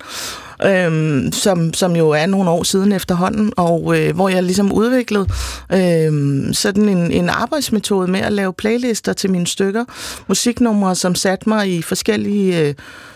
øh, 0.65 1.33
som, 1.33 1.75
som 1.75 1.97
jo 1.97 2.11
er 2.11 2.27
nogle 2.27 2.51
år 2.51 2.62
siden 2.62 2.93
efterhånden, 2.93 3.53
og 3.57 3.99
øh, 3.99 4.15
hvor 4.15 4.29
jeg 4.29 4.43
ligesom 4.43 4.73
udviklede 4.73 5.27
øh, 5.73 6.45
sådan 6.55 6.88
en, 6.88 7.12
en 7.12 7.29
arbejdsmetode 7.29 8.11
med 8.11 8.21
at 8.21 8.33
lave 8.33 8.53
playlister 8.53 9.12
til 9.12 9.31
mine 9.31 9.47
stykker, 9.47 9.85
musiknumre, 10.29 10.95
som 10.95 11.15
satte 11.15 11.49
mig 11.49 11.73
i 11.73 11.83
forskellige... 11.83 12.61
Øh, 12.61 12.75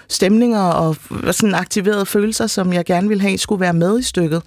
stemninger 0.08 0.62
og 0.62 0.96
sådan 1.30 1.54
aktiverede 1.54 2.06
følelser, 2.06 2.46
som 2.46 2.72
jeg 2.72 2.84
gerne 2.84 3.08
ville 3.08 3.22
have, 3.22 3.38
skulle 3.38 3.60
være 3.60 3.72
med 3.72 3.98
i 3.98 4.02
stykket. 4.02 4.42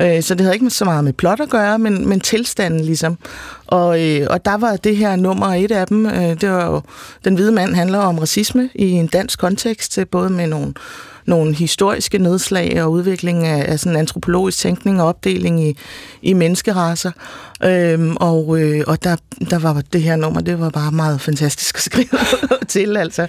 Øh, 0.00 0.22
så 0.22 0.34
det 0.34 0.40
havde 0.40 0.54
ikke 0.54 0.70
så 0.70 0.84
meget 0.84 1.04
med 1.04 1.12
plot 1.12 1.40
at 1.40 1.50
gøre, 1.50 1.78
men, 1.78 2.08
men 2.08 2.20
tilstanden 2.20 2.80
ligesom. 2.80 3.18
Og, 3.66 4.02
øh, 4.02 4.26
og 4.30 4.44
der 4.44 4.56
var 4.56 4.76
det 4.76 4.96
her 4.96 5.16
nummer 5.16 5.46
et 5.46 5.70
af 5.70 5.86
dem. 5.86 6.06
Øh, 6.06 6.40
det 6.40 6.50
var 6.50 6.66
jo, 6.66 6.80
Den 7.24 7.34
hvide 7.34 7.52
mand 7.52 7.74
handler 7.74 7.98
om 7.98 8.18
racisme 8.18 8.70
i 8.74 8.90
en 8.90 9.06
dansk 9.06 9.38
kontekst, 9.38 9.98
øh, 9.98 10.06
både 10.06 10.30
med 10.30 10.46
nogle 10.46 10.74
nogle 11.26 11.54
historiske 11.54 12.18
nedslag 12.18 12.82
og 12.82 12.92
udvikling 12.92 13.46
af, 13.46 13.72
af 13.72 13.80
sådan 13.80 13.98
antropologisk 13.98 14.58
tænkning 14.58 15.02
og 15.02 15.08
opdeling 15.08 15.68
i, 15.68 15.76
i 16.22 16.32
menneskeraser. 16.32 17.10
Øhm, 17.64 18.16
og 18.16 18.60
øh, 18.60 18.84
og 18.86 19.04
der, 19.04 19.16
der 19.50 19.58
var 19.58 19.82
det 19.92 20.02
her 20.02 20.16
nummer, 20.16 20.40
det 20.40 20.60
var 20.60 20.70
bare 20.70 20.92
meget 20.92 21.20
fantastisk 21.20 21.76
at 21.76 21.82
skrive 21.82 22.08
til, 22.68 22.96
altså. 22.96 23.22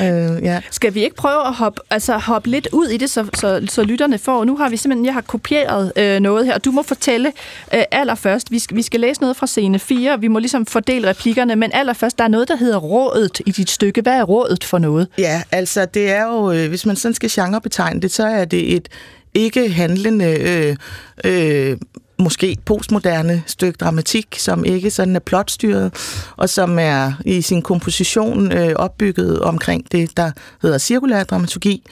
Øh, 0.00 0.42
ja. 0.42 0.60
Skal 0.70 0.94
vi 0.94 1.04
ikke 1.04 1.16
prøve 1.16 1.46
at 1.46 1.54
hoppe, 1.54 1.80
altså 1.90 2.18
hoppe 2.18 2.50
lidt 2.50 2.68
ud 2.72 2.86
i 2.86 2.96
det, 2.96 3.10
så, 3.10 3.26
så, 3.34 3.66
så 3.68 3.82
lytterne 3.82 4.18
får... 4.18 4.44
Nu 4.44 4.56
har 4.56 4.68
vi 4.68 4.76
simpelthen, 4.76 5.06
jeg 5.06 5.14
har 5.14 5.20
kopieret 5.20 5.92
øh, 5.96 6.20
noget 6.20 6.46
her, 6.46 6.54
og 6.54 6.64
du 6.64 6.70
må 6.70 6.82
fortælle 6.82 7.32
øh, 7.74 7.82
allerførst, 7.90 8.50
vi 8.50 8.58
skal, 8.58 8.76
vi 8.76 8.82
skal 8.82 9.00
læse 9.00 9.20
noget 9.20 9.36
fra 9.36 9.46
scene 9.46 9.78
4, 9.78 10.20
vi 10.20 10.28
må 10.28 10.38
ligesom 10.38 10.66
fordele 10.66 11.08
replikkerne, 11.08 11.56
men 11.56 11.70
allerførst, 11.74 12.18
der 12.18 12.24
er 12.24 12.28
noget, 12.28 12.48
der 12.48 12.56
hedder 12.56 12.78
rådet 12.78 13.40
i 13.46 13.50
dit 13.50 13.70
stykke. 13.70 14.00
Hvad 14.00 14.14
er 14.14 14.24
rådet 14.24 14.64
for 14.64 14.78
noget? 14.78 15.08
Ja, 15.18 15.42
altså 15.52 15.84
det 15.84 16.10
er 16.10 16.24
jo, 16.24 16.52
øh, 16.52 16.68
hvis 16.68 16.86
man 16.86 16.96
sådan 16.96 17.14
skal 17.14 17.30
genrebetegne 17.32 18.00
det, 18.00 18.10
så 18.10 18.26
er 18.26 18.44
det 18.44 18.74
et 18.74 18.88
ikke 19.34 19.68
handlende 19.68 20.24
øh, 20.24 20.76
øh, 21.24 21.76
måske 22.18 22.56
postmoderne 22.64 23.42
stykke 23.46 23.76
dramatik, 23.76 24.26
som 24.38 24.64
ikke 24.64 24.90
sådan 24.90 25.16
er 25.16 25.20
plotstyret, 25.20 25.94
og 26.36 26.48
som 26.48 26.78
er 26.78 27.12
i 27.24 27.42
sin 27.42 27.62
komposition 27.62 28.52
øh, 28.52 28.72
opbygget 28.76 29.40
omkring 29.40 29.92
det, 29.92 30.16
der 30.16 30.30
hedder 30.62 30.78
cirkulær 30.78 31.24
dramaturgi, 31.24 31.82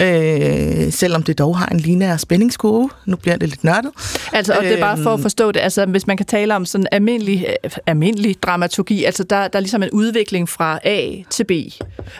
øh, 0.00 0.92
selvom 0.92 1.22
det 1.22 1.38
dog 1.38 1.58
har 1.58 1.66
en 1.66 1.80
lineær 1.80 2.16
spændingskurve. 2.16 2.90
Nu 3.06 3.16
bliver 3.16 3.36
det 3.36 3.48
lidt 3.48 3.64
nørdet. 3.64 3.90
Altså, 4.32 4.52
og 4.52 4.64
det 4.64 4.72
er 4.72 4.80
bare 4.80 4.98
for 5.02 5.10
at 5.10 5.18
Øhm, 5.18 5.22
forstå 5.22 5.52
det, 5.52 5.60
altså 5.60 5.86
hvis 5.86 6.06
man 6.06 6.16
kan 6.16 6.26
tale 6.26 6.56
om 6.56 6.66
sådan 6.66 6.86
almindelig, 6.92 7.46
øh, 7.64 7.70
almindelig 7.86 8.42
dramaturgi, 8.42 9.04
altså 9.04 9.24
der, 9.24 9.48
der 9.48 9.58
er 9.58 9.60
ligesom 9.60 9.82
en 9.82 9.90
udvikling 9.90 10.48
fra 10.48 10.78
A 10.84 11.10
til 11.30 11.44
B. 11.44 11.50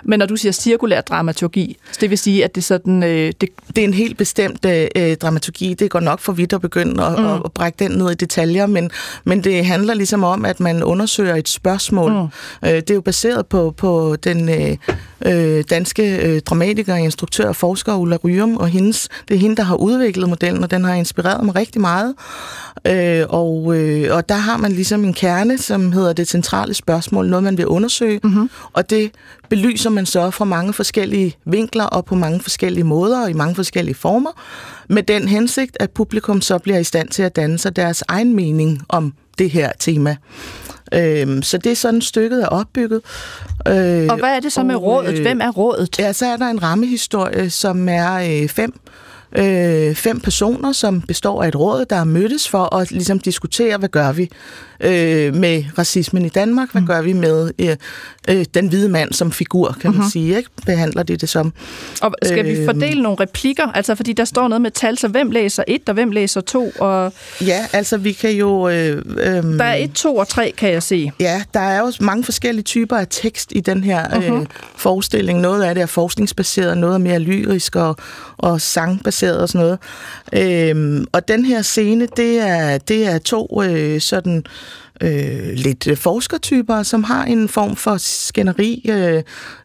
Men 0.05 0.19
når 0.19 0.27
du 0.27 0.37
siger 0.37 0.53
cirkulær 0.53 1.01
dramaturgi, 1.01 1.77
så 1.93 1.99
det 2.01 2.11
vil 2.11 2.19
sige, 2.19 2.45
at 2.45 2.55
det 2.55 2.61
er 2.61 2.65
sådan, 2.65 3.03
øh, 3.03 3.33
det, 3.41 3.49
det 3.77 3.79
er 3.79 3.85
en 3.85 3.95
helt 3.95 4.17
bestemt 4.19 4.65
øh, 4.65 5.17
dramaturgi. 5.17 5.75
Det 5.75 5.91
går 5.91 6.01
nok 6.01 6.21
for 6.21 6.33
vidt 6.33 6.53
at 6.53 6.61
begynde 6.61 7.05
at, 7.05 7.19
mm. 7.19 7.27
at, 7.27 7.41
at 7.45 7.53
brække 7.53 7.77
den 7.79 7.91
ned 7.91 8.11
i 8.11 8.15
detaljer, 8.15 8.67
men, 8.67 8.91
men 9.25 9.45
det 9.45 9.67
handler 9.67 9.95
ligesom 9.95 10.25
om, 10.25 10.45
at 10.45 10.61
man 10.61 10.83
undersøger 10.83 11.35
et 11.37 11.49
spørgsmål. 11.49 12.13
Mm. 12.13 12.69
Øh, 12.69 12.75
det 12.75 12.91
er 12.91 12.95
jo 12.95 13.01
baseret 13.01 13.47
på, 13.47 13.75
på 13.77 14.17
den 14.17 14.49
øh, 14.49 14.77
øh, 15.27 15.65
danske 15.71 16.17
øh, 16.17 16.41
dramatiker, 16.41 16.95
instruktør 16.95 17.49
og 17.49 17.57
forsker 17.57 17.95
Ulla 17.95 18.17
Ryum, 18.17 18.57
og 18.57 18.69
hendes, 18.69 19.09
det 19.29 19.35
er 19.35 19.39
hende, 19.39 19.57
der 19.57 19.63
har 19.63 19.77
udviklet 19.77 20.29
modellen, 20.29 20.65
og 20.65 20.71
den 20.71 20.85
har 20.85 20.95
inspireret 20.95 21.45
mig 21.45 21.55
rigtig 21.55 21.81
meget. 21.81 22.15
Øh, 22.87 23.25
og, 23.29 23.77
øh, 23.77 24.17
og 24.17 24.29
der 24.29 24.35
har 24.35 24.57
man 24.57 24.73
ligesom 24.73 25.05
en 25.05 25.15
kerne, 25.15 25.59
som 25.59 25.93
hedder 25.93 26.13
det 26.13 26.29
centrale 26.29 26.75
spørgsmål, 26.75 27.29
noget 27.29 27.45
man 27.45 27.59
vil 27.59 27.67
undersøge, 27.67 28.21
mm-hmm. 28.23 28.51
og 28.73 28.91
det 28.91 29.11
belyser 29.57 29.91
man 29.91 30.07
så 30.07 30.31
fra 30.31 30.45
mange 30.45 30.73
forskellige 30.73 31.37
vinkler 31.45 31.85
og 31.85 32.05
på 32.05 32.15
mange 32.15 32.41
forskellige 32.41 32.85
måder 32.85 33.23
og 33.23 33.31
i 33.31 33.33
mange 33.33 33.55
forskellige 33.55 33.95
former, 33.95 34.31
med 34.89 35.03
den 35.03 35.29
hensigt, 35.29 35.77
at 35.81 35.91
publikum 35.91 36.41
så 36.41 36.59
bliver 36.59 36.79
i 36.79 36.85
stand 36.85 37.09
til 37.09 37.23
at 37.23 37.37
danne 37.37 37.59
sig 37.59 37.77
deres 37.77 38.05
egen 38.09 38.35
mening 38.35 38.83
om 38.89 39.15
det 39.39 39.51
her 39.51 39.73
tema. 39.79 40.17
Øhm, 40.95 41.43
så 41.43 41.59
det 41.59 41.73
er 41.73 41.77
sådan 41.77 42.01
stykket 42.01 42.43
er 42.43 42.47
opbygget. 42.47 43.01
Øh, 43.69 44.07
og 44.11 44.17
hvad 44.19 44.37
er 44.37 44.41
det 44.41 44.53
så 44.53 44.63
med 44.63 44.75
rådet? 44.77 45.15
øh, 45.19 45.23
Hvem 45.23 45.41
er 45.41 45.51
rådet? 45.51 45.99
Ja, 45.99 46.13
så 46.13 46.27
er 46.27 46.37
der 46.37 46.47
en 46.47 46.63
rammehistorie, 46.63 47.51
som 47.51 47.89
er 47.89 48.15
øh, 48.15 48.49
fem 48.49 48.81
øh, 49.39 49.95
fem 49.95 50.21
personer, 50.21 50.73
som 50.73 51.01
består 51.01 51.43
af 51.43 51.49
et 51.49 51.57
råd, 51.57 51.85
der 51.85 51.97
er 51.97 52.05
mødtes 52.05 52.49
for 52.49 52.75
at 52.75 52.91
ligesom 52.91 53.19
diskutere, 53.19 53.77
hvad 53.79 53.89
gør 53.89 54.13
vi 54.13 54.31
øh, 54.81 55.35
med 55.35 55.65
racismen 55.79 56.25
i 56.25 56.29
Danmark, 56.29 56.73
hvad 56.73 56.83
gør 56.87 57.03
vi 57.03 57.13
med 57.13 57.51
øh, 57.59 57.77
øh, 58.29 58.45
den 58.55 58.69
hvide 58.69 58.89
mand 58.89 59.13
som 59.13 59.33
figur, 59.33 59.77
kan 59.81 59.91
man 59.91 60.01
Mhm. 60.01 60.11
sige, 60.11 60.37
ikke? 60.37 60.51
Behandler 60.67 61.03
de 61.03 61.17
det 61.17 61.29
som. 61.29 61.53
Og 62.03 62.15
skal 62.25 62.45
vi 62.45 62.51
Øh, 62.51 62.65
fordele 62.65 63.03
nogle 63.03 63.17
replikker? 63.21 63.67
Altså, 63.67 63.95
fordi 63.95 64.13
der 64.13 64.25
står 64.25 64.49
noget 64.49 64.63
med 64.63 64.71
tal, 64.71 64.99
så 64.99 65.09
hvem 65.09 65.31
læser 65.31 65.65
et, 65.69 65.89
og 65.89 65.95
hvem 65.95 66.11
læser 66.11 66.41
to? 66.41 66.73
Og 66.79 67.13
Ja, 67.41 67.67
altså 67.73 67.97
vi 67.97 68.13
kan 68.13 68.31
jo... 68.33 68.69
Øh, 68.69 69.03
øh, 69.19 69.25
der 69.43 69.65
er 69.65 69.75
et, 69.75 69.93
to 69.93 70.17
og 70.17 70.29
tre, 70.29 70.55
kan 70.57 70.73
jeg 70.73 70.83
se. 70.83 71.13
Ja, 71.21 71.43
der 71.55 71.61
er 71.61 71.79
jo 71.81 71.93
mange 72.01 72.25
forskellige 72.25 72.63
typer 72.65 72.97
af 72.97 73.07
tekst 73.11 73.53
i 73.57 73.61
den 73.61 73.85
her 73.85 74.17
øh, 74.41 74.47
forestilling. 74.77 75.41
Noget 75.41 75.63
af 75.63 75.75
det 75.75 75.83
er 75.83 75.87
forskningsbaseret, 75.87 76.79
noget 76.79 76.95
er 76.95 76.99
mere 76.99 77.19
lyrisk 77.19 77.77
og, 77.77 77.97
og 78.37 78.61
sangbaseret 78.61 79.24
og 79.33 79.49
sådan 79.49 79.67
noget. 79.67 79.79
Øhm, 80.33 81.05
og 81.13 81.29
den 81.29 81.45
her 81.45 81.63
scene, 81.63 82.09
det 82.17 82.39
er, 82.39 82.79
det 82.79 83.07
er 83.07 83.19
to 83.19 83.63
øh, 83.63 84.01
sådan 84.01 84.45
øh, 85.01 85.53
lidt 85.53 85.87
øh, 85.87 85.97
forskertyper, 85.97 86.83
som 86.83 87.05
har 87.05 87.25
en 87.25 87.49
form 87.49 87.77
for 87.77 87.97
skænderi 87.97 88.87
øh, 88.91 89.23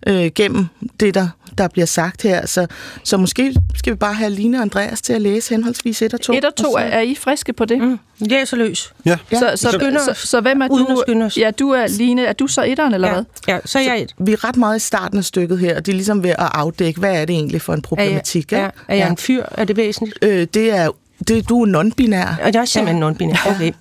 øh, 0.08 0.32
gennem 0.36 0.66
det, 1.00 1.14
der, 1.14 1.28
der 1.58 1.68
bliver 1.68 1.86
sagt 1.86 2.22
her. 2.22 2.46
Så, 2.46 2.68
så 3.04 3.18
måske 3.18 3.56
skal 3.76 3.94
vi 3.94 3.98
bare 3.98 4.14
have 4.14 4.30
Line 4.32 4.58
og 4.58 4.62
Andreas 4.62 5.02
til 5.02 5.14
at 5.14 5.22
læse 5.22 5.50
henholdsvis 5.56 6.02
et 6.02 6.14
og 6.14 6.22
to. 6.22 6.34
Et 6.34 6.46
og 6.46 6.56
to, 6.56 6.64
så- 6.72 6.78
er, 6.78 7.00
I 7.02 7.16
friske 7.16 7.54
på 7.54 7.66
det? 7.66 7.78
Mm. 7.82 8.00
Og 8.22 8.28
løs. 8.58 8.94
Ja. 9.06 9.18
Ja, 9.32 9.40
så, 9.40 9.52
så, 9.56 9.72
skynder 9.72 10.00
så, 10.06 10.12
os. 10.12 10.18
så, 10.18 10.42
hvem 10.42 10.62
er 10.62 10.68
du? 10.68 10.88
at 10.92 10.98
skynde 11.08 11.26
os. 11.26 11.38
Ja, 11.38 11.52
du 11.60 11.70
er 11.70 11.88
Line. 11.88 12.26
Er 12.26 12.34
du 12.34 12.48
så 12.48 12.64
etteren, 12.64 12.94
eller 12.94 13.08
Ja, 13.08 13.14
hvad? 13.14 13.24
ja, 13.48 13.60
så 13.66 13.80
er 13.80 13.84
jeg 13.84 14.02
et. 14.02 14.16
vi 14.20 14.32
er 14.34 14.44
ret 14.44 14.58
meget 14.58 14.76
i 14.78 14.80
starten 14.80 15.18
af 15.18 15.24
stykket 15.26 15.60
her, 15.60 15.76
og 15.76 15.86
de 15.86 15.92
er 15.92 15.96
ligesom 15.96 16.24
ved 16.24 16.30
at 16.30 16.36
afdække, 16.40 17.00
hvad 17.00 17.22
er 17.22 17.26
det 17.26 17.34
egentlig 17.34 17.62
for 17.62 17.74
en 17.74 17.78
Er 17.78 17.80
jeg, 17.80 17.84
problematik. 17.84 18.54
er, 18.54 18.66
ikke? 18.66 18.78
er 18.88 18.96
jeg 18.96 19.10
en 19.10 19.18
fyr? 19.18 19.44
Er 19.52 19.66
det 19.66 19.78
væsentligt? 19.78 20.20
Øh, 20.22 20.48
det 20.54 20.72
er, 20.72 20.90
det, 21.28 21.50
du 21.50 21.62
er 21.62 21.66
non-binær. 21.66 22.46
Og 22.46 22.54
det 22.54 22.56
er 22.56 22.66
simpelthen 22.66 23.04
ja. 23.04 23.10
non-binær. 23.10 23.50
Okay. 23.56 23.72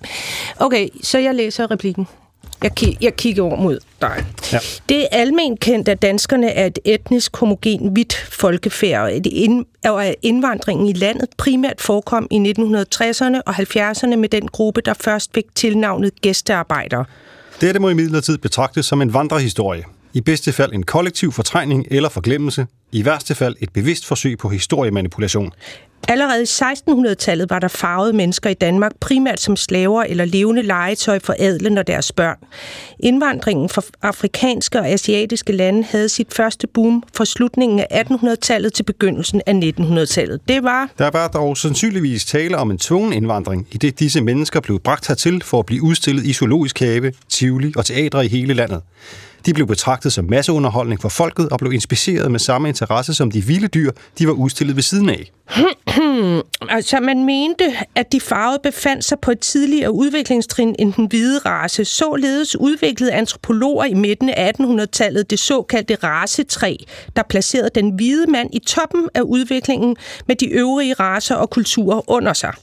okay, 0.57 0.87
så 1.03 1.17
jeg 1.17 1.35
læser 1.35 1.71
replikken. 1.71 2.07
Jeg, 2.63 2.71
ki- 2.79 2.97
jeg 3.01 3.15
kigger 3.15 3.43
over 3.43 3.55
mod 3.55 3.79
dig. 4.01 4.25
Ja. 4.53 4.59
Det 4.89 5.01
er 5.01 5.07
almen 5.11 5.57
kendt, 5.57 5.89
at 5.89 6.01
danskerne 6.01 6.49
er 6.51 6.65
et 6.65 6.79
etnisk 6.85 7.37
homogen 7.37 7.87
hvidt 7.87 8.15
folkefærd, 8.31 9.01
og 9.01 9.17
et 9.17 9.25
ind- 9.25 9.65
og 9.85 10.05
at 10.05 10.15
indvandringen 10.21 10.87
i 10.87 10.93
landet 10.93 11.29
primært 11.37 11.81
forekom 11.81 12.27
i 12.31 12.37
1960'erne 12.57 13.41
og 13.45 13.53
70'erne 13.55 14.15
med 14.15 14.29
den 14.29 14.47
gruppe, 14.47 14.81
der 14.81 14.93
først 15.01 15.31
fik 15.35 15.45
tilnavnet 15.55 16.21
gæstearbejdere. 16.21 17.05
Dette 17.61 17.79
må 17.79 17.89
imidlertid 17.89 18.37
betragtes 18.37 18.85
som 18.85 19.01
en 19.01 19.13
vandrehistorie. 19.13 19.83
I 20.13 20.21
bedste 20.21 20.51
fald 20.51 20.73
en 20.73 20.83
kollektiv 20.83 21.31
fortrængning 21.31 21.87
eller 21.91 22.09
forglemmelse. 22.09 22.67
I 22.91 23.05
værste 23.05 23.35
fald 23.35 23.55
et 23.59 23.73
bevidst 23.73 24.05
forsøg 24.05 24.37
på 24.37 24.49
historiemanipulation. 24.49 25.51
Allerede 26.07 26.41
i 26.41 26.45
1600-tallet 26.45 27.49
var 27.49 27.59
der 27.59 27.67
farvede 27.67 28.13
mennesker 28.13 28.49
i 28.49 28.53
Danmark, 28.53 28.91
primært 28.99 29.39
som 29.39 29.55
slaver 29.55 30.03
eller 30.03 30.25
levende 30.25 30.61
legetøj 30.61 31.19
for 31.19 31.35
adlen 31.39 31.77
og 31.77 31.87
deres 31.87 32.11
børn. 32.11 32.37
Indvandringen 32.99 33.69
fra 33.69 33.81
afrikanske 34.01 34.79
og 34.79 34.87
asiatiske 34.87 35.51
lande 35.51 35.83
havde 35.83 36.09
sit 36.09 36.33
første 36.33 36.67
boom 36.67 37.03
fra 37.15 37.25
slutningen 37.25 37.79
af 37.79 38.03
1800-tallet 38.03 38.73
til 38.73 38.83
begyndelsen 38.83 39.41
af 39.45 39.53
1900-tallet. 39.53 40.39
Det 40.47 40.63
var 40.63 40.89
Der 40.97 41.09
var 41.09 41.27
dog 41.27 41.57
sandsynligvis 41.57 42.25
tale 42.25 42.57
om 42.57 42.71
en 42.71 42.77
tvungen 42.77 43.13
indvandring, 43.13 43.67
i 43.71 43.77
det 43.77 43.99
disse 43.99 44.21
mennesker 44.21 44.59
blev 44.59 44.79
bragt 44.79 45.07
hertil 45.07 45.43
for 45.43 45.59
at 45.59 45.65
blive 45.65 45.83
udstillet 45.83 46.25
i 46.25 46.33
zoologisk 46.33 46.79
have, 46.79 47.13
tivoli 47.29 47.73
og 47.77 47.85
teatre 47.85 48.25
i 48.25 48.27
hele 48.27 48.53
landet. 48.53 48.81
De 49.45 49.53
blev 49.53 49.67
betragtet 49.67 50.13
som 50.13 50.25
masseunderholdning 50.29 51.01
for 51.01 51.09
folket 51.09 51.49
og 51.49 51.59
blev 51.59 51.73
inspiceret 51.73 52.31
med 52.31 52.39
samme 52.39 52.67
interesse 52.67 53.13
som 53.13 53.31
de 53.31 53.41
vilde 53.45 53.67
dyr, 53.67 53.91
de 54.19 54.27
var 54.27 54.33
udstillet 54.33 54.75
ved 54.75 54.83
siden 54.83 55.09
af. 55.09 55.31
altså, 56.77 56.99
man 56.99 57.25
mente, 57.25 57.73
at 57.95 58.11
de 58.11 58.19
farvede 58.19 58.59
befandt 58.63 59.05
sig 59.05 59.19
på 59.19 59.31
et 59.31 59.39
tidligere 59.39 59.91
udviklingstrin 59.91 60.75
end 60.79 60.93
den 60.93 61.05
hvide 61.05 61.39
race. 61.45 61.85
Således 61.85 62.55
udviklede 62.55 63.11
antropologer 63.11 63.85
i 63.85 63.93
midten 63.93 64.29
af 64.29 64.51
1800-tallet 64.59 65.29
det 65.29 65.39
såkaldte 65.39 65.95
racetræ, 65.95 66.75
der 67.15 67.23
placerede 67.29 67.69
den 67.75 67.89
hvide 67.89 68.31
mand 68.31 68.49
i 68.53 68.59
toppen 68.59 69.09
af 69.13 69.21
udviklingen 69.21 69.95
med 70.27 70.35
de 70.35 70.47
øvrige 70.47 70.93
racer 70.93 71.35
og 71.35 71.49
kulturer 71.49 72.09
under 72.09 72.33
sig. 72.33 72.53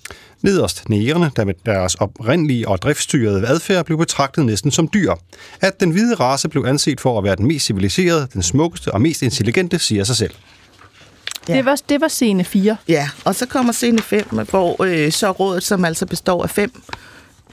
Nederst 0.42 0.88
negerne, 0.88 1.30
der 1.36 1.44
med 1.44 1.54
deres 1.66 1.94
oprindelige 1.94 2.68
og 2.68 2.82
driftstyrede 2.82 3.46
adfærd 3.46 3.84
blev 3.84 3.98
betragtet 3.98 4.44
næsten 4.44 4.70
som 4.70 4.88
dyr. 4.94 5.12
At 5.60 5.80
den 5.80 5.90
hvide 5.90 6.14
race 6.14 6.48
blev 6.48 6.64
anset 6.64 7.00
for 7.00 7.18
at 7.18 7.24
være 7.24 7.36
den 7.36 7.46
mest 7.46 7.66
civiliserede, 7.66 8.28
den 8.32 8.42
smukkeste 8.42 8.92
og 8.92 9.00
mest 9.00 9.22
intelligente, 9.22 9.78
siger 9.78 10.04
sig 10.04 10.16
selv. 10.16 10.34
Ja. 11.48 11.56
Det, 11.56 11.64
var, 11.64 11.80
det 11.88 12.00
var 12.00 12.08
scene 12.08 12.44
4. 12.44 12.76
Ja, 12.88 13.08
og 13.24 13.34
så 13.34 13.46
kommer 13.46 13.72
scene 13.72 14.02
5, 14.02 14.26
hvor 14.50 14.84
øh, 14.84 15.12
så 15.12 15.30
rådet, 15.30 15.62
som 15.62 15.84
altså 15.84 16.06
består 16.06 16.42
af 16.42 16.50
fem 16.50 16.82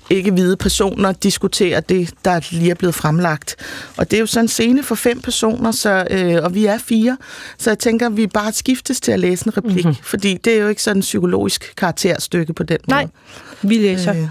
ikke-hvide 0.10 0.58
personer, 0.58 1.12
diskuterer 1.12 1.80
det, 1.80 2.14
der 2.26 2.40
lige 2.52 2.72
er 2.72 2.76
blevet 2.76 2.96
fremlagt. 2.96 3.56
Og 3.98 4.12
det 4.12 4.18
er 4.18 4.20
jo 4.20 4.26
sådan 4.26 4.46
en 4.46 4.48
scene 4.48 4.84
for 4.84 4.96
fem 4.96 5.22
personer, 5.22 5.72
så, 5.72 6.08
øh, 6.12 6.44
og 6.44 6.56
vi 6.56 6.66
er 6.66 6.78
fire, 6.78 7.18
så 7.58 7.70
jeg 7.70 7.80
tænker, 7.80 8.06
at 8.06 8.18
vi 8.18 8.28
bare 8.28 8.52
skiftes 8.52 9.02
til 9.02 9.12
at 9.12 9.20
læse 9.20 9.48
en 9.48 9.58
replik, 9.58 9.86
mm-hmm. 9.86 10.04
fordi 10.04 10.38
det 10.38 10.54
er 10.54 10.58
jo 10.58 10.68
ikke 10.68 10.84
sådan 10.84 10.98
en 10.98 11.02
psykologisk 11.02 11.74
karakterstykke 11.78 12.54
på 12.54 12.64
den 12.64 12.78
Nej, 12.88 13.02
måde. 13.02 13.12
vi 13.62 13.78
læser. 13.78 14.14
Øh. 14.14 14.28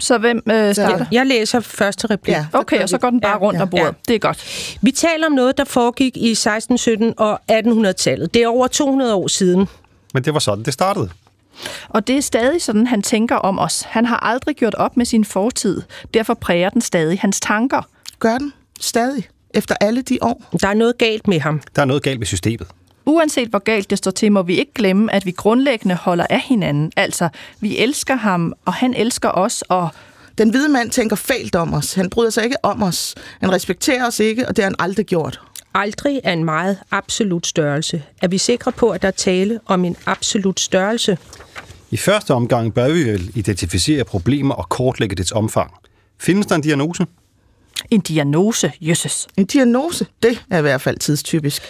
Så 0.00 0.18
hvem 0.18 0.42
øh, 0.50 0.74
starter? 0.74 1.06
Jeg 1.12 1.26
læser 1.26 1.60
første 1.60 2.06
replik. 2.06 2.32
Ja. 2.34 2.46
Okay, 2.52 2.82
og 2.82 2.88
så 2.88 2.98
går 2.98 3.10
den 3.10 3.20
bare 3.20 3.38
rundt 3.38 3.58
Ja, 3.58 3.62
om 3.62 3.68
bordet. 3.70 3.84
ja. 3.84 3.90
Det 4.08 4.14
er 4.14 4.18
godt. 4.18 4.76
Vi 4.82 4.90
taler 4.90 5.26
om 5.26 5.32
noget, 5.32 5.58
der 5.58 5.64
foregik 5.64 6.16
i 6.16 6.34
16, 6.34 6.78
17 6.78 7.14
og 7.16 7.40
1800-tallet. 7.52 8.34
Det 8.34 8.42
er 8.42 8.48
over 8.48 8.66
200 8.66 9.14
år 9.14 9.28
siden. 9.28 9.68
Men 10.14 10.24
det 10.24 10.34
var 10.34 10.40
sådan, 10.40 10.64
det 10.64 10.72
startede. 10.72 11.10
Og 11.88 12.06
det 12.06 12.16
er 12.16 12.20
stadig 12.20 12.62
sådan, 12.62 12.86
han 12.86 13.02
tænker 13.02 13.36
om 13.36 13.58
os. 13.58 13.82
Han 13.82 14.06
har 14.06 14.16
aldrig 14.16 14.56
gjort 14.56 14.74
op 14.74 14.96
med 14.96 15.06
sin 15.06 15.24
fortid. 15.24 15.82
Derfor 16.14 16.34
præger 16.34 16.70
den 16.70 16.80
stadig 16.80 17.20
hans 17.20 17.40
tanker. 17.40 17.82
Gør 18.18 18.38
den 18.38 18.52
stadig, 18.80 19.28
efter 19.54 19.74
alle 19.80 20.02
de 20.02 20.18
år. 20.22 20.42
Der 20.60 20.68
er 20.68 20.74
noget 20.74 20.98
galt 20.98 21.28
med 21.28 21.40
ham. 21.40 21.60
Der 21.76 21.82
er 21.82 21.86
noget 21.86 22.02
galt 22.02 22.18
med 22.18 22.26
systemet. 22.26 22.66
Uanset 23.06 23.48
hvor 23.48 23.58
galt 23.58 23.90
det 23.90 23.98
står 23.98 24.10
til, 24.10 24.32
må 24.32 24.42
vi 24.42 24.58
ikke 24.58 24.72
glemme, 24.74 25.14
at 25.14 25.26
vi 25.26 25.30
grundlæggende 25.30 25.94
holder 25.94 26.26
af 26.30 26.40
hinanden. 26.40 26.92
Altså, 26.96 27.28
vi 27.60 27.78
elsker 27.78 28.14
ham, 28.14 28.54
og 28.64 28.74
han 28.74 28.94
elsker 28.94 29.30
os, 29.30 29.62
og 29.62 29.88
Den 30.38 30.50
hvide 30.50 30.68
mand 30.68 30.90
tænker 30.90 31.16
fælt 31.16 31.56
om 31.56 31.74
os. 31.74 31.94
Han 31.94 32.10
bryder 32.10 32.30
sig 32.30 32.44
ikke 32.44 32.56
om 32.62 32.82
os. 32.82 33.14
Han 33.40 33.52
respekterer 33.52 34.06
os 34.06 34.20
ikke, 34.20 34.48
og 34.48 34.56
det 34.56 34.64
har 34.64 34.70
han 34.70 34.76
aldrig 34.78 35.06
gjort. 35.06 35.40
Aldrig 35.74 36.20
er 36.24 36.32
en 36.32 36.44
meget 36.44 36.78
absolut 36.90 37.46
størrelse. 37.46 38.02
Er 38.22 38.28
vi 38.28 38.38
sikre 38.38 38.72
på, 38.72 38.90
at 38.90 39.02
der 39.02 39.08
er 39.08 39.12
tale 39.12 39.60
om 39.66 39.84
en 39.84 39.96
absolut 40.06 40.60
størrelse? 40.60 41.18
I 41.90 41.96
første 41.96 42.34
omgang 42.34 42.74
bør 42.74 42.88
vi 42.88 43.04
vel 43.04 43.30
identificere 43.34 44.04
problemer 44.04 44.54
og 44.54 44.68
kortlægge 44.68 45.16
dets 45.16 45.32
omfang. 45.32 45.70
Findes 46.20 46.46
der 46.46 46.54
en 46.54 46.62
diagnose? 46.62 47.06
En 47.90 48.00
diagnose, 48.00 48.72
jøsses. 48.80 49.26
En 49.36 49.44
diagnose, 49.44 50.06
det 50.22 50.44
er 50.50 50.58
i 50.58 50.60
hvert 50.60 50.80
fald 50.80 50.98
tidstypisk. 50.98 51.62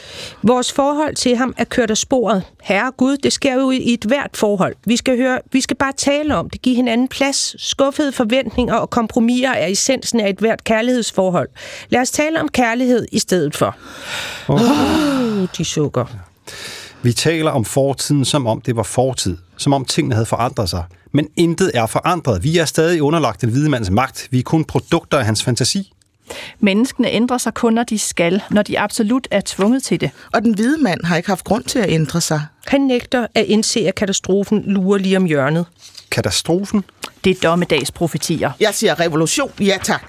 Vores 0.42 0.72
forhold 0.72 1.14
til 1.14 1.36
ham 1.36 1.54
er 1.56 1.64
kørt 1.64 1.90
af 1.90 1.96
sporet. 1.96 2.42
Herre 2.62 2.92
Gud, 2.96 3.16
det 3.16 3.32
sker 3.32 3.54
jo 3.54 3.70
i 3.70 3.94
et 3.94 4.04
hvert 4.04 4.30
forhold. 4.34 4.74
Vi 4.86 4.96
skal, 4.96 5.16
høre, 5.16 5.38
vi 5.52 5.60
skal 5.60 5.76
bare 5.76 5.92
tale 5.92 6.36
om 6.36 6.50
det, 6.50 6.62
give 6.62 6.76
hinanden 6.76 7.08
plads. 7.08 7.62
Skuffede 7.62 8.12
forventninger 8.12 8.74
og 8.74 8.90
kompromiser 8.90 9.50
er 9.50 9.66
essensen 9.66 10.20
af 10.20 10.30
et 10.30 10.38
hvert 10.38 10.64
kærlighedsforhold. 10.64 11.48
Lad 11.88 12.00
os 12.00 12.10
tale 12.10 12.40
om 12.40 12.48
kærlighed 12.48 13.06
i 13.12 13.18
stedet 13.18 13.56
for. 13.56 13.76
Oh. 14.48 14.60
Uh, 14.60 15.48
de 15.58 15.64
sukker. 15.64 16.04
Vi 17.02 17.12
taler 17.12 17.50
om 17.50 17.64
fortiden, 17.64 18.24
som 18.24 18.46
om 18.46 18.60
det 18.60 18.76
var 18.76 18.82
fortid. 18.82 19.36
Som 19.56 19.72
om 19.72 19.84
tingene 19.84 20.14
havde 20.14 20.26
forandret 20.26 20.70
sig. 20.70 20.84
Men 21.12 21.28
intet 21.36 21.70
er 21.74 21.86
forandret. 21.86 22.44
Vi 22.44 22.58
er 22.58 22.64
stadig 22.64 23.02
underlagt 23.02 23.40
den 23.40 23.50
hvide 23.50 23.70
mands 23.70 23.90
magt. 23.90 24.28
Vi 24.30 24.38
er 24.38 24.42
kun 24.42 24.64
produkter 24.64 25.18
af 25.18 25.24
hans 25.24 25.42
fantasi. 25.42 25.93
Menneskene 26.60 27.10
ændrer 27.10 27.38
sig 27.38 27.54
kun, 27.54 27.72
når 27.72 27.82
de 27.82 27.98
skal, 27.98 28.42
når 28.50 28.62
de 28.62 28.78
absolut 28.78 29.28
er 29.30 29.40
tvunget 29.44 29.82
til 29.82 30.00
det. 30.00 30.10
Og 30.32 30.42
den 30.42 30.54
hvide 30.54 30.82
mand 30.82 31.04
har 31.04 31.16
ikke 31.16 31.28
haft 31.28 31.44
grund 31.44 31.64
til 31.64 31.78
at 31.78 31.90
ændre 31.90 32.20
sig. 32.20 32.42
Han 32.66 32.80
nægter 32.80 33.26
at 33.34 33.44
indse, 33.44 33.80
at 33.80 33.94
katastrofen 33.94 34.62
lurer 34.66 34.98
lige 34.98 35.16
om 35.16 35.24
hjørnet. 35.24 35.66
Katastrofen? 36.10 36.84
Det 37.24 37.30
er 37.30 37.48
dommedagsprofetier. 37.48 38.50
Jeg 38.60 38.74
siger 38.74 39.00
revolution, 39.00 39.50
ja 39.60 39.78
tak. 39.82 40.04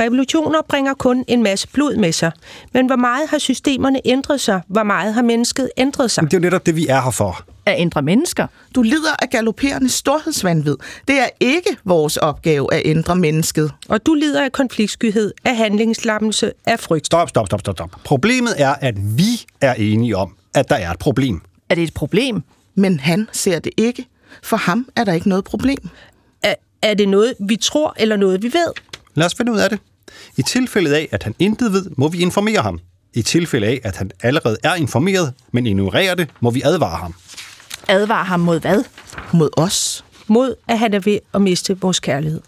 Revolutioner 0.00 0.62
bringer 0.68 0.94
kun 0.94 1.24
en 1.28 1.42
masse 1.42 1.68
blod 1.68 1.96
med 1.96 2.12
sig. 2.12 2.32
Men 2.72 2.86
hvor 2.86 2.96
meget 2.96 3.28
har 3.28 3.38
systemerne 3.38 4.00
ændret 4.04 4.40
sig? 4.40 4.60
Hvor 4.68 4.82
meget 4.82 5.14
har 5.14 5.22
mennesket 5.22 5.70
ændret 5.76 6.10
sig? 6.10 6.24
Det 6.24 6.34
er 6.34 6.38
jo 6.38 6.42
netop 6.42 6.66
det, 6.66 6.76
vi 6.76 6.86
er 6.86 7.00
her 7.00 7.10
for. 7.10 7.44
At 7.66 7.74
ændre 7.78 8.02
mennesker. 8.02 8.46
Du 8.74 8.82
lider 8.82 9.12
af 9.22 9.30
galopperende 9.30 9.88
storhedsvandvid. 9.88 10.76
Det 11.08 11.18
er 11.20 11.28
ikke 11.40 11.76
vores 11.84 12.16
opgave 12.16 12.74
at 12.74 12.82
ændre 12.84 13.16
mennesket. 13.16 13.72
Og 13.88 14.06
du 14.06 14.14
lider 14.14 14.44
af 14.44 14.52
konfliktskyhed, 14.52 15.32
af 15.44 15.56
handlingslammelse, 15.56 16.52
af 16.66 16.80
frygt. 16.80 17.06
Stop, 17.06 17.28
stop, 17.28 17.46
stop, 17.46 17.60
stop, 17.60 17.74
stop. 17.76 17.90
Problemet 18.04 18.52
er, 18.58 18.74
at 18.80 18.94
vi 19.18 19.44
er 19.60 19.74
enige 19.74 20.16
om, 20.16 20.34
at 20.54 20.68
der 20.68 20.76
er 20.76 20.90
et 20.90 20.98
problem. 20.98 21.40
Er 21.68 21.74
det 21.74 21.84
et 21.84 21.94
problem? 21.94 22.42
Men 22.74 23.00
han 23.00 23.28
ser 23.32 23.58
det 23.58 23.72
ikke. 23.76 24.06
For 24.42 24.56
ham 24.56 24.88
er 24.96 25.04
der 25.04 25.12
ikke 25.12 25.28
noget 25.28 25.44
problem. 25.44 25.88
Er, 26.42 26.54
er 26.82 26.94
det 26.94 27.08
noget, 27.08 27.34
vi 27.40 27.56
tror, 27.56 27.94
eller 27.96 28.16
noget, 28.16 28.42
vi 28.42 28.46
ved? 28.46 28.72
Lad 29.14 29.26
os 29.26 29.34
finde 29.34 29.52
ud 29.52 29.58
af 29.58 29.70
det. 29.70 29.78
I 30.36 30.42
tilfældet 30.42 30.92
af, 30.92 31.08
at 31.12 31.22
han 31.22 31.34
intet 31.38 31.72
ved, 31.72 31.86
må 31.96 32.08
vi 32.08 32.18
informere 32.18 32.62
ham. 32.62 32.80
I 33.14 33.22
tilfælde 33.22 33.66
af, 33.66 33.80
at 33.84 33.96
han 33.96 34.10
allerede 34.22 34.56
er 34.62 34.74
informeret, 34.74 35.34
men 35.52 35.66
ignorerer 35.66 36.14
det, 36.14 36.28
må 36.40 36.50
vi 36.50 36.62
advare 36.64 36.96
ham. 36.96 37.14
Advare 37.88 38.24
ham 38.24 38.40
mod 38.40 38.60
hvad? 38.60 38.84
Mod 39.32 39.50
os. 39.56 40.04
Mod, 40.26 40.54
at 40.68 40.78
han 40.78 40.94
er 40.94 41.00
ved 41.00 41.18
at 41.34 41.40
miste 41.40 41.80
vores 41.80 42.00
kærlighed. 42.00 42.40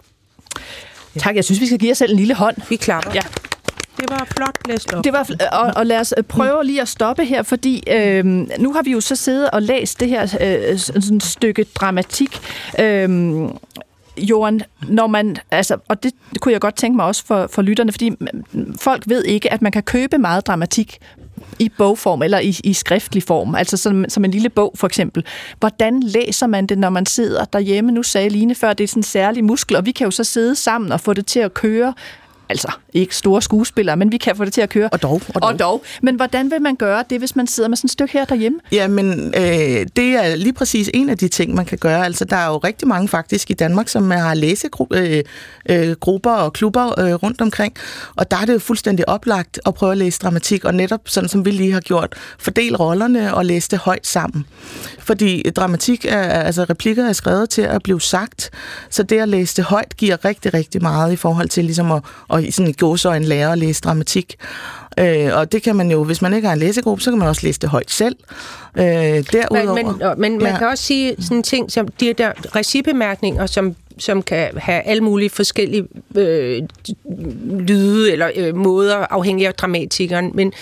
Tak, 1.19 1.37
jeg 1.37 1.45
synes, 1.45 1.61
vi 1.61 1.67
skal 1.67 1.79
give 1.79 1.91
os 1.91 1.99
selv 1.99 2.13
en 2.13 2.19
lille 2.19 2.35
hånd. 2.35 2.57
Vi 2.69 2.77
klapper. 2.77 3.11
Ja. 3.15 3.21
Det 3.97 4.11
var 4.11 4.27
flot 4.37 4.59
læst 4.69 4.95
op. 4.95 5.05
Det 5.05 5.13
var, 5.13 5.31
og, 5.53 5.73
og 5.77 5.87
lad 5.87 6.01
os 6.01 6.15
prøve 6.29 6.65
lige 6.65 6.81
at 6.81 6.89
stoppe 6.89 7.25
her, 7.25 7.43
fordi 7.43 7.83
øh, 7.91 8.25
nu 8.59 8.73
har 8.73 8.83
vi 8.83 8.91
jo 8.91 9.01
så 9.01 9.17
siddet 9.17 9.51
og 9.51 9.63
læst 9.63 10.01
det 10.01 10.09
her 10.09 10.23
øh, 10.23 10.79
sådan 10.79 11.17
et 11.17 11.23
stykke 11.23 11.65
dramatik. 11.65 12.41
Øh, 12.81 13.09
Johan, 14.17 14.61
når 14.89 15.07
man, 15.07 15.37
altså, 15.51 15.77
og 15.89 16.03
det 16.03 16.13
kunne 16.41 16.53
jeg 16.53 16.61
godt 16.61 16.77
tænke 16.77 16.97
mig 16.97 17.05
også 17.05 17.27
for, 17.27 17.47
for 17.47 17.63
lytterne, 17.63 17.93
fordi 17.93 18.11
folk 18.79 19.03
ved 19.07 19.25
ikke, 19.25 19.53
at 19.53 19.63
man 19.63 19.73
kan 19.73 19.83
købe 19.83 20.19
meget 20.19 20.47
dramatik 20.47 20.99
i 21.59 21.69
bogform 21.79 22.23
eller 22.23 22.39
i, 22.39 22.57
i 22.65 22.73
skriftlig 22.73 23.23
form, 23.23 23.55
altså 23.55 23.77
som, 23.77 24.05
som 24.09 24.25
en 24.25 24.31
lille 24.31 24.49
bog 24.49 24.73
for 24.77 24.87
eksempel. 24.87 25.25
Hvordan 25.59 26.03
læser 26.03 26.47
man 26.47 26.67
det, 26.67 26.79
når 26.79 26.91
man 26.91 27.07
sidder 27.07 27.45
derhjemme? 27.45 27.93
Nu 27.93 28.03
sagde 28.03 28.29
Line 28.29 28.55
før, 28.55 28.73
det 28.73 28.85
er 28.85 28.89
sådan 28.89 28.99
en 28.99 29.05
særlig 29.05 29.45
muskel, 29.45 29.77
og 29.77 29.87
vi 29.87 29.93
kan 29.93 30.05
jo 30.05 30.11
så 30.11 30.25
sidde 30.25 30.57
sammen 30.57 30.93
og 30.93 31.01
få 31.01 31.13
det 31.13 31.27
til 31.27 31.41
at 31.41 31.55
køre 31.55 31.95
altså 32.49 32.73
ikke 32.93 33.17
store 33.17 33.43
skuespillere, 33.43 33.97
men 33.97 34.13
vi 34.13 34.17
kan 34.17 34.37
få 34.37 34.45
det 34.45 34.53
til 34.53 34.61
at 34.61 34.69
køre. 34.69 34.89
Og 34.89 35.03
dog. 35.03 35.23
Og 35.35 35.43
dog. 35.43 35.51
Og 35.51 35.59
dog. 35.59 35.85
Men 36.03 36.15
hvordan 36.15 36.51
vil 36.51 36.63
man 36.63 36.77
gøre 36.77 37.05
det, 37.11 37.19
hvis 37.19 37.37
man 37.37 37.47
sidder 37.47 37.69
med 37.69 37.77
sådan 37.77 37.87
et 37.87 37.91
stykke 37.91 38.13
her 38.13 38.25
derhjemme? 38.25 38.59
Jamen, 38.73 39.35
øh, 39.37 39.87
det 39.97 39.99
er 39.99 40.37
lige 40.37 40.53
præcis 40.53 40.91
en 40.95 41.09
af 41.09 41.19
de 41.19 41.29
ting, 41.29 41.55
man 41.55 41.65
kan 41.65 41.79
gøre. 41.79 42.05
Altså, 42.05 42.25
der 42.25 42.37
er 42.37 42.47
jo 42.47 42.57
rigtig 42.57 42.89
mange 42.89 43.09
faktisk 43.09 43.51
i 43.51 43.55
Danmark, 43.55 43.89
som 43.89 44.11
har 44.11 44.35
læsegrupper 44.35 45.23
øh, 45.69 45.91
øh, 45.91 45.97
og 46.25 46.53
klubber 46.53 47.01
øh, 47.01 47.15
rundt 47.15 47.41
omkring. 47.41 47.75
Og 48.17 48.31
der 48.31 48.37
er 48.37 48.45
det 48.45 48.53
jo 48.53 48.59
fuldstændig 48.59 49.09
oplagt 49.09 49.61
at 49.67 49.75
prøve 49.75 49.93
at 49.93 49.99
læse 49.99 50.19
dramatik, 50.19 50.65
og 50.65 50.75
netop 50.75 51.01
sådan, 51.07 51.29
som 51.29 51.45
vi 51.45 51.51
lige 51.51 51.73
har 51.73 51.81
gjort, 51.81 52.15
fordel 52.39 52.77
rollerne 52.77 53.35
og 53.35 53.45
læse 53.45 53.71
det 53.71 53.79
højt 53.79 54.07
sammen. 54.07 54.47
Fordi 54.99 55.43
dramatik, 55.57 56.07
er, 56.09 56.23
altså 56.23 56.65
replikker 56.65 57.09
er 57.09 57.13
skrevet 57.13 57.51
til 57.51 57.63
at 57.63 57.83
blive 57.83 58.01
sagt, 58.01 58.51
så 58.91 59.03
det 59.03 59.19
at 59.19 59.29
læse 59.29 59.57
det 59.57 59.65
højt 59.65 59.97
giver 59.97 60.25
rigtig, 60.25 60.55
rigtig 60.55 60.83
meget 60.83 61.13
i 61.13 61.17
forhold 61.17 61.49
til 61.49 61.65
ligesom 61.65 61.91
at, 61.93 62.03
i 62.39 62.51
sådan 62.51 62.71
et 62.71 62.79
gåsøjne 62.79 63.25
lære 63.25 63.53
at 63.53 63.59
læse 63.59 63.81
dramatik. 63.81 64.37
Øh, 64.99 65.31
og 65.33 65.53
det 65.53 65.63
kan 65.63 65.77
man 65.77 65.91
jo, 65.91 66.05
hvis 66.05 66.23
man 66.23 66.35
ikke 66.35 66.47
har 66.49 66.53
en 66.53 66.59
læsegruppe, 66.61 67.03
så 67.03 67.11
kan 67.11 67.19
man 67.19 67.29
også 67.29 67.47
læse 67.47 67.61
det 67.61 67.69
højt 67.69 67.91
selv. 67.91 68.17
Øh, 68.79 68.85
derudover, 68.85 69.75
Men, 69.75 69.87
men, 69.87 70.03
og- 70.03 70.15
men 70.19 70.39
man 70.39 70.53
Ja. 70.53 70.59
kan 70.59 70.67
også 70.67 70.85
sige 70.85 71.15
sådan 71.21 71.43
ting 71.43 71.73
som 71.73 71.89
de 71.89 72.13
der 72.13 72.33
recibemærkninger, 72.57 73.47
som 73.47 73.75
som 73.99 74.23
kan 74.23 74.49
have 74.57 74.83
alle 74.83 75.05
mulige 75.05 75.31
forskellige 75.31 75.87
øh, 76.17 76.63
lyde 77.59 78.13
eller 78.13 78.31
øh, 78.37 78.57
måder, 78.57 78.97
afhængig 79.11 79.47
af 79.47 79.55
dramatikeren. 79.55 80.31
Men, 80.35 80.53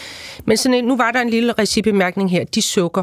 men 0.44 0.56
sådan, 0.56 0.84
nu 0.84 0.96
var 0.96 1.10
der 1.10 1.20
en 1.20 1.30
lille 1.30 1.52
recibemærkning 1.52 2.30
her, 2.30 2.44
de 2.44 2.62
sukker. 2.62 3.02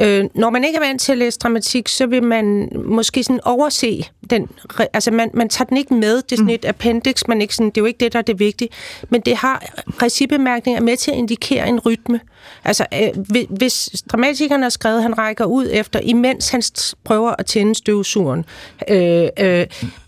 Øh, 0.00 0.24
når 0.34 0.50
man 0.50 0.64
ikke 0.64 0.76
er 0.76 0.80
vant 0.80 1.00
til 1.00 1.12
at 1.12 1.18
læse 1.18 1.38
dramatik, 1.38 1.88
så 1.88 2.06
vil 2.06 2.22
man 2.22 2.68
måske 2.84 3.24
sådan 3.24 3.40
overse 3.44 4.04
den. 4.30 4.48
Altså, 4.92 5.10
man, 5.10 5.30
man 5.34 5.48
tager 5.48 5.66
den 5.66 5.76
ikke 5.76 5.94
med. 5.94 6.16
Det 6.16 6.32
er 6.32 6.36
sådan 6.36 6.50
et 6.50 6.64
appendix, 6.64 7.22
man 7.28 7.42
ikke 7.42 7.54
sådan, 7.54 7.70
det 7.70 7.76
er 7.76 7.82
jo 7.82 7.86
ikke 7.86 8.04
det, 8.04 8.12
der 8.12 8.18
er 8.18 8.22
det 8.22 8.38
vigtige. 8.38 8.68
Men 9.08 9.20
det 9.20 9.36
har 9.36 9.64
recibemærkninger 10.02 10.82
med 10.82 10.96
til 10.96 11.10
at 11.10 11.16
indikere 11.16 11.68
en 11.68 11.80
rytme. 11.80 12.20
Altså, 12.64 12.86
øh, 12.94 13.46
hvis 13.50 14.04
dramatikeren 14.12 14.62
har 14.62 14.68
skrevet, 14.68 15.02
han 15.02 15.18
rækker 15.18 15.44
ud 15.44 15.68
efter, 15.72 16.00
imens 16.00 16.48
han 16.48 16.62
prøver 17.04 17.34
at 17.38 17.46
tænde 17.46 17.74
støvsuren, 17.74 18.44
øh, 18.88 19.28
øh, 19.38 19.66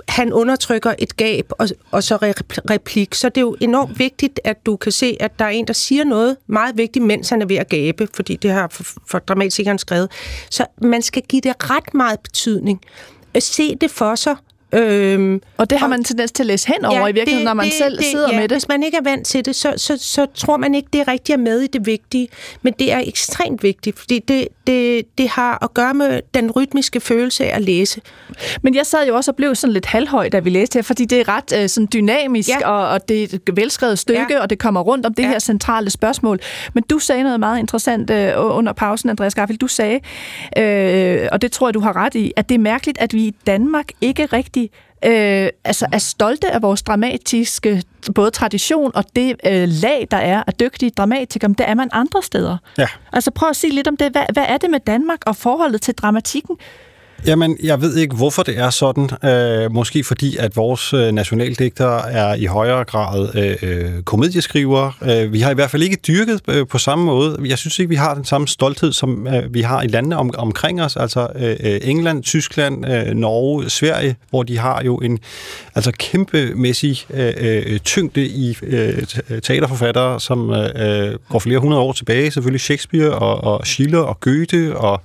han 0.08 0.32
undertrykker 0.32 0.94
et 0.98 1.16
gab 1.16 1.46
og, 1.50 1.68
og 1.90 2.02
så 2.02 2.16
replik. 2.70 3.14
Så 3.14 3.28
det 3.28 3.36
er 3.36 3.40
jo 3.40 3.56
enormt 3.60 3.98
vigtigt, 3.98 4.40
at 4.44 4.66
du 4.66 4.76
kan 4.76 4.92
se, 4.92 5.16
at 5.20 5.38
der 5.38 5.44
er 5.44 5.48
en, 5.48 5.66
der 5.66 5.72
siger 5.72 6.04
noget 6.04 6.36
meget 6.46 6.76
vigtigt, 6.76 7.04
mens 7.04 7.30
han 7.30 7.42
er 7.42 7.46
ved 7.46 7.56
at 7.56 7.68
gabe, 7.68 8.08
fordi 8.14 8.36
det 8.36 8.50
har 8.50 8.68
for, 8.68 8.84
for 9.10 9.18
dramatikeren 9.18 9.78
skrevet. 9.78 10.10
Så 10.50 10.66
man 10.82 11.02
skal 11.02 11.22
give 11.22 11.40
det 11.40 11.70
ret 11.70 11.94
meget 11.94 12.20
betydning. 12.20 12.80
Øh, 13.34 13.42
se 13.42 13.74
det 13.74 13.90
for 13.90 14.14
sig, 14.14 14.36
Øhm, 14.74 15.40
og 15.56 15.70
det 15.70 15.78
har 15.78 15.86
man 15.86 16.04
tendens 16.04 16.32
til 16.32 16.42
at 16.42 16.46
læse 16.46 16.68
hen 16.68 16.84
over 16.84 16.98
ja, 16.98 17.06
i 17.06 17.12
virkeligheden, 17.12 17.38
det, 17.38 17.44
når 17.44 17.54
man 17.54 17.66
det, 17.66 17.74
selv 17.74 17.96
det, 17.96 18.04
sidder 18.04 18.28
ja, 18.32 18.40
med 18.40 18.48
det. 18.48 18.54
Hvis 18.54 18.68
man 18.68 18.82
ikke 18.82 18.96
er 18.96 19.02
vant 19.02 19.26
til 19.26 19.44
det, 19.44 19.56
så, 19.56 19.74
så, 19.76 19.96
så 20.00 20.26
tror 20.34 20.56
man 20.56 20.74
ikke, 20.74 20.88
det 20.92 21.00
er 21.00 21.08
rigtigt 21.08 21.40
med 21.40 21.60
i 21.60 21.66
det 21.66 21.86
vigtige. 21.86 22.28
Men 22.62 22.74
det 22.78 22.92
er 22.92 23.02
ekstremt 23.06 23.62
vigtigt, 23.62 23.98
fordi 23.98 24.18
det, 24.18 24.48
det, 24.66 25.04
det 25.18 25.28
har 25.28 25.64
at 25.64 25.74
gøre 25.74 25.94
med 25.94 26.20
den 26.34 26.50
rytmiske 26.50 27.00
følelse 27.00 27.44
af 27.44 27.56
at 27.56 27.62
læse. 27.62 28.00
Men 28.62 28.74
jeg 28.74 28.86
sad 28.86 29.06
jo 29.06 29.16
også 29.16 29.30
og 29.30 29.36
blev 29.36 29.54
sådan 29.54 29.72
lidt 29.72 29.86
halvhøj, 29.86 30.28
da 30.28 30.38
vi 30.38 30.50
læste 30.50 30.76
her, 30.76 30.82
fordi 30.82 31.04
det 31.04 31.20
er 31.20 31.28
ret 31.28 31.62
øh, 31.62 31.68
sådan 31.68 31.88
dynamisk, 31.92 32.48
ja. 32.48 32.68
og, 32.68 32.88
og 32.88 33.08
det 33.08 33.22
er 33.22 33.24
et 33.24 33.56
velskrevet 33.56 33.98
stykke, 33.98 34.26
ja. 34.30 34.40
og 34.40 34.50
det 34.50 34.58
kommer 34.58 34.80
rundt 34.80 35.06
om 35.06 35.14
det 35.14 35.22
ja. 35.22 35.28
her 35.28 35.38
centrale 35.38 35.90
spørgsmål. 35.90 36.40
Men 36.74 36.84
du 36.90 36.98
sagde 36.98 37.22
noget 37.22 37.40
meget 37.40 37.58
interessant 37.58 38.10
øh, 38.10 38.32
under 38.36 38.72
pausen, 38.72 39.10
Andreas 39.10 39.34
Garfield. 39.34 39.58
Du 39.58 39.66
sagde, 39.66 40.00
øh, 40.58 41.28
og 41.32 41.42
det 41.42 41.52
tror 41.52 41.68
jeg, 41.68 41.74
du 41.74 41.80
har 41.80 41.96
ret 41.96 42.14
i, 42.14 42.32
at 42.36 42.48
det 42.48 42.54
er 42.54 42.58
mærkeligt, 42.58 42.98
at 42.98 43.14
vi 43.14 43.22
i 43.22 43.34
Danmark 43.46 43.88
ikke 44.00 44.26
rigtig 44.26 44.63
øh, 45.04 45.48
altså 45.64 45.86
er 45.92 45.98
stolte 45.98 46.50
af 46.50 46.62
vores 46.62 46.82
dramatiske 46.82 47.82
både 48.14 48.30
tradition 48.30 48.92
og 48.94 49.04
det 49.16 49.36
øh, 49.46 49.68
lag, 49.68 50.08
der 50.10 50.16
er 50.16 50.42
af 50.46 50.52
dygtige 50.52 50.90
dramatikere, 50.90 51.48
men 51.48 51.54
det 51.54 51.68
er 51.68 51.74
man 51.74 51.88
andre 51.92 52.22
steder. 52.22 52.56
Ja. 52.78 52.88
Altså 53.12 53.30
prøv 53.30 53.48
at 53.48 53.56
sige 53.56 53.74
lidt 53.74 53.88
om 53.88 53.96
det. 53.96 54.12
Hvad, 54.12 54.24
hvad 54.32 54.44
er 54.48 54.58
det 54.58 54.70
med 54.70 54.80
Danmark 54.80 55.18
og 55.26 55.36
forholdet 55.36 55.82
til 55.82 55.94
dramatikken? 55.94 56.56
Jamen, 57.26 57.56
jeg 57.62 57.80
ved 57.80 57.96
ikke, 57.96 58.16
hvorfor 58.16 58.42
det 58.42 58.58
er 58.58 58.70
sådan. 58.70 59.10
Øh, 59.24 59.72
måske 59.72 60.04
fordi, 60.04 60.36
at 60.36 60.56
vores 60.56 60.92
øh, 60.92 61.12
nationaldigter 61.12 61.98
er 61.98 62.34
i 62.34 62.44
højere 62.44 62.84
grad 62.84 63.28
øh, 63.34 64.02
komedieskriver. 64.02 64.04
komedieskrivere. 64.04 64.92
Øh, 65.02 65.32
vi 65.32 65.40
har 65.40 65.50
i 65.50 65.54
hvert 65.54 65.70
fald 65.70 65.82
ikke 65.82 65.96
dyrket 66.06 66.40
øh, 66.48 66.66
på 66.66 66.78
samme 66.78 67.04
måde. 67.04 67.38
Jeg 67.44 67.58
synes 67.58 67.78
ikke, 67.78 67.88
vi 67.88 67.94
har 67.94 68.14
den 68.14 68.24
samme 68.24 68.48
stolthed, 68.48 68.92
som 68.92 69.26
øh, 69.26 69.54
vi 69.54 69.60
har 69.60 69.82
i 69.82 69.86
landene 69.86 70.16
om, 70.16 70.30
omkring 70.38 70.82
os. 70.82 70.96
Altså 70.96 71.28
øh, 71.36 71.56
øh 71.60 71.80
England, 71.82 72.22
Tyskland, 72.22 72.86
øh, 72.88 73.14
Norge, 73.14 73.70
Sverige, 73.70 74.16
hvor 74.30 74.42
de 74.42 74.58
har 74.58 74.82
jo 74.84 74.96
en 74.96 75.18
altså 75.74 75.92
kæmpemæssig 75.98 76.98
øh, 77.10 77.32
øh, 77.36 77.78
tyngde 77.78 78.26
i 78.26 78.58
øh, 78.62 79.02
øh 79.30 79.42
teaterforfattere, 79.42 80.20
som 80.20 80.50
øh, 80.50 81.18
går 81.28 81.38
flere 81.38 81.58
hundrede 81.58 81.82
år 81.82 81.92
tilbage. 81.92 82.30
Selvfølgelig 82.30 82.60
Shakespeare 82.60 83.10
og, 83.10 83.44
og 83.44 83.66
Schiller 83.66 83.98
og 83.98 84.20
Goethe 84.20 84.76
og 84.76 85.00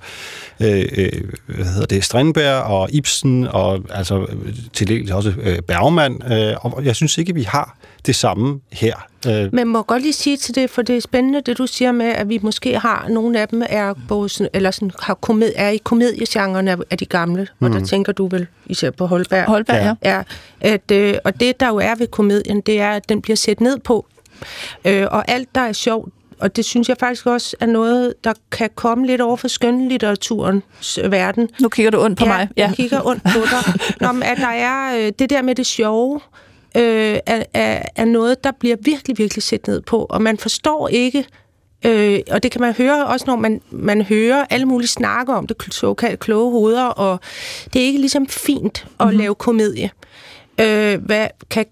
øh, 0.60 0.84
øh, 0.96 1.12
hvad 1.46 1.66
hedder 1.66 1.86
det, 1.86 2.04
Strindberg 2.10 2.62
og 2.62 2.88
Ibsen 2.92 3.46
og 3.46 3.80
altså 3.90 4.26
til 4.72 4.88
dels 4.88 5.10
også 5.10 5.34
øh, 5.42 5.58
Bergman. 5.58 6.32
Øh, 6.32 6.64
og 6.64 6.84
jeg 6.84 6.96
synes 6.96 7.18
ikke, 7.18 7.34
vi 7.34 7.42
har 7.42 7.76
det 8.06 8.16
samme 8.16 8.60
her. 8.72 8.94
Øh. 9.28 9.54
Men 9.54 9.68
må 9.68 9.82
godt 9.82 10.02
lige 10.02 10.12
sige 10.12 10.36
til 10.36 10.54
det, 10.54 10.70
for 10.70 10.82
det 10.82 10.96
er 10.96 11.00
spændende, 11.00 11.40
det 11.40 11.58
du 11.58 11.66
siger 11.66 11.92
med, 11.92 12.06
at 12.06 12.28
vi 12.28 12.38
måske 12.42 12.78
har, 12.78 13.06
nogle 13.08 13.40
af 13.40 13.48
dem 13.48 13.62
er, 13.68 13.94
både, 14.08 14.48
eller 14.52 14.70
sådan, 14.70 14.90
har 15.00 15.14
komed, 15.14 15.52
er 15.56 15.68
i 15.68 15.76
komediegenrerne 15.76 16.76
af 16.90 16.98
de 16.98 17.04
gamle, 17.04 17.46
mm. 17.58 17.66
og 17.66 17.72
der 17.72 17.78
mhm. 17.78 17.88
tænker 17.88 18.12
du 18.12 18.26
vel 18.26 18.46
især 18.66 18.90
på 18.90 19.06
Holberg. 19.06 19.44
Holberg, 19.46 19.96
ja. 20.02 20.16
ja 20.16 20.22
at, 20.60 20.90
øh, 20.92 21.14
og 21.24 21.40
det, 21.40 21.60
der 21.60 21.68
jo 21.68 21.76
er 21.76 21.94
ved 21.94 22.06
komedien, 22.06 22.60
det 22.60 22.80
er, 22.80 22.90
at 22.90 23.08
den 23.08 23.22
bliver 23.22 23.36
set 23.36 23.60
ned 23.60 23.78
på. 23.78 24.06
Øh, 24.84 25.06
og 25.10 25.30
alt, 25.30 25.48
der 25.54 25.60
er 25.60 25.72
sjovt, 25.72 26.12
og 26.40 26.56
det 26.56 26.64
synes 26.64 26.88
jeg 26.88 26.96
faktisk 27.00 27.26
også 27.26 27.56
er 27.60 27.66
noget, 27.66 28.14
der 28.24 28.32
kan 28.52 28.70
komme 28.74 29.06
lidt 29.06 29.20
over 29.20 29.36
for 29.36 29.48
skønlitteraturens 29.48 30.98
verden. 31.04 31.48
Nu 31.60 31.68
kigger 31.68 31.90
du 31.90 32.04
ondt 32.04 32.18
på 32.18 32.24
ja, 32.24 32.30
mig. 32.30 32.48
Ja, 32.56 32.66
jeg 32.66 32.76
kigger 32.76 33.06
ondt 33.06 33.22
på 33.22 33.40
dig. 33.50 33.74
Nå, 34.00 34.12
men 34.12 34.22
at 34.22 34.36
der 34.36 34.48
er 34.48 34.96
øh, 34.98 35.12
det 35.18 35.30
der 35.30 35.42
med 35.42 35.54
det 35.54 35.66
sjove, 35.66 36.20
øh, 36.76 37.18
er, 37.26 37.42
er, 37.54 37.82
er 37.96 38.04
noget, 38.04 38.44
der 38.44 38.50
bliver 38.60 38.76
virkelig, 38.80 39.18
virkelig 39.18 39.42
set 39.42 39.66
ned 39.66 39.80
på, 39.80 40.06
og 40.10 40.22
man 40.22 40.38
forstår 40.38 40.88
ikke, 40.88 41.24
øh, 41.86 42.20
og 42.30 42.42
det 42.42 42.50
kan 42.50 42.60
man 42.60 42.74
høre 42.74 43.06
også, 43.06 43.24
når 43.28 43.36
man, 43.36 43.60
man 43.70 44.02
hører 44.02 44.44
alle 44.50 44.66
mulige 44.66 44.88
snakke 44.88 45.34
om 45.34 45.46
det, 45.46 45.56
såkaldt 45.70 46.20
kloge 46.20 46.50
hoveder, 46.50 46.84
og 46.84 47.20
det 47.72 47.82
er 47.82 47.86
ikke 47.86 48.00
ligesom 48.00 48.26
fint 48.28 48.86
at 49.00 49.06
mm-hmm. 49.06 49.18
lave 49.18 49.34
komedie. 49.34 49.90
Øh, 50.60 51.04
hvad 51.04 51.26
kan 51.50 51.66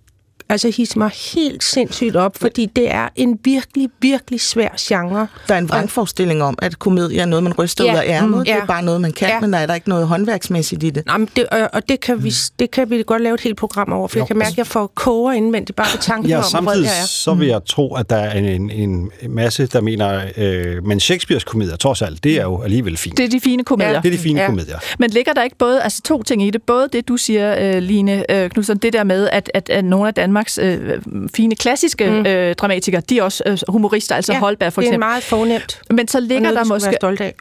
altså 0.49 0.73
hisse 0.77 0.99
mig 0.99 1.11
helt 1.35 1.65
sindssygt 1.65 2.17
op, 2.17 2.37
fordi 2.41 2.67
det 2.67 2.91
er 2.91 3.09
en 3.17 3.39
virkelig, 3.45 3.89
virkelig 4.01 4.41
svær 4.41 4.69
genre. 4.81 5.27
Der 5.49 5.55
er 5.55 5.59
en 5.59 5.69
vrangforestilling 5.69 6.43
om, 6.43 6.59
at 6.63 6.79
komedie 6.79 7.21
er 7.21 7.27
noget, 7.27 7.43
man 7.43 7.53
ryster 7.53 7.85
ja, 7.85 7.93
ud 7.93 7.99
af 7.99 8.05
ærmet. 8.07 8.39
Mm, 8.39 8.43
ja. 8.43 8.55
Det 8.55 8.63
er 8.63 8.67
bare 8.67 8.83
noget, 8.83 9.01
man 9.01 9.13
kan, 9.13 9.29
ja. 9.29 9.41
men 9.41 9.53
der 9.53 9.59
er 9.59 9.67
der 9.67 9.75
ikke 9.75 9.89
noget 9.89 10.07
håndværksmæssigt 10.07 10.83
i 10.83 10.91
det. 10.91 11.03
Jamen, 11.09 11.29
det 11.37 11.47
og 11.73 11.89
det 11.89 12.01
kan, 12.01 12.25
vi, 12.25 12.33
det 12.59 12.71
kan 12.71 12.91
vi 12.91 13.03
godt 13.07 13.23
lave 13.23 13.35
et 13.35 13.41
helt 13.41 13.57
program 13.57 13.93
over, 13.93 14.09
for 14.09 14.19
jo, 14.19 14.21
jeg 14.21 14.27
kan 14.27 14.37
mærke, 14.37 14.51
at 14.51 14.59
jeg 14.59 14.67
får 14.67 14.87
koger 14.87 15.33
indvendigt 15.33 15.77
bare 15.77 15.87
på 15.97 16.03
tanken 16.03 16.31
ja, 16.31 16.39
om, 16.39 16.45
samtidig 16.45 16.79
hvor 16.79 16.85
jeg 16.85 17.03
er. 17.03 17.07
så 17.07 17.35
vil 17.35 17.49
jeg 17.49 17.61
tro, 17.67 17.95
at 17.95 18.11
der 18.11 18.17
er 18.17 18.39
en, 18.39 18.71
en, 18.71 18.71
en 18.71 19.11
masse, 19.29 19.67
der 19.67 19.81
mener, 19.81 20.21
øh, 20.37 20.85
men 20.85 21.01
Shakespeares 21.01 21.45
komedier, 21.45 21.77
trods 21.77 22.03
alt, 22.03 22.25
det 22.25 22.37
er 22.37 22.43
jo 22.43 22.63
alligevel 22.63 22.97
fint. 22.97 23.17
Det 23.17 23.25
er 23.25 23.31
de 23.31 23.41
fine 23.41 23.65
komedier. 23.65 23.93
Ja. 23.93 24.01
Det 24.01 24.07
er 24.07 24.13
de 24.13 24.19
fine 24.19 24.41
ja. 24.41 24.47
komedier. 24.47 24.79
Men 24.99 25.11
ligger 25.11 25.33
der 25.33 25.43
ikke 25.43 25.57
både, 25.57 25.83
altså 25.83 26.03
to 26.03 26.23
ting 26.23 26.43
i 26.43 26.51
det, 26.51 26.63
både 26.63 26.89
det, 26.93 27.09
du 27.09 27.17
siger, 27.17 27.77
øh, 27.77 27.83
Line 27.83 28.33
øh, 28.33 28.51
Knudsen, 28.51 28.79
det 28.79 28.93
der 28.93 29.05
med, 29.05 29.29
at, 29.33 29.51
at, 29.55 29.71
at 29.71 29.85
nogle 29.85 30.09
af 30.09 30.15
Danmarks 30.39 30.59
øh, 30.63 31.01
fine 31.35 31.55
klassiske 31.55 32.11
mm. 32.11 32.27
øh, 32.27 32.55
dramatikere, 32.55 33.01
de 33.09 33.19
er 33.19 33.23
også 33.23 33.43
øh, 33.47 33.59
humorister, 33.69 34.15
altså 34.15 34.33
ja, 34.33 34.39
Holberg 34.39 34.73
for 34.73 34.81
eksempel. 34.81 35.01
det 35.01 35.05
er 35.05 35.09
meget 35.09 35.23
fornemt. 35.23 35.81
Men 35.91 36.09
så 36.09 36.21
ligger 36.21 36.51
der 36.51 36.65
måske... 36.65 36.97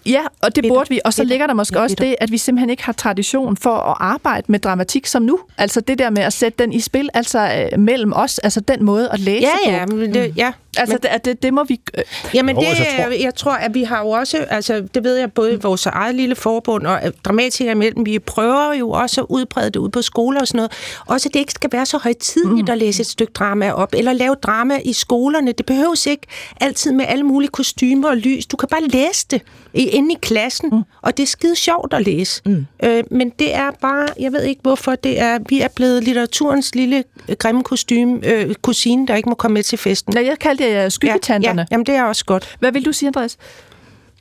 Ja, 0.06 0.22
og 0.42 0.56
det 0.56 0.66
burde 0.68 0.90
vi. 0.90 1.00
Og 1.06 1.14
så 1.14 1.24
ligger 1.24 1.48
der 1.48 1.54
måske 1.54 1.80
også 1.80 1.96
det, 2.00 2.16
at 2.20 2.32
vi 2.32 2.38
simpelthen 2.38 2.70
ikke 2.70 2.84
har 2.84 2.94
tradition 2.94 3.58
for 3.58 3.76
at 3.76 3.98
arbejde 4.00 4.46
med 4.48 4.60
dramatik 4.60 5.06
som 5.06 5.22
nu. 5.22 5.40
Altså 5.58 5.82
det 5.82 6.00
der 6.00 6.10
med 6.10 6.22
at 6.22 6.34
sætte 6.34 6.64
den 6.64 6.74
i 6.74 6.80
spil, 6.80 7.10
altså 7.14 7.68
øh, 7.74 7.80
mellem 7.80 8.14
os, 8.14 8.40
altså 8.40 8.60
den 8.60 8.84
måde 8.86 9.10
at 9.10 9.20
læse 9.20 9.48
ja, 9.66 9.72
ja, 9.72 9.86
på. 9.86 9.96
Men 9.96 10.14
det, 10.14 10.34
ja, 10.38 10.52
Altså, 10.78 10.98
men, 11.04 11.20
det, 11.26 11.44
det 11.44 11.54
må 11.54 11.64
vi... 11.64 11.80
Øh. 11.98 12.04
Jamen, 12.34 12.56
det, 12.56 12.64
jeg, 12.64 12.88
tror... 12.98 13.12
jeg 13.12 13.36
tror, 13.36 13.52
at 13.52 13.74
vi 13.74 13.84
har 13.84 14.02
jo 14.02 14.10
også... 14.10 14.46
Altså, 14.50 14.88
det 14.96 15.04
ved 15.04 15.16
jeg 15.16 15.32
både 15.32 15.54
i 15.54 15.56
vores 15.56 15.86
eget 15.86 16.16
lille 16.16 16.36
forbund 16.36 16.88
og 16.88 17.02
dramatikere 17.26 17.72
imellem. 17.72 18.06
Vi 18.06 18.20
prøver 18.20 18.74
jo 18.74 18.90
også 18.90 19.22
at 19.22 19.28
udbrede 19.30 19.70
det 19.70 19.76
ud 19.76 19.90
på 19.90 20.02
skoler 20.02 20.42
og 20.42 20.48
sådan 20.48 20.58
noget. 20.58 20.72
Også, 21.06 21.30
at 21.30 21.34
det 21.34 21.40
ikke 21.40 21.52
skal 21.52 21.70
være 21.72 21.86
så 21.86 21.98
højtidligt 21.98 22.68
mm. 22.68 22.72
at 22.72 22.78
læse 22.78 23.02
et 23.02 23.08
stykke 23.08 23.34
drama 23.34 23.72
op, 23.72 23.94
eller 23.98 24.14
lave 24.14 24.36
drama 24.36 24.80
i 24.86 24.94
skolerne. 24.94 25.52
Det 25.52 25.66
behøves 25.66 26.06
ikke 26.06 26.28
altid 26.62 26.92
med 26.92 27.06
alle 27.08 27.24
mulige 27.24 27.50
kostymer 27.50 28.10
og 28.10 28.18
lys. 28.18 28.46
Du 28.46 28.58
kan 28.58 28.70
bare 28.70 28.84
læse 28.84 29.26
det 29.32 29.42
inde 29.74 30.14
i 30.14 30.18
klassen, 30.22 30.70
mm. 30.72 30.82
og 31.02 31.18
det 31.18 31.24
er 31.24 31.28
skide 31.28 31.56
sjovt 31.56 31.94
at 31.94 32.06
læse. 32.06 32.42
Mm. 32.46 32.66
Øh, 32.84 33.04
men 33.12 33.30
det 33.30 33.56
er 33.56 33.72
bare... 33.82 34.08
Jeg 34.20 34.32
ved 34.32 34.44
ikke, 34.44 34.62
hvorfor 34.62 34.96
det 34.96 35.20
er... 35.20 35.40
Vi 35.50 35.62
er 35.62 35.68
blevet 35.76 36.04
litteraturens 36.04 36.76
lille 36.76 37.04
øh, 37.30 37.36
grimme 37.36 37.64
kostume, 37.64 38.28
øh, 38.28 38.56
kusine, 38.56 39.08
der 39.08 39.16
ikke 39.16 39.30
må 39.30 39.36
komme 39.36 39.54
med 39.54 39.64
til 39.64 39.78
festen. 39.78 40.14
Nej, 40.14 40.26
jeg 40.26 40.40
kaldte 40.40 40.64
det 40.68 40.94
skyggetanterne. 40.94 41.62
Ja, 41.62 41.62
ja, 41.62 41.66
jamen 41.72 41.86
det 41.86 41.96
er 41.96 42.04
også 42.04 42.26
godt. 42.26 42.56
Hvad 42.60 42.72
vil 42.72 42.86
du 42.86 42.92
sige, 42.92 43.08
Andreas? 43.08 43.38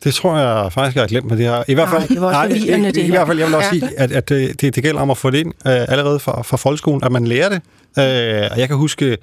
Det 0.05 0.15
tror 0.15 0.39
jeg 0.39 0.73
faktisk, 0.73 0.95
jeg 0.95 1.03
har 1.03 1.09
glemt 1.09 1.27
med 1.27 1.37
det 1.37 1.47
her. 1.47 1.65
I 1.69 1.75
hvert 1.75 1.89
fald, 1.89 2.03
Ej, 2.03 2.07
det 2.07 2.21
var 2.21 2.31
nej, 2.33 2.45
i, 2.45 2.51
det 2.51 2.97
i, 2.97 3.01
i 3.01 3.11
hvert 3.11 3.27
fald 3.27 3.39
jeg 3.39 3.47
vil 3.47 3.55
også 3.55 3.69
ja. 3.73 3.79
sige, 3.79 3.99
at, 4.01 4.13
at 4.13 4.29
det, 4.29 4.61
det, 4.61 4.75
det 4.75 4.83
gælder 4.83 5.01
om 5.01 5.11
at 5.11 5.19
få 5.19 5.31
det 5.31 5.39
ind 5.39 5.49
uh, 5.49 5.73
allerede 5.73 6.19
fra, 6.19 6.43
fra 6.43 6.57
folkeskolen, 6.57 7.05
at 7.05 7.13
man 7.13 7.27
lærer 7.27 7.49
det. 7.49 7.61
Uh, 7.99 8.03
og 8.51 8.59
jeg 8.59 8.69
kan 8.69 8.77
huske, 8.77 9.17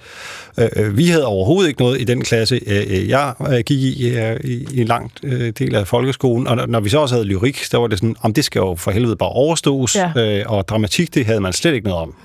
uh, 0.58 0.98
vi 0.98 1.08
havde 1.08 1.26
overhovedet 1.26 1.70
ikke 1.70 1.82
noget 1.82 2.02
i 2.02 2.04
den 2.04 2.22
klasse, 2.22 2.60
uh, 2.68 3.10
jeg 3.10 3.34
uh, 3.40 3.60
gik 3.66 3.80
i, 3.80 4.12
uh, 4.12 4.50
i, 4.50 4.82
en 4.82 4.88
lang 4.88 5.12
uh, 5.24 5.32
del 5.32 5.76
af 5.76 5.88
folkeskolen. 5.88 6.48
Og 6.48 6.56
når, 6.56 6.66
når 6.66 6.80
vi 6.80 6.90
så 6.90 7.00
også 7.00 7.16
havde 7.16 7.26
lyrik, 7.26 7.66
der 7.72 7.78
var 7.78 7.88
det 7.88 8.00
sådan, 8.00 8.16
om 8.22 8.34
det 8.34 8.46
skal 8.46 8.60
jo 8.60 8.76
for 8.76 8.92
helvede 8.92 9.16
bare 9.16 9.30
overstås. 9.30 9.96
Ja. 9.96 10.42
Uh, 10.42 10.52
og 10.52 10.68
dramatik, 10.68 11.14
det 11.16 11.26
havde 11.26 11.40
man 11.40 11.54
slet 11.54 11.74
ikke 11.74 11.88
noget 11.88 12.02
om. 12.02 12.16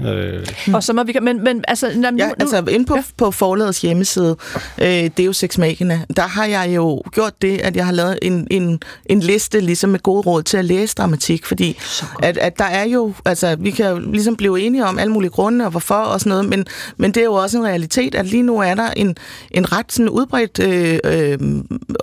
Uh, 0.69 0.75
og 0.75 0.83
så 0.83 0.93
må 0.93 1.05
vi... 1.05 1.17
Men, 1.23 1.45
men 1.45 1.65
altså... 1.69 1.91
Nu, 1.95 2.09
ja, 2.19 2.31
altså 2.41 2.65
inde 2.71 2.87
på, 2.87 2.97
ja. 2.97 3.03
på 3.17 3.31
forladets 3.31 3.81
hjemmeside, 3.81 4.37
uh, 4.83 4.87
Deus 5.17 5.43
Ex 5.43 5.59
Machina, 5.59 6.01
der 6.17 6.23
har 6.27 6.47
jeg 6.47 6.71
jo 6.77 7.03
gjort 7.13 7.43
det, 7.43 7.61
at 7.61 7.77
jeg 7.77 7.87
har 7.87 7.93
lavet 7.93 8.19
en, 8.23 8.47
en, 8.51 8.81
en 9.07 9.21
liste 9.21 9.61
ligesom 9.61 9.91
med 9.91 10.01
gode 10.01 10.23
råd 10.23 10.43
til 10.43 10.57
at 10.57 10.65
læse 10.65 10.95
dramatik, 10.95 11.47
fordi 11.47 11.79
at, 12.23 12.39
at 12.39 12.59
der 12.59 12.65
er 12.65 12.85
jo... 12.85 13.15
Altså, 13.25 13.57
vi 13.59 13.71
kan 13.71 13.87
jo 13.91 13.99
ligesom 13.99 14.37
blive 14.37 14.61
enige 14.61 14.85
om 14.87 14.99
alle 14.99 15.13
mulige 15.13 15.31
grunde 15.31 15.65
og 15.65 15.71
hvorfor 15.71 15.95
og 15.95 16.21
sådan 16.21 16.31
noget, 16.31 16.38
men, 16.43 16.67
men 16.97 17.13
det 17.13 17.21
er 17.21 17.25
jo 17.25 17.35
også 17.35 17.59
en 17.59 17.65
realitet, 17.65 18.15
at 18.15 18.27
lige 18.27 18.43
nu 18.43 18.59
er 18.59 18.75
der 18.75 18.91
en, 18.91 19.17
en 19.51 19.73
ret 19.73 19.93
sådan 19.93 20.09
udbredt 20.09 20.59
øh, 20.59 20.99
øh, 21.05 21.39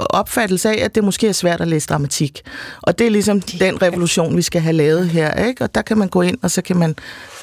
opfattelse 0.09 0.69
af, 0.69 0.85
at 0.85 0.95
det 0.95 1.03
måske 1.03 1.27
er 1.27 1.31
svært 1.31 1.61
at 1.61 1.67
læse 1.67 1.87
dramatik. 1.87 2.41
Og 2.81 2.99
det 2.99 3.07
er 3.07 3.11
ligesom 3.11 3.41
den 3.41 3.81
revolution, 3.81 4.37
vi 4.37 4.41
skal 4.41 4.61
have 4.61 4.73
lavet 4.73 5.09
her, 5.09 5.45
ikke? 5.47 5.63
Og 5.63 5.75
der 5.75 5.81
kan 5.81 5.97
man 5.97 6.07
gå 6.07 6.21
ind, 6.21 6.37
og 6.41 6.51
så 6.51 6.61
kan 6.61 6.77
man, 6.77 6.95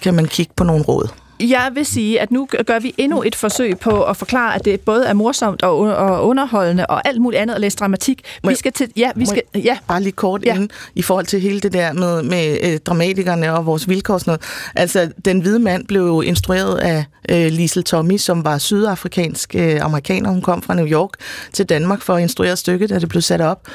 kan 0.02 0.14
man 0.14 0.26
kigge 0.26 0.52
på 0.56 0.64
nogle 0.64 0.82
råd. 0.82 1.21
Jeg 1.42 1.70
vil 1.74 1.86
sige, 1.86 2.20
at 2.20 2.30
nu 2.30 2.48
gør 2.66 2.78
vi 2.78 2.94
endnu 2.98 3.22
et 3.22 3.34
forsøg 3.36 3.78
på 3.78 4.02
at 4.02 4.16
forklare, 4.16 4.54
at 4.54 4.64
det 4.64 4.80
både 4.80 5.06
er 5.06 5.12
morsomt 5.12 5.62
og, 5.62 5.78
og 5.78 6.26
underholdende 6.26 6.86
og 6.86 7.08
alt 7.08 7.20
muligt 7.20 7.42
andet 7.42 7.54
at 7.54 7.60
læse 7.60 7.76
dramatik. 7.76 8.22
Må 8.42 8.50
vi 8.50 8.56
skal 8.56 8.72
til... 8.72 8.88
Ja, 8.96 9.10
vi 9.16 9.26
skal... 9.26 9.42
Ja. 9.54 9.78
Bare 9.88 10.02
lige 10.02 10.12
kort 10.12 10.42
Ja. 10.44 10.54
inden, 10.54 10.70
i 10.94 11.02
forhold 11.02 11.26
til 11.26 11.40
hele 11.40 11.60
det 11.60 11.72
der 11.72 11.92
med, 11.92 12.22
med 12.22 12.58
øh, 12.62 12.78
dramatikerne 12.78 13.52
og 13.54 13.66
vores 13.66 13.88
vilkår 13.88 14.14
og 14.14 14.20
sådan 14.20 14.30
noget. 14.30 14.42
Altså, 14.76 15.10
Den 15.24 15.40
Hvide 15.40 15.58
Mand 15.58 15.86
blev 15.86 16.00
jo 16.02 16.20
instrueret 16.20 16.78
af 16.78 17.04
øh, 17.28 17.46
Liesel 17.46 17.84
Tommy, 17.84 18.16
som 18.16 18.44
var 18.44 18.58
sydafrikansk 18.58 19.54
øh, 19.58 19.84
amerikaner. 19.84 20.30
Hun 20.30 20.42
kom 20.42 20.62
fra 20.62 20.74
New 20.74 20.86
York 20.86 21.10
til 21.52 21.66
Danmark 21.66 22.02
for 22.02 22.14
at 22.14 22.22
instruere 22.22 22.56
stykket, 22.56 22.90
da 22.90 22.98
det 22.98 23.08
blev 23.08 23.22
sat 23.22 23.40
op. 23.40 23.68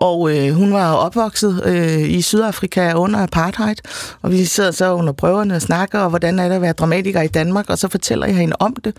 Og 0.00 0.36
øh, 0.36 0.54
hun 0.54 0.72
var 0.72 0.92
opvokset 0.92 1.62
øh, 1.64 2.10
i 2.10 2.22
Sydafrika 2.22 2.92
under 2.92 3.22
apartheid, 3.22 3.76
og 4.22 4.30
vi 4.30 4.44
sidder 4.44 4.70
så 4.70 4.92
under 4.92 5.12
prøverne 5.12 5.54
og 5.54 5.62
snakker, 5.62 6.00
og 6.00 6.08
hvordan 6.08 6.38
er 6.38 6.48
det 6.48 6.54
at 6.54 6.62
være 6.62 6.72
dramatiker 6.72 7.22
i 7.22 7.26
Danmark, 7.26 7.70
og 7.70 7.78
så 7.78 7.88
fortæller 7.88 8.26
jeg 8.26 8.36
hende 8.36 8.56
om 8.58 8.76
det. 8.84 8.96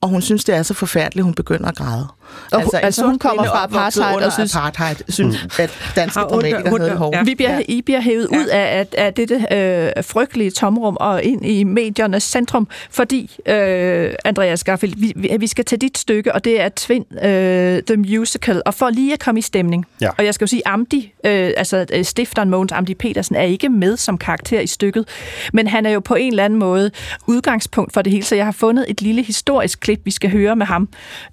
Og 0.00 0.08
hun 0.08 0.22
synes, 0.22 0.44
det 0.44 0.54
er 0.54 0.62
så 0.62 0.74
forfærdeligt, 0.74 1.24
hun 1.24 1.34
begynder 1.34 1.68
at 1.68 1.76
græde. 1.76 2.06
Og 2.52 2.62
altså, 2.82 3.02
en 3.02 3.08
hun 3.10 3.18
kommer 3.18 3.44
fra 3.44 3.64
apartheid 3.64 4.22
og 4.26 4.32
synes- 4.32 4.54
apartheid, 4.56 4.96
synes 5.08 5.36
at 5.58 5.70
danske 5.96 6.20
dramatikere 6.20 6.62
havde 6.78 6.90
det 6.90 6.98
hårdt. 6.98 7.16
ja. 7.16 7.22
Vi 7.22 7.34
bliver, 7.34 7.60
I 7.68 7.82
bliver 7.82 8.00
hævet 8.00 8.26
ud 8.26 8.46
af, 8.46 8.78
af, 8.78 8.86
af 9.06 9.14
dette 9.14 9.34
øh, 9.52 10.04
frygtelige 10.04 10.50
tomrum 10.50 10.96
og 11.00 11.22
ind 11.22 11.46
i 11.46 11.64
mediernes 11.64 12.22
centrum, 12.22 12.68
fordi, 12.90 13.36
øh, 13.46 14.12
Andreas 14.24 14.64
Garfield, 14.64 14.94
vi, 14.96 15.12
vi, 15.16 15.36
vi 15.40 15.46
skal 15.46 15.64
til 15.64 15.80
dit 15.80 15.98
stykke, 15.98 16.34
og 16.34 16.44
det 16.44 16.60
er 16.60 16.68
Tvind, 16.76 17.24
øh, 17.24 17.82
The 17.82 17.96
Musical, 17.96 18.62
og 18.66 18.74
for 18.74 18.90
lige 18.90 19.12
at 19.12 19.18
komme 19.20 19.38
i 19.38 19.42
stemning. 19.42 19.86
Ja. 20.00 20.08
Og 20.18 20.24
jeg 20.24 20.34
skal 20.34 20.44
jo 20.44 20.48
sige, 20.48 20.62
Amdi, 20.68 21.12
øh, 21.26 21.50
altså 21.56 21.86
øh, 21.92 22.04
stifteren 22.04 22.50
Mogens 22.50 22.72
Amdi 22.72 22.94
Petersen, 22.94 23.36
er 23.36 23.42
ikke 23.42 23.68
med 23.68 23.96
som 23.96 24.18
karakter 24.18 24.60
i 24.60 24.66
stykket, 24.66 25.08
men 25.52 25.66
han 25.66 25.86
er 25.86 25.90
jo 25.90 26.00
på 26.00 26.14
en 26.14 26.32
eller 26.32 26.44
anden 26.44 26.58
måde 26.58 26.90
udgangspunkt 27.26 27.92
for 27.92 28.02
det 28.02 28.12
hele, 28.12 28.24
så 28.24 28.34
jeg 28.34 28.44
har 28.44 28.52
fundet 28.52 28.84
et 28.88 29.02
lille 29.02 29.22
historisk 29.22 29.80
klip, 29.80 30.00
vi 30.04 30.10
skal 30.10 30.30
høre 30.30 30.56
med 30.56 30.66
ham, 30.66 30.88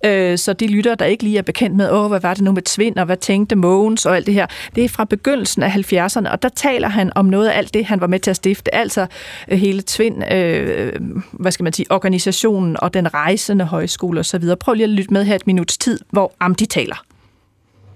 øh, 0.05 0.37
så 0.37 0.53
de 0.53 0.67
lytter, 0.67 0.82
der 0.83 1.05
ikke 1.05 1.23
lige 1.23 1.37
er 1.37 1.41
bekendt 1.41 1.75
med, 1.75 1.91
åh, 1.91 2.07
hvad 2.07 2.19
var 2.19 2.33
det 2.33 2.43
nu 2.43 2.51
med 2.51 2.61
Tvind, 2.61 2.95
og 2.95 3.05
hvad 3.05 3.17
tænkte 3.17 3.55
Mogens 3.55 4.05
og 4.05 4.15
alt 4.15 4.25
det 4.25 4.33
her, 4.33 4.47
det 4.75 4.85
er 4.85 4.89
fra 4.89 5.05
begyndelsen 5.05 5.63
af 5.63 5.69
70'erne, 5.69 6.31
og 6.31 6.41
der 6.41 6.49
taler 6.49 6.87
han 6.87 7.11
om 7.15 7.25
noget 7.25 7.47
af 7.47 7.57
alt 7.57 7.73
det, 7.73 7.85
han 7.85 8.01
var 8.01 8.07
med 8.07 8.19
til 8.19 8.29
at 8.29 8.35
stifte, 8.35 8.75
altså 8.75 9.07
øh, 9.47 9.57
hele 9.57 9.81
Tvind, 9.81 10.33
øh, 10.33 10.93
hvad 11.31 11.51
skal 11.51 11.63
man 11.63 11.73
sige, 11.73 11.85
organisationen 11.89 12.77
og 12.79 12.93
den 12.93 13.13
rejsende 13.13 13.65
højskole 13.65 14.19
osv. 14.19 14.43
Prøv 14.59 14.73
lige 14.73 14.83
at 14.83 14.89
lytte 14.89 15.13
med 15.13 15.23
her 15.23 15.35
et 15.35 15.47
minuts 15.47 15.77
tid, 15.77 15.99
hvor 16.09 16.33
Amdi 16.39 16.65
taler. 16.65 17.05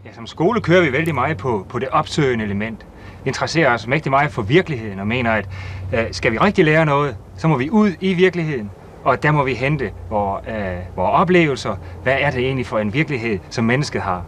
Ja, 0.05 0.09
som 0.15 0.27
skole 0.27 0.61
kører 0.61 0.81
vi 0.81 0.91
vældig 0.91 1.15
meget 1.15 1.37
på, 1.37 1.65
på 1.69 1.79
det 1.79 1.87
opsøgende 1.89 2.45
element. 2.45 2.85
Vi 3.23 3.29
interesserer 3.29 3.73
os 3.73 3.87
mægtig 3.87 4.09
meget 4.09 4.31
for 4.31 4.41
virkeligheden 4.41 4.99
og 4.99 5.07
mener, 5.07 5.31
at 5.31 5.49
øh, 5.93 6.05
skal 6.11 6.31
vi 6.31 6.37
rigtig 6.37 6.65
lære 6.65 6.85
noget, 6.85 7.15
så 7.37 7.47
må 7.47 7.57
vi 7.57 7.69
ud 7.69 7.91
i 8.01 8.13
virkeligheden. 8.13 8.69
Og 9.07 9.23
der 9.23 9.31
må 9.31 9.43
vi 9.43 9.53
hente 9.53 9.91
vores, 10.09 10.47
øh, 10.47 10.55
vores 10.95 11.11
oplevelser. 11.13 11.75
Hvad 12.03 12.17
er 12.19 12.31
det 12.31 12.39
egentlig 12.39 12.65
for 12.65 12.79
en 12.79 12.93
virkelighed, 12.93 13.39
som 13.49 13.65
mennesket 13.65 14.01
har? 14.01 14.25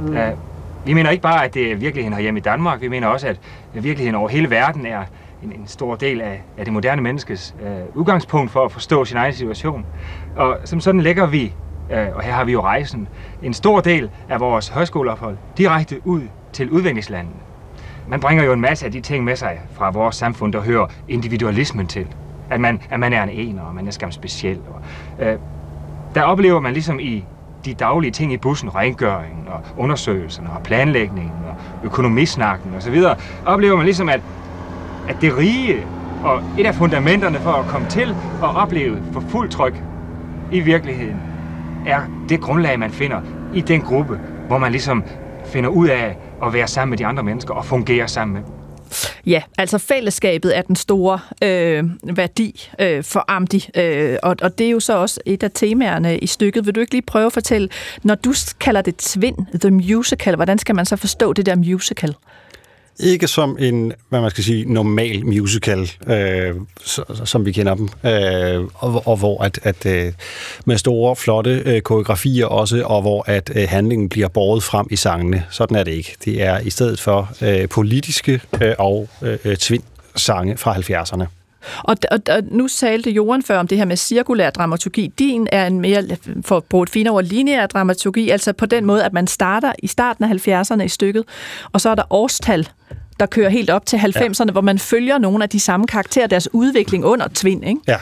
Mm. 0.00 0.16
Øh, 0.16 0.32
vi 0.86 0.92
mener 0.92 1.10
ikke 1.10 1.22
bare, 1.22 1.44
at 1.44 1.54
det 1.54 1.72
er 1.72 1.76
virkeligheden 1.76 2.14
herhjemme 2.14 2.40
i 2.40 2.42
Danmark. 2.42 2.80
Vi 2.80 2.88
mener 2.88 3.06
også, 3.06 3.28
at 3.28 3.38
virkeligheden 3.74 4.14
over 4.14 4.28
hele 4.28 4.50
verden 4.50 4.86
er 4.86 5.02
en, 5.42 5.52
en 5.52 5.66
stor 5.66 5.94
del 5.94 6.20
af, 6.20 6.42
af 6.58 6.64
det 6.64 6.72
moderne 6.72 7.02
menneskes 7.02 7.54
øh, 7.62 7.96
udgangspunkt 7.96 8.50
for 8.50 8.64
at 8.64 8.72
forstå 8.72 9.04
sin 9.04 9.16
egen 9.16 9.32
situation. 9.32 9.86
Og 10.36 10.58
som 10.64 10.80
sådan 10.80 11.00
lægger 11.00 11.26
vi, 11.26 11.54
øh, 11.90 12.06
og 12.14 12.22
her 12.22 12.32
har 12.32 12.44
vi 12.44 12.52
jo 12.52 12.60
rejsen, 12.60 13.08
en 13.42 13.54
stor 13.54 13.80
del 13.80 14.10
af 14.28 14.40
vores 14.40 14.68
højskoleophold 14.68 15.36
direkte 15.58 16.00
ud 16.04 16.22
til 16.52 16.70
udviklingslandene. 16.70 17.36
Man 18.08 18.20
bringer 18.20 18.44
jo 18.44 18.52
en 18.52 18.60
masse 18.60 18.86
af 18.86 18.92
de 18.92 19.00
ting 19.00 19.24
med 19.24 19.36
sig 19.36 19.60
fra 19.72 19.90
vores 19.90 20.16
samfund, 20.16 20.52
der 20.52 20.60
hører 20.60 20.86
individualismen 21.08 21.86
til. 21.86 22.06
At 22.50 22.60
man, 22.60 22.80
at 22.90 23.00
man 23.00 23.12
er 23.12 23.22
en 23.22 23.28
ener, 23.28 23.62
og 23.62 23.74
man 23.74 23.86
er 23.86 23.90
skam 23.90 24.12
speciel. 24.12 24.62
Og, 24.66 24.80
øh, 25.18 25.38
der 26.14 26.22
oplever 26.22 26.60
man 26.60 26.72
ligesom 26.72 27.00
i 27.00 27.24
de 27.64 27.74
daglige 27.74 28.10
ting 28.10 28.32
i 28.32 28.36
bussen, 28.36 28.74
rengøringen 28.74 29.48
og 29.48 29.62
undersøgelserne 29.76 30.50
og 30.52 30.62
planlægningen 30.62 31.44
og 31.44 31.56
økonomisnakken 31.82 32.74
osv., 32.74 33.02
oplever 33.44 33.76
man 33.76 33.84
ligesom, 33.84 34.08
at, 34.08 34.20
at 35.06 35.20
det 35.20 35.36
rige 35.36 35.86
og 36.22 36.42
et 36.56 36.66
af 36.66 36.74
fundamenterne 36.74 37.40
for 37.40 37.52
at 37.52 37.66
komme 37.66 37.86
til 37.88 38.16
og 38.40 38.52
opleve 38.52 39.02
for 39.12 39.20
fuld 39.20 39.48
tryk 39.48 39.84
i 40.50 40.60
virkeligheden, 40.60 41.24
er 41.84 42.02
det 42.28 42.40
grundlag, 42.40 42.78
man 42.78 42.90
finder 42.90 43.20
i 43.52 43.60
den 43.60 43.82
gruppe, 43.82 44.18
hvor 44.46 44.58
man 44.58 44.72
ligesom 44.72 45.04
finder 45.44 45.70
ud 45.70 45.88
af 45.88 46.16
at 46.42 46.52
være 46.52 46.66
sammen 46.66 46.90
med 46.90 46.98
de 46.98 47.06
andre 47.06 47.22
mennesker 47.22 47.54
og 47.54 47.64
fungere 47.64 48.08
sammen 48.08 48.34
med 48.34 48.42
dem. 48.42 48.59
Ja, 49.26 49.42
altså 49.58 49.78
fællesskabet 49.78 50.56
er 50.56 50.62
den 50.62 50.76
store 50.76 51.20
øh, 51.42 51.84
værdi 52.16 52.70
øh, 52.78 53.04
for 53.04 53.24
Amdi, 53.28 53.68
øh, 53.76 54.16
og, 54.22 54.36
og 54.42 54.58
det 54.58 54.66
er 54.66 54.70
jo 54.70 54.80
så 54.80 54.96
også 54.96 55.20
et 55.26 55.42
af 55.42 55.50
temaerne 55.54 56.18
i 56.18 56.26
stykket. 56.26 56.66
Vil 56.66 56.74
du 56.74 56.80
ikke 56.80 56.92
lige 56.92 57.02
prøve 57.02 57.26
at 57.26 57.32
fortælle, 57.32 57.68
når 58.02 58.14
du 58.14 58.32
kalder 58.60 58.82
det 58.82 58.96
Tvind, 58.96 59.60
The 59.60 59.70
Musical, 59.70 60.36
hvordan 60.36 60.58
skal 60.58 60.74
man 60.74 60.86
så 60.86 60.96
forstå 60.96 61.32
det 61.32 61.46
der 61.46 61.56
musical? 61.56 62.14
Ikke 62.98 63.26
som 63.26 63.56
en, 63.60 63.92
hvad 64.08 64.20
man 64.20 64.30
skal 64.30 64.44
sige, 64.44 64.72
normal 64.72 65.26
musical, 65.26 65.90
øh, 66.06 66.54
som 67.24 67.46
vi 67.46 67.52
kender 67.52 67.74
dem, 67.74 67.88
øh, 68.04 68.68
og, 68.74 69.06
og 69.06 69.16
hvor 69.16 69.42
at, 69.44 69.58
at 69.62 69.86
øh, 69.86 70.12
med 70.64 70.78
store, 70.78 71.16
flotte 71.16 71.62
øh, 71.66 71.80
koreografier 71.80 72.46
også, 72.46 72.82
og 72.84 73.02
hvor 73.02 73.24
at 73.26 73.50
øh, 73.54 73.68
handlingen 73.68 74.08
bliver 74.08 74.28
båret 74.28 74.62
frem 74.62 74.86
i 74.90 74.96
sangene. 74.96 75.44
Sådan 75.50 75.76
er 75.76 75.84
det 75.84 75.92
ikke. 75.92 76.16
Det 76.24 76.42
er 76.42 76.58
i 76.58 76.70
stedet 76.70 77.00
for 77.00 77.32
øh, 77.42 77.68
politiske 77.68 78.40
øh, 78.62 78.74
og 78.78 79.08
øh, 79.22 79.38
øh 79.44 79.56
tvind 79.56 79.82
sange 80.16 80.56
fra 80.56 80.74
70'erne. 80.74 81.39
Og, 81.82 81.96
og, 82.10 82.18
og 82.30 82.42
nu 82.50 82.68
talte 82.68 83.10
Johan 83.10 83.42
før 83.42 83.58
om 83.58 83.66
det 83.66 83.78
her 83.78 83.84
med 83.84 83.96
cirkulær 83.96 84.50
dramaturgi. 84.50 85.12
Din 85.18 85.48
er 85.52 85.66
en 85.66 85.80
mere, 85.80 86.04
for 86.42 86.56
at 86.56 86.64
bruge 86.64 86.82
et 86.82 86.90
finere 86.90 87.14
ord, 87.14 87.24
lineær 87.24 87.66
dramaturgi, 87.66 88.30
altså 88.30 88.52
på 88.52 88.66
den 88.66 88.84
måde, 88.84 89.04
at 89.04 89.12
man 89.12 89.26
starter 89.26 89.72
i 89.78 89.86
starten 89.86 90.24
af 90.24 90.48
70'erne 90.48 90.82
i 90.82 90.88
stykket, 90.88 91.24
og 91.72 91.80
så 91.80 91.90
er 91.90 91.94
der 91.94 92.02
årstal, 92.10 92.68
der 93.20 93.26
kører 93.26 93.48
helt 93.48 93.70
op 93.70 93.86
til 93.86 93.96
90'erne, 93.96 94.44
ja. 94.46 94.52
hvor 94.52 94.60
man 94.60 94.78
følger 94.78 95.18
nogle 95.18 95.44
af 95.44 95.48
de 95.48 95.60
samme 95.60 95.86
karakterer, 95.86 96.26
deres 96.26 96.48
udvikling 96.52 97.04
under 97.04 97.28
Tvind, 97.34 97.64
ikke? 97.64 97.80
Ja. 97.88 97.98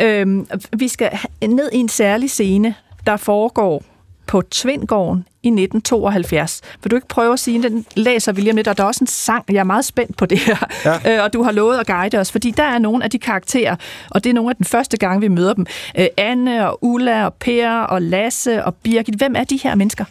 Øhm, 0.00 0.48
vi 0.76 0.88
skal 0.88 1.18
ned 1.42 1.70
i 1.72 1.76
en 1.76 1.88
særlig 1.88 2.30
scene, 2.30 2.74
der 3.06 3.16
foregår 3.16 3.84
på 4.26 4.42
Tvindgården 4.50 5.24
i 5.44 5.48
1972. 5.48 6.60
Vil 6.82 6.90
du 6.90 6.96
ikke 6.96 7.08
prøve 7.08 7.32
at 7.32 7.38
sige, 7.40 7.62
den 7.62 7.86
læser 7.96 8.32
vi 8.32 8.40
lige 8.40 8.50
om 8.50 8.56
lidt, 8.56 8.68
og 8.68 8.76
der 8.76 8.82
er 8.82 8.86
også 8.88 9.04
en 9.04 9.06
sang, 9.06 9.44
jeg 9.48 9.56
er 9.56 9.64
meget 9.64 9.84
spændt 9.84 10.16
på 10.16 10.26
det 10.26 10.38
her, 10.38 10.56
Ja. 10.84 10.94
øh, 11.18 11.24
og 11.24 11.32
du 11.32 11.42
har 11.42 11.52
lovet 11.52 11.78
at 11.78 11.86
guide 11.86 12.18
os, 12.18 12.32
fordi 12.32 12.50
der 12.50 12.62
er 12.62 12.78
nogle 12.78 13.04
af 13.04 13.10
de 13.10 13.18
karakterer, 13.18 13.76
og 14.10 14.24
det 14.24 14.30
er 14.30 14.34
nogle 14.34 14.50
af 14.50 14.56
den 14.56 14.64
første 14.64 14.96
gang, 14.96 15.20
vi 15.20 15.28
møder 15.28 15.54
dem. 15.54 15.66
Øh, 15.98 16.06
Anne 16.16 16.70
og 16.70 16.78
Ulla 16.84 17.24
og 17.24 17.34
Per 17.34 17.70
og 17.80 18.02
Lasse 18.02 18.64
og 18.64 18.74
Birgit. 18.74 19.14
Hvem 19.14 19.36
er 19.36 19.44
de 19.44 19.60
her 19.62 19.74
mennesker? 19.74 20.04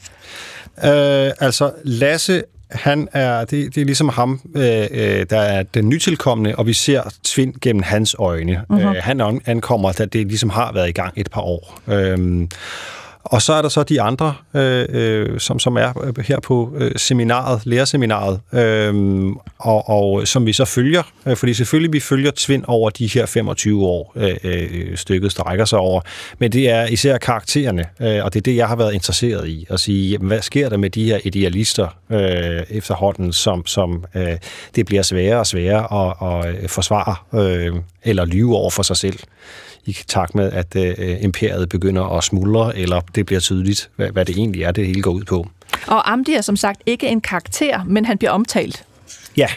Øh, 0.83 1.31
altså, 1.39 1.71
Lasse, 1.83 2.43
han 2.71 3.07
er, 3.11 3.45
det, 3.45 3.75
det 3.75 3.81
er 3.81 3.85
ligesom 3.85 4.09
ham, 4.09 4.39
øh, 4.55 4.63
øh, 4.91 5.25
der 5.29 5.39
er 5.39 5.63
den 5.63 5.89
nytilkommende, 5.89 6.55
og 6.55 6.67
vi 6.67 6.73
ser 6.73 7.01
Tvind 7.23 7.53
gennem 7.61 7.83
hans 7.83 8.15
øjne. 8.19 8.61
Mhm. 8.69 8.79
Uh-huh. 8.79 8.87
Øh, 8.87 8.95
han 9.03 9.21
an- 9.21 9.41
ankommer, 9.45 9.91
da 9.91 10.05
det 10.05 10.27
ligesom 10.27 10.49
har 10.49 10.71
været 10.73 10.89
i 10.89 10.91
gang 10.91 11.13
et 11.15 11.31
par 11.31 11.41
år. 11.41 11.79
Øh, 11.87 12.47
og 13.33 13.41
så 13.41 13.53
er 13.53 13.61
der 13.61 13.69
så 13.69 13.83
de 13.83 14.01
andre, 14.01 14.35
øh, 14.53 14.85
øh, 14.89 15.39
som, 15.39 15.59
som 15.59 15.75
er 15.75 16.03
øh, 16.03 16.25
her 16.25 16.39
på 16.39 16.73
øh, 16.77 16.91
seminaret, 16.95 17.61
lærerseminaret, 17.65 18.39
øh, 18.53 19.25
og, 19.59 19.89
og 19.89 20.27
som 20.27 20.45
vi 20.45 20.53
så 20.53 20.65
følger, 20.65 21.03
øh, 21.25 21.37
fordi 21.37 21.53
selvfølgelig 21.53 21.93
vi 21.93 21.99
følger 21.99 22.31
Tvind 22.35 22.63
over 22.67 22.89
de 22.89 23.07
her 23.07 23.25
25 23.25 23.85
år, 23.85 24.13
øh, 24.15 24.35
øh, 24.43 24.97
stykket 24.97 25.31
strækker 25.31 25.65
sig 25.65 25.79
over, 25.79 26.01
men 26.39 26.51
det 26.51 26.69
er 26.69 26.85
især 26.85 27.17
karaktererne, 27.17 27.85
øh, 28.01 28.25
og 28.25 28.33
det 28.33 28.39
er 28.39 28.43
det, 28.43 28.55
jeg 28.55 28.67
har 28.67 28.75
været 28.75 28.93
interesseret 28.93 29.47
i, 29.47 29.65
at 29.69 29.79
sige, 29.79 30.09
jamen, 30.09 30.27
hvad 30.27 30.41
sker 30.41 30.69
der 30.69 30.77
med 30.77 30.89
de 30.89 31.05
her 31.05 31.19
idealister 31.23 31.87
øh, 32.09 32.63
efterhånden, 32.69 33.33
som, 33.33 33.65
som 33.65 34.05
øh, 34.15 34.37
det 34.75 34.85
bliver 34.85 35.01
sværere 35.01 35.39
og 35.39 35.47
sværere 35.47 36.07
at, 36.07 36.63
at 36.63 36.69
forsvare 36.69 37.15
øh, 37.39 37.75
eller 38.03 38.25
lyve 38.25 38.55
over 38.55 38.69
for 38.69 38.83
sig 38.83 38.97
selv? 38.97 39.19
I 39.85 39.97
takt 40.07 40.35
med, 40.35 40.51
at 40.51 40.75
øh, 40.75 41.23
imperiet 41.23 41.69
begynder 41.69 42.17
at 42.17 42.23
smuldre, 42.23 42.77
eller 42.77 43.01
det 43.15 43.25
bliver 43.25 43.39
tydeligt, 43.39 43.89
hvad, 43.95 44.09
hvad 44.09 44.25
det 44.25 44.37
egentlig 44.37 44.63
er, 44.63 44.71
det 44.71 44.85
hele 44.87 45.01
går 45.01 45.11
ud 45.11 45.23
på. 45.23 45.47
Og 45.87 46.11
Amdi 46.11 46.33
er 46.33 46.41
som 46.41 46.55
sagt 46.55 46.81
ikke 46.85 47.07
en 47.07 47.21
karakter, 47.21 47.83
men 47.87 48.05
han 48.05 48.17
bliver 48.17 48.31
omtalt. 48.31 48.83
Ja, 49.37 49.47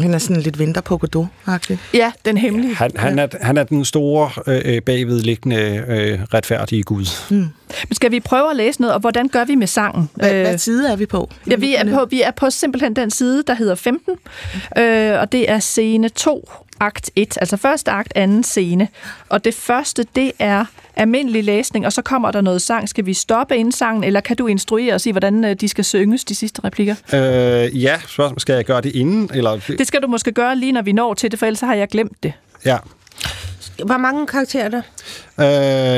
Han 0.00 0.14
er 0.14 0.18
sådan 0.18 0.42
lidt 0.42 0.58
vinter 0.58 0.80
på 0.80 0.96
Godot-agtig. 0.98 1.78
Ja, 1.94 2.12
den 2.24 2.36
hemmelige. 2.38 2.74
han, 2.74 2.90
han, 2.96 3.18
er, 3.18 3.26
han 3.40 3.56
er 3.56 3.64
den 3.64 3.84
store 3.84 4.30
øh, 4.46 4.82
bagvedliggende 4.82 5.84
øh, 5.88 6.20
retfærdige 6.34 6.82
Gud. 6.82 7.06
Men 7.30 7.54
skal 7.92 8.10
vi 8.10 8.20
prøve 8.20 8.50
at 8.50 8.56
læse 8.56 8.80
noget, 8.80 8.94
og 8.94 9.00
hvordan 9.00 9.28
gør 9.28 9.44
vi 9.44 9.54
med 9.54 9.66
sangen? 9.66 10.10
Hvad, 10.14 10.32
Øh, 10.34 10.40
hvad 10.40 10.58
side 10.58 10.88
er 10.92 10.96
vi 10.96 11.06
på? 11.06 11.30
Ja, 11.50 11.56
vi 11.56 11.74
er, 11.74 11.98
på, 11.98 12.06
vi 12.10 12.22
er 12.22 12.30
på 12.30 12.50
simpelthen 12.50 12.96
den 12.96 13.10
side, 13.10 13.42
der 13.46 13.54
hedder 13.54 13.74
15, 13.74 14.14
øh, 14.78 15.20
og 15.20 15.32
det 15.32 15.50
er 15.50 15.58
scene 15.58 16.08
2, 16.08 16.50
akt 16.86 17.10
1, 17.16 17.38
altså 17.40 17.56
første 17.56 17.90
akt, 17.90 18.12
anden 18.14 18.44
scene. 18.44 18.88
Og 19.28 19.44
det 19.44 19.54
første, 19.54 20.06
det 20.16 20.32
er 20.38 20.64
almindelig 20.96 21.44
læsning, 21.44 21.86
og 21.86 21.92
så 21.92 22.02
kommer 22.02 22.30
der 22.30 22.40
noget 22.40 22.62
sang. 22.62 22.88
Skal 22.88 23.06
vi 23.06 23.14
stoppe 23.14 23.56
inden 23.56 23.72
sangen, 23.72 24.04
eller 24.04 24.20
kan 24.20 24.36
du 24.36 24.46
instruere 24.46 24.94
os 24.94 25.06
i, 25.06 25.10
hvordan 25.10 25.44
øh, 25.44 25.56
de 25.60 25.68
skal 25.68 25.84
synges, 25.84 26.24
de 26.24 26.34
sidste 26.34 26.60
replikker? 26.64 26.94
Øh, 27.12 27.82
ja, 27.82 27.98
spørgsmål, 28.08 28.40
skal 28.40 28.54
jeg 28.54 28.64
gøre 28.64 28.80
det 28.80 28.94
inden? 28.94 29.30
Eller, 29.34 29.60
Det 29.78 29.86
skal 29.86 30.02
du 30.02 30.06
måske 30.06 30.32
gøre 30.32 30.56
lige, 30.56 30.72
når 30.72 30.82
vi 30.82 30.92
når 30.92 31.14
til 31.14 31.30
det, 31.30 31.38
for 31.38 31.46
ellers 31.46 31.60
har 31.60 31.74
jeg 31.74 31.88
glemt 31.88 32.22
det. 32.22 32.32
ja. 32.64 32.76
Hvor 33.86 33.96
mange 33.98 34.26
karakterer 34.26 34.64
er 34.64 34.68
der? 34.68 34.82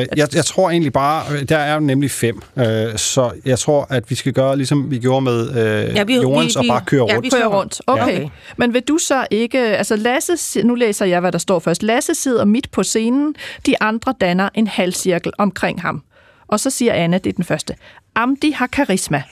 Øh, 0.00 0.06
jeg, 0.18 0.34
jeg 0.34 0.44
tror 0.44 0.70
egentlig 0.70 0.92
bare, 0.92 1.44
der 1.44 1.56
er 1.58 1.74
jo 1.74 1.80
nemlig 1.80 2.10
fem, 2.10 2.42
øh, 2.56 2.64
så 2.98 3.30
jeg 3.44 3.58
tror, 3.58 3.86
at 3.90 4.10
vi 4.10 4.14
skal 4.14 4.32
gøre, 4.32 4.56
ligesom 4.56 4.90
vi 4.90 4.98
gjorde 4.98 5.20
med 5.20 5.50
øh, 5.50 5.94
Ja, 5.96 6.02
vi- 6.02 6.14
Jordens, 6.16 6.54
vi- 6.54 6.58
og 6.58 6.64
vi- 6.64 6.68
bare 6.68 6.82
køre 6.86 7.06
ja, 7.08 7.14
rundt. 7.14 7.24
vi- 7.24 7.30
Kører 7.30 7.46
rundt. 7.46 7.80
Okay. 7.86 8.02
Okay. 8.02 8.16
okay. 8.16 8.28
Men 8.56 8.74
vil 8.74 8.82
du 8.82 8.98
så 8.98 9.26
ikke... 9.30 9.58
Altså 9.58 9.96
Lasse, 9.96 10.62
nu 10.62 10.74
læser 10.74 11.06
jeg, 11.06 11.20
hvad 11.20 11.32
der 11.32 11.38
står 11.38 11.58
først. 11.58 11.82
Lasse 11.82 12.14
sidder 12.14 12.44
midt 12.44 12.70
på 12.70 12.82
scenen. 12.82 13.34
De 13.66 13.74
andre 13.80 14.14
danner 14.20 14.48
en 14.54 14.66
halvcirkel 14.66 15.32
omkring 15.38 15.82
ham. 15.82 16.02
Og 16.48 16.60
så 16.60 16.70
siger 16.70 16.92
Anne, 16.92 17.18
det 17.18 17.30
er 17.30 17.34
den 17.34 17.44
første. 17.44 17.74
Amdi 18.14 18.50
har 18.50 18.66
karisma. 18.66 19.22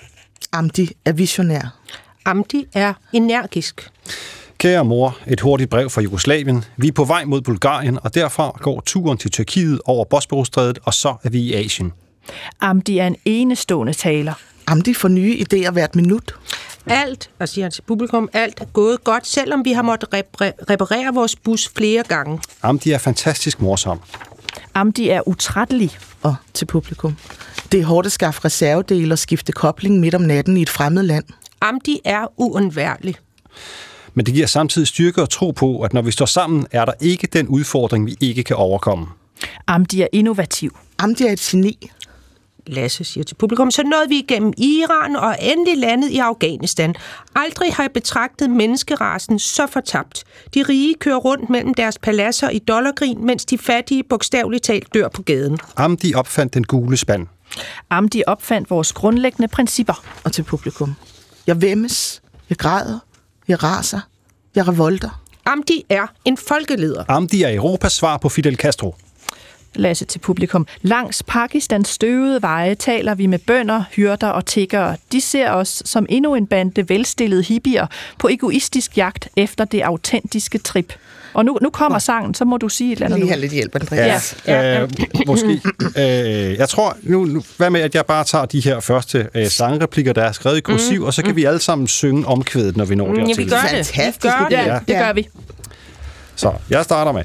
Amdi 0.53 0.90
er 1.05 1.12
visionær. 1.12 1.78
Amdi 2.24 2.66
er 2.74 2.92
energisk. 3.12 3.90
Kære 4.64 4.84
mor, 4.84 5.18
et 5.26 5.40
hurtigt 5.40 5.70
brev 5.70 5.90
fra 5.90 6.00
Jugoslavien. 6.00 6.64
Vi 6.76 6.88
er 6.88 6.92
på 6.92 7.04
vej 7.04 7.24
mod 7.24 7.40
Bulgarien, 7.40 7.98
og 8.02 8.14
derfra 8.14 8.58
går 8.60 8.82
turen 8.86 9.18
til 9.18 9.30
Tyrkiet 9.30 9.80
over 9.84 10.04
Bosporusstrædet, 10.04 10.78
og 10.84 10.94
så 10.94 11.14
er 11.24 11.30
vi 11.30 11.40
i 11.40 11.54
Asien. 11.54 11.92
Amdi 12.60 12.98
er 12.98 13.06
en 13.06 13.16
enestående 13.24 13.92
taler. 13.92 14.32
Amdi 14.66 14.94
får 14.94 15.08
nye 15.08 15.44
idéer 15.44 15.70
hvert 15.70 15.96
minut. 15.96 16.34
Alt, 16.86 17.30
og 17.38 17.48
siger 17.48 17.64
han 17.64 17.72
til 17.72 17.82
publikum, 17.82 18.28
alt 18.32 18.60
er 18.60 18.64
gået 18.64 19.04
godt, 19.04 19.26
selvom 19.26 19.64
vi 19.64 19.72
har 19.72 19.82
måttet 19.82 20.08
repre- 20.14 20.64
reparere 20.70 21.14
vores 21.14 21.36
bus 21.36 21.70
flere 21.76 22.02
gange. 22.02 22.40
Amdi 22.62 22.90
er 22.90 22.98
fantastisk 22.98 23.60
morsom. 23.60 24.00
Amdi 24.74 25.08
er 25.08 25.28
utrættelig. 25.28 25.98
Og 26.22 26.34
til 26.54 26.64
publikum. 26.66 27.16
Det 27.72 27.80
er 27.80 27.84
hårdt 27.84 28.06
at 28.06 28.12
skaffe 28.12 28.40
reservedele 28.44 29.14
og 29.14 29.18
skifte 29.18 29.52
kobling 29.52 30.00
midt 30.00 30.14
om 30.14 30.22
natten 30.22 30.56
i 30.56 30.62
et 30.62 30.70
fremmed 30.70 31.02
land. 31.02 31.24
Amdi 31.60 32.00
er 32.04 32.26
uundværlig. 32.36 33.16
Men 34.14 34.26
det 34.26 34.34
giver 34.34 34.46
samtidig 34.46 34.88
styrke 34.88 35.22
og 35.22 35.30
tro 35.30 35.50
på, 35.50 35.80
at 35.80 35.92
når 35.92 36.02
vi 36.02 36.10
står 36.10 36.26
sammen, 36.26 36.66
er 36.70 36.84
der 36.84 36.92
ikke 37.00 37.26
den 37.26 37.48
udfordring, 37.48 38.06
vi 38.06 38.16
ikke 38.20 38.42
kan 38.42 38.56
overkomme. 38.56 39.06
Amdi 39.66 40.00
er 40.00 40.06
innovativ. 40.12 40.78
Amdi 40.98 41.24
er 41.24 41.32
et 41.32 41.40
geni. 41.40 41.90
Lasse 42.66 43.04
siger 43.04 43.24
til 43.24 43.34
publikum, 43.34 43.70
så 43.70 43.82
nåede 43.82 44.08
vi 44.08 44.18
igennem 44.18 44.52
Iran 44.56 45.16
og 45.16 45.36
endelig 45.40 45.78
landet 45.78 46.10
i 46.10 46.18
Afghanistan. 46.18 46.94
Aldrig 47.34 47.74
har 47.74 47.82
jeg 47.82 47.92
betragtet 47.92 48.50
menneskerasen 48.50 49.38
så 49.38 49.66
fortabt. 49.66 50.24
De 50.54 50.62
rige 50.62 50.94
kører 50.94 51.16
rundt 51.16 51.50
mellem 51.50 51.74
deres 51.74 51.98
paladser 51.98 52.50
i 52.50 52.58
dollargrin, 52.58 53.26
mens 53.26 53.44
de 53.44 53.58
fattige 53.58 54.02
bogstaveligt 54.02 54.64
talt 54.64 54.94
dør 54.94 55.08
på 55.08 55.22
gaden. 55.22 55.58
Amdi 55.76 56.14
opfandt 56.14 56.54
den 56.54 56.64
gule 56.64 56.96
spand. 56.96 57.26
Amdi 57.90 58.22
opfandt 58.26 58.70
vores 58.70 58.92
grundlæggende 58.92 59.48
principper. 59.48 60.04
Og 60.24 60.32
til 60.32 60.42
publikum. 60.42 60.94
Jeg 61.46 61.62
væmmes. 61.62 62.22
Jeg 62.50 62.58
græder. 62.58 62.98
Jeg 63.49 63.62
raser. 63.62 64.01
Jeg 64.55 64.68
revolter. 64.68 65.20
Amdi 65.45 65.84
er 65.88 66.07
en 66.24 66.36
folkeleder. 66.36 67.05
Amdi 67.09 67.42
er 67.42 67.55
Europas 67.55 67.92
svar 67.92 68.16
på 68.16 68.28
Fidel 68.28 68.57
Castro. 68.57 68.95
Lasse 69.74 70.05
til 70.05 70.18
publikum. 70.18 70.66
Langs 70.82 71.22
Pakistans 71.22 71.88
støvede 71.88 72.42
veje 72.42 72.74
taler 72.74 73.14
vi 73.14 73.26
med 73.26 73.38
bønder, 73.38 73.84
hyrder 73.90 74.28
og 74.28 74.47
tiggere. 74.47 74.97
De 75.12 75.20
ser 75.20 75.51
os 75.51 75.82
som 75.84 76.07
endnu 76.09 76.34
en 76.34 76.47
bande 76.47 76.88
velstillede 76.88 77.42
hippier 77.42 77.86
på 78.18 78.28
egoistisk 78.28 78.97
jagt 78.97 79.28
efter 79.36 79.64
det 79.64 79.80
autentiske 79.80 80.59
trip. 80.59 80.92
Og 81.35 81.45
nu, 81.45 81.59
nu 81.62 81.70
kommer 81.70 81.99
sangen, 81.99 82.35
så 82.35 82.45
må 82.45 82.57
du 82.57 82.68
sige 82.68 82.93
et 82.93 82.97
eller 82.97 83.07
andet 83.07 83.18
Lige 83.18 83.28
have 83.28 83.41
lidt 83.41 83.53
hjælp, 83.53 83.74
Andreas. 83.74 84.37
Ja. 84.47 84.53
Ja, 84.62 84.74
ja. 84.74 84.82
Øh, 84.82 84.89
måske. 85.26 85.61
Øh, 85.99 86.57
jeg 86.59 86.68
tror, 86.68 86.97
nu, 87.03 87.24
nu, 87.24 87.43
hvad 87.57 87.70
med, 87.70 87.80
at 87.80 87.95
jeg 87.95 88.07
bare 88.07 88.24
tager 88.24 88.45
de 88.45 88.61
her 88.61 88.80
første 88.80 89.28
øh, 89.35 89.47
sangreplikker, 89.49 90.12
der 90.12 90.22
er 90.24 90.32
skrevet 90.32 90.57
i 90.57 90.61
kursiv, 90.61 91.01
mm. 91.01 91.07
og 91.07 91.14
så 91.14 91.22
kan 91.22 91.37
vi 91.37 91.45
alle 91.45 91.61
sammen 91.61 91.87
synge 91.89 92.26
omkvædet, 92.26 92.76
når 92.76 92.85
vi 92.85 92.95
når 92.95 93.07
Mm, 93.07 93.14
ja, 93.14 93.20
dertil. 93.24 93.45
vi 93.45 93.51
gør 93.51 93.57
det. 93.57 93.70
Fantastisk 93.70 94.24
Vi 94.24 94.28
gør 94.30 94.49
det. 94.49 94.57
Ja, 94.57 94.78
det 94.89 94.97
gør 95.07 95.12
vi. 95.12 95.28
Så 96.37 96.53
jeg 96.70 96.85
starter 96.85 97.12
med 97.12 97.22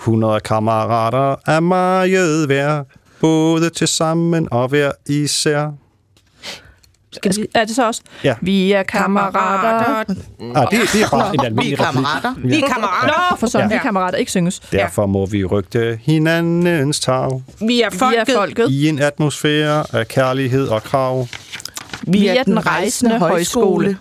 100 0.00 0.40
kammerater 0.40 1.36
er 1.46 1.60
meget 1.60 2.48
værd, 2.48 2.86
både 3.20 3.70
til 3.70 3.88
sammen 3.88 4.48
og 4.50 4.68
hver 4.68 4.92
især. 5.08 5.70
Skal 7.12 7.36
vi, 7.36 7.46
er 7.54 7.64
det 7.64 7.74
så 7.76 7.86
også? 7.86 8.00
Ja. 8.24 8.34
Vi 8.42 8.72
er 8.72 8.82
kammerater. 8.82 10.14
Ah, 10.54 10.66
det, 10.70 10.80
det 10.92 11.02
er 11.02 11.08
bare 11.10 11.26
en 11.26 11.32
Vi 11.32 11.38
er 11.38 11.44
almindelig 11.44 11.78
kammerater. 11.78 12.34
Vi 12.44 12.62
er 12.62 12.68
kammerater. 12.68 13.30
Nå, 13.30 13.36
for 13.36 13.46
sådan, 13.46 13.64
Ja. 13.70 13.74
vi 13.74 13.78
er 13.78 13.82
kammerater, 13.82 14.18
ikke 14.18 14.30
synges. 14.30 14.60
Derfor 14.60 15.06
må 15.06 15.26
vi 15.26 15.44
rygte 15.44 15.98
hinandens 16.02 17.00
tag 17.00 17.42
Vi 17.60 17.82
er 17.82 17.90
Vi 17.90 17.98
folket. 17.98 18.28
er 18.28 18.34
folket. 18.36 18.68
i 18.70 18.88
en 18.88 18.98
atmosfære 18.98 19.84
af 19.92 20.08
kærlighed 20.08 20.68
og 20.68 20.82
krav. 20.82 21.26
Vi 22.02 22.26
er 22.28 22.42
den 22.42 22.66
rejsende 22.66 23.18
højskole. 23.18 23.98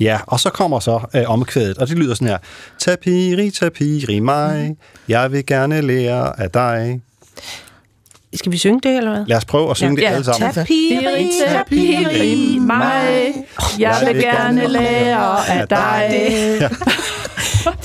Ja, 0.00 0.18
og 0.26 0.40
så 0.40 0.50
kommer 0.50 0.80
så 0.80 1.00
øh, 1.16 1.22
omkvædet, 1.30 1.78
og 1.78 1.88
det 1.88 1.98
lyder 1.98 2.14
sådan 2.14 2.28
her. 2.28 2.38
Tapiri, 2.78 3.50
tapiri 3.50 4.18
mig, 4.20 4.76
jeg 5.08 5.32
vil 5.32 5.46
gerne 5.46 5.80
lære 5.80 6.40
af 6.40 6.50
dig. 6.50 7.00
Skal 8.36 8.52
vi 8.52 8.58
synge 8.58 8.80
det, 8.82 8.96
eller 8.96 9.10
hvad? 9.10 9.24
Lad 9.26 9.36
os 9.36 9.44
prøve 9.44 9.70
at 9.70 9.76
synge 9.76 10.00
Ja. 10.02 10.08
det 10.08 10.14
alle 10.14 10.24
sammen. 10.24 10.52
Tapiri, 10.52 11.30
Tapiri, 11.48 12.58
mig. 12.60 13.34
Jeg 13.78 13.96
vil 14.06 14.22
gerne 14.22 14.66
lære 14.68 15.48
af 15.50 15.68
dig. 15.68 16.70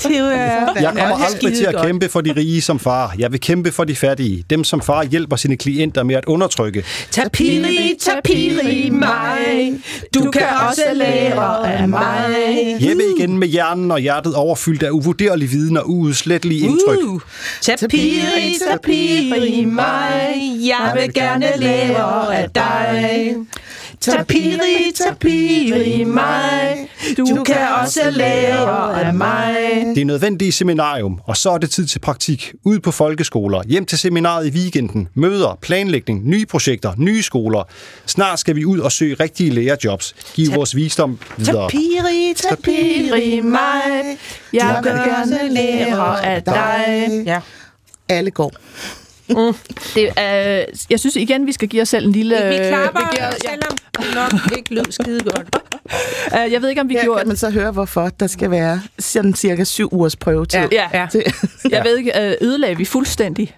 Det 0.02 0.18
er... 0.18 0.80
Jeg 0.80 0.92
kommer 0.98 1.24
aldrig 1.24 1.54
til 1.54 1.64
at 1.64 1.74
godt. 1.74 1.86
kæmpe 1.86 2.08
for 2.08 2.20
de 2.20 2.32
rige 2.36 2.62
som 2.62 2.78
far. 2.78 3.14
Jeg 3.18 3.32
vil 3.32 3.40
kæmpe 3.40 3.72
for 3.72 3.84
de 3.84 3.96
fattige. 3.96 4.44
Dem 4.50 4.64
som 4.64 4.80
far 4.80 5.04
hjælper 5.04 5.36
sine 5.36 5.56
klienter 5.56 6.02
med 6.02 6.14
at 6.14 6.24
undertrykke. 6.24 6.84
Tapiri, 7.10 7.94
tapiri, 8.00 8.90
mig. 8.90 9.72
Du 10.14 10.30
kan 10.30 10.46
også 10.68 10.82
lære 10.94 11.72
af 11.72 11.88
mig. 11.88 12.76
Hjemme 12.80 13.02
igen 13.16 13.38
med 13.38 13.48
hjernen 13.48 13.90
og 13.90 13.98
hjertet 13.98 14.34
overfyldt 14.34 14.82
af 14.82 14.90
uvurderlig 14.90 15.50
viden 15.50 15.76
og 15.76 15.90
uudslettelige 15.90 16.60
indtryk. 16.60 16.98
Uh. 17.04 17.20
Tapiri, 17.60 18.58
tapiri, 18.70 19.64
mig. 19.64 20.42
Jeg 20.66 20.92
vil 21.00 21.14
gerne 21.14 21.46
lære 21.56 22.36
af 22.36 22.50
dig. 22.50 23.36
Tapiri, 24.02 24.92
tapiri, 24.94 26.04
mig. 26.04 26.88
Du 27.16 27.42
kan 27.46 27.68
også 27.82 28.00
lære 28.10 29.04
af 29.04 29.14
mig. 29.14 29.56
Det 29.94 30.00
er 30.00 30.04
nødvendigt 30.04 30.48
i 30.48 30.50
seminarium, 30.50 31.20
og 31.24 31.36
så 31.36 31.50
er 31.50 31.58
det 31.58 31.70
tid 31.70 31.86
til 31.86 31.98
praktik. 31.98 32.52
Ud 32.64 32.78
på 32.78 32.90
folkeskoler, 32.90 33.62
hjem 33.66 33.86
til 33.86 33.98
seminaret 33.98 34.46
i 34.46 34.50
weekenden, 34.50 35.08
møder, 35.14 35.58
planlægning, 35.62 36.28
nye 36.28 36.46
projekter, 36.46 36.92
nye 36.98 37.22
skoler. 37.22 37.68
Snart 38.06 38.38
skal 38.38 38.56
vi 38.56 38.64
ud 38.64 38.78
og 38.78 38.92
søge 38.92 39.14
rigtige 39.14 39.50
lærerjobs. 39.50 40.14
Giv 40.34 40.54
vores 40.54 40.76
visdom 40.76 41.18
videre. 41.36 41.70
Tapiri, 41.70 42.34
tapiri, 42.36 43.40
mig. 43.40 44.18
Jeg 44.52 44.80
vil 44.82 44.92
gerne 44.92 45.54
lære 45.54 46.24
af 46.26 46.42
dig. 46.42 47.22
Ja. 47.26 47.40
Alle 48.08 48.30
går. 48.30 48.52
Det 49.94 50.10
er, 50.16 50.64
jeg 50.90 51.00
synes 51.00 51.16
igen, 51.16 51.46
vi 51.46 51.52
skal 51.52 51.68
give 51.68 51.82
os 51.82 51.88
selv 51.88 52.06
en 52.06 52.12
lille... 52.12 52.36
Vi 52.36 52.56
klapper, 52.68 53.00
vi 53.00 53.06
giver, 53.16 53.30
selvom 53.50 53.76
det 53.98 54.14
nok 54.14 54.56
ikke 54.58 54.74
lød 54.74 54.84
skide 54.92 55.20
godt. 55.20 55.48
ja. 56.32 56.44
Øh, 56.46 56.52
Jeg 56.52 56.62
ved 56.62 56.68
ikke, 56.68 56.80
om 56.80 56.88
vi 56.88 56.94
Her 56.94 57.02
gjorde... 57.02 57.18
kan 57.20 57.28
man 57.28 57.36
så 57.36 57.50
høre, 57.50 57.70
hvorfor 57.72 58.08
der 58.20 58.26
skal 58.26 58.50
være 58.50 58.82
sådan 58.98 59.34
cirka 59.34 59.64
syv 59.64 59.88
ugers 59.92 60.16
prøvetid. 60.16 60.60
Ja, 60.72 60.88
Ja. 60.92 61.06
Til, 61.12 61.22
jeg 61.70 61.84
ved 61.84 61.98
ikke, 61.98 62.20
øh, 62.28 62.34
ødelagde 62.40 62.76
vi 62.76 62.84
fuldstændig. 62.84 63.56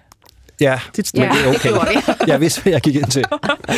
Ja, 0.59 0.79
det, 0.95 1.11
men 1.13 1.23
Ja, 1.23 1.29
det 1.29 1.37
er 1.39 1.47
det 1.51 1.55
okay. 1.55 1.69
gjorde 1.69 2.27
Jeg 2.31 2.41
vidste, 2.41 2.61
hvad 2.61 2.71
jeg 2.73 2.81
gik 2.81 2.95
ind 2.95 3.05
til. 3.11 3.23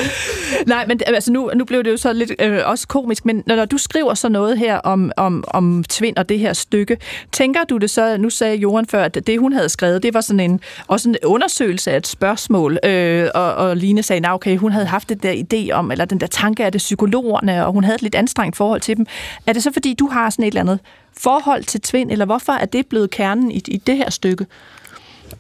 Nej, 0.68 0.86
men 0.88 1.00
det- 1.00 1.06
altså 1.08 1.32
nu, 1.32 1.52
nu 1.56 1.66
blev 1.66 1.84
det 1.84 1.92
jo 1.92 1.98
så 1.98 2.14
lidt 2.14 2.32
øh, 2.40 2.60
også 2.66 2.88
komisk, 2.88 3.26
men 3.26 3.44
når, 3.46 3.56
når 3.56 3.66
du 3.66 3.78
skriver 3.78 4.14
så 4.14 4.30
noget 4.30 4.58
her 4.58 4.78
om, 4.78 5.12
om, 5.18 5.44
om 5.48 5.84
Tvind 5.90 6.18
og 6.18 6.30
det 6.30 6.40
her 6.40 6.54
stykke, 6.54 6.98
tænker 7.32 7.64
du 7.64 7.78
det 7.78 7.90
så, 7.90 8.18
nu 8.18 8.30
sagde 8.30 8.56
Johan 8.56 8.86
før, 8.86 9.04
at 9.04 9.28
det 9.28 9.40
hun 9.40 9.54
havde 9.54 9.70
skrevet, 9.70 10.04
det 10.04 10.14
var 10.14 10.22
sådan 10.22 10.40
en, 10.40 10.60
også 10.88 11.10
en 11.10 11.16
undersøgelse 11.26 11.92
af 11.92 11.98
et 11.98 12.08
spørgsmål, 12.08 12.80
øh, 12.84 13.30
og, 13.36 13.56
og 13.56 13.78
Line 13.78 14.04
sagde, 14.04 14.20
nah, 14.20 14.34
okay, 14.34 14.58
hun 14.58 14.72
havde 14.72 14.86
haft 14.86 15.10
det 15.10 15.24
der 15.24 15.34
idé 15.54 15.72
om, 15.74 15.92
eller 15.92 16.06
den 16.06 16.20
der 16.20 16.28
tanke 16.28 16.66
af 16.66 16.72
det 16.72 16.80
psykologerne, 16.80 17.66
og 17.66 17.74
hun 17.74 17.84
havde 17.84 17.96
et 17.96 18.02
lidt 18.02 18.16
anstrengt 18.16 18.58
forhold 18.58 18.82
til 18.82 18.98
dem. 18.98 19.06
Er 19.48 19.54
det 19.54 19.64
så 19.64 19.72
fordi, 19.74 19.94
du 19.94 20.08
har 20.08 20.30
sådan 20.30 20.44
et 20.44 20.48
eller 20.48 20.62
andet 20.62 20.80
forhold 21.18 21.64
til 21.64 21.82
Tvind, 21.82 22.12
eller 22.12 22.26
hvorfor 22.26 22.54
er 22.54 22.66
det 22.66 22.88
blevet 22.88 23.10
kernen 23.10 23.52
i, 23.52 23.62
i 23.68 23.78
det 23.78 23.98
her 23.98 24.10
stykke? 24.10 24.46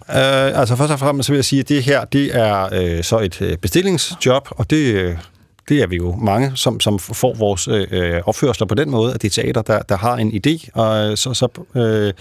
Uh, 0.09 0.59
altså 0.59 0.75
først 0.75 0.91
og 0.91 0.99
fremmest 0.99 1.27
så 1.27 1.33
vil 1.33 1.37
jeg 1.37 1.45
sige, 1.45 1.59
at 1.59 1.69
det 1.69 1.83
her 1.83 2.05
det 2.05 2.35
er 2.37 2.69
øh, 2.73 3.03
så 3.03 3.19
et 3.19 3.41
øh, 3.41 3.57
bestillingsjob, 3.57 4.47
og 4.51 4.69
det, 4.69 4.93
øh, 4.93 5.17
det 5.69 5.81
er 5.81 5.87
vi 5.87 5.95
jo 5.95 6.15
mange, 6.15 6.51
som, 6.55 6.79
som 6.79 6.99
får 6.99 7.33
vores 7.33 7.67
øh, 7.67 7.87
øh 7.91 8.21
opførsler 8.25 8.67
på 8.67 8.75
den 8.75 8.89
måde, 8.89 9.13
at 9.13 9.21
det 9.21 9.37
er 9.37 9.41
teater, 9.41 9.61
der, 9.61 9.79
der 9.79 9.97
har 9.97 10.15
en 10.15 10.41
idé. 10.45 10.69
Og 10.73 11.11
øh, 11.11 11.17
så, 11.17 11.33
så, 11.33 11.47
øh, 11.75 12.13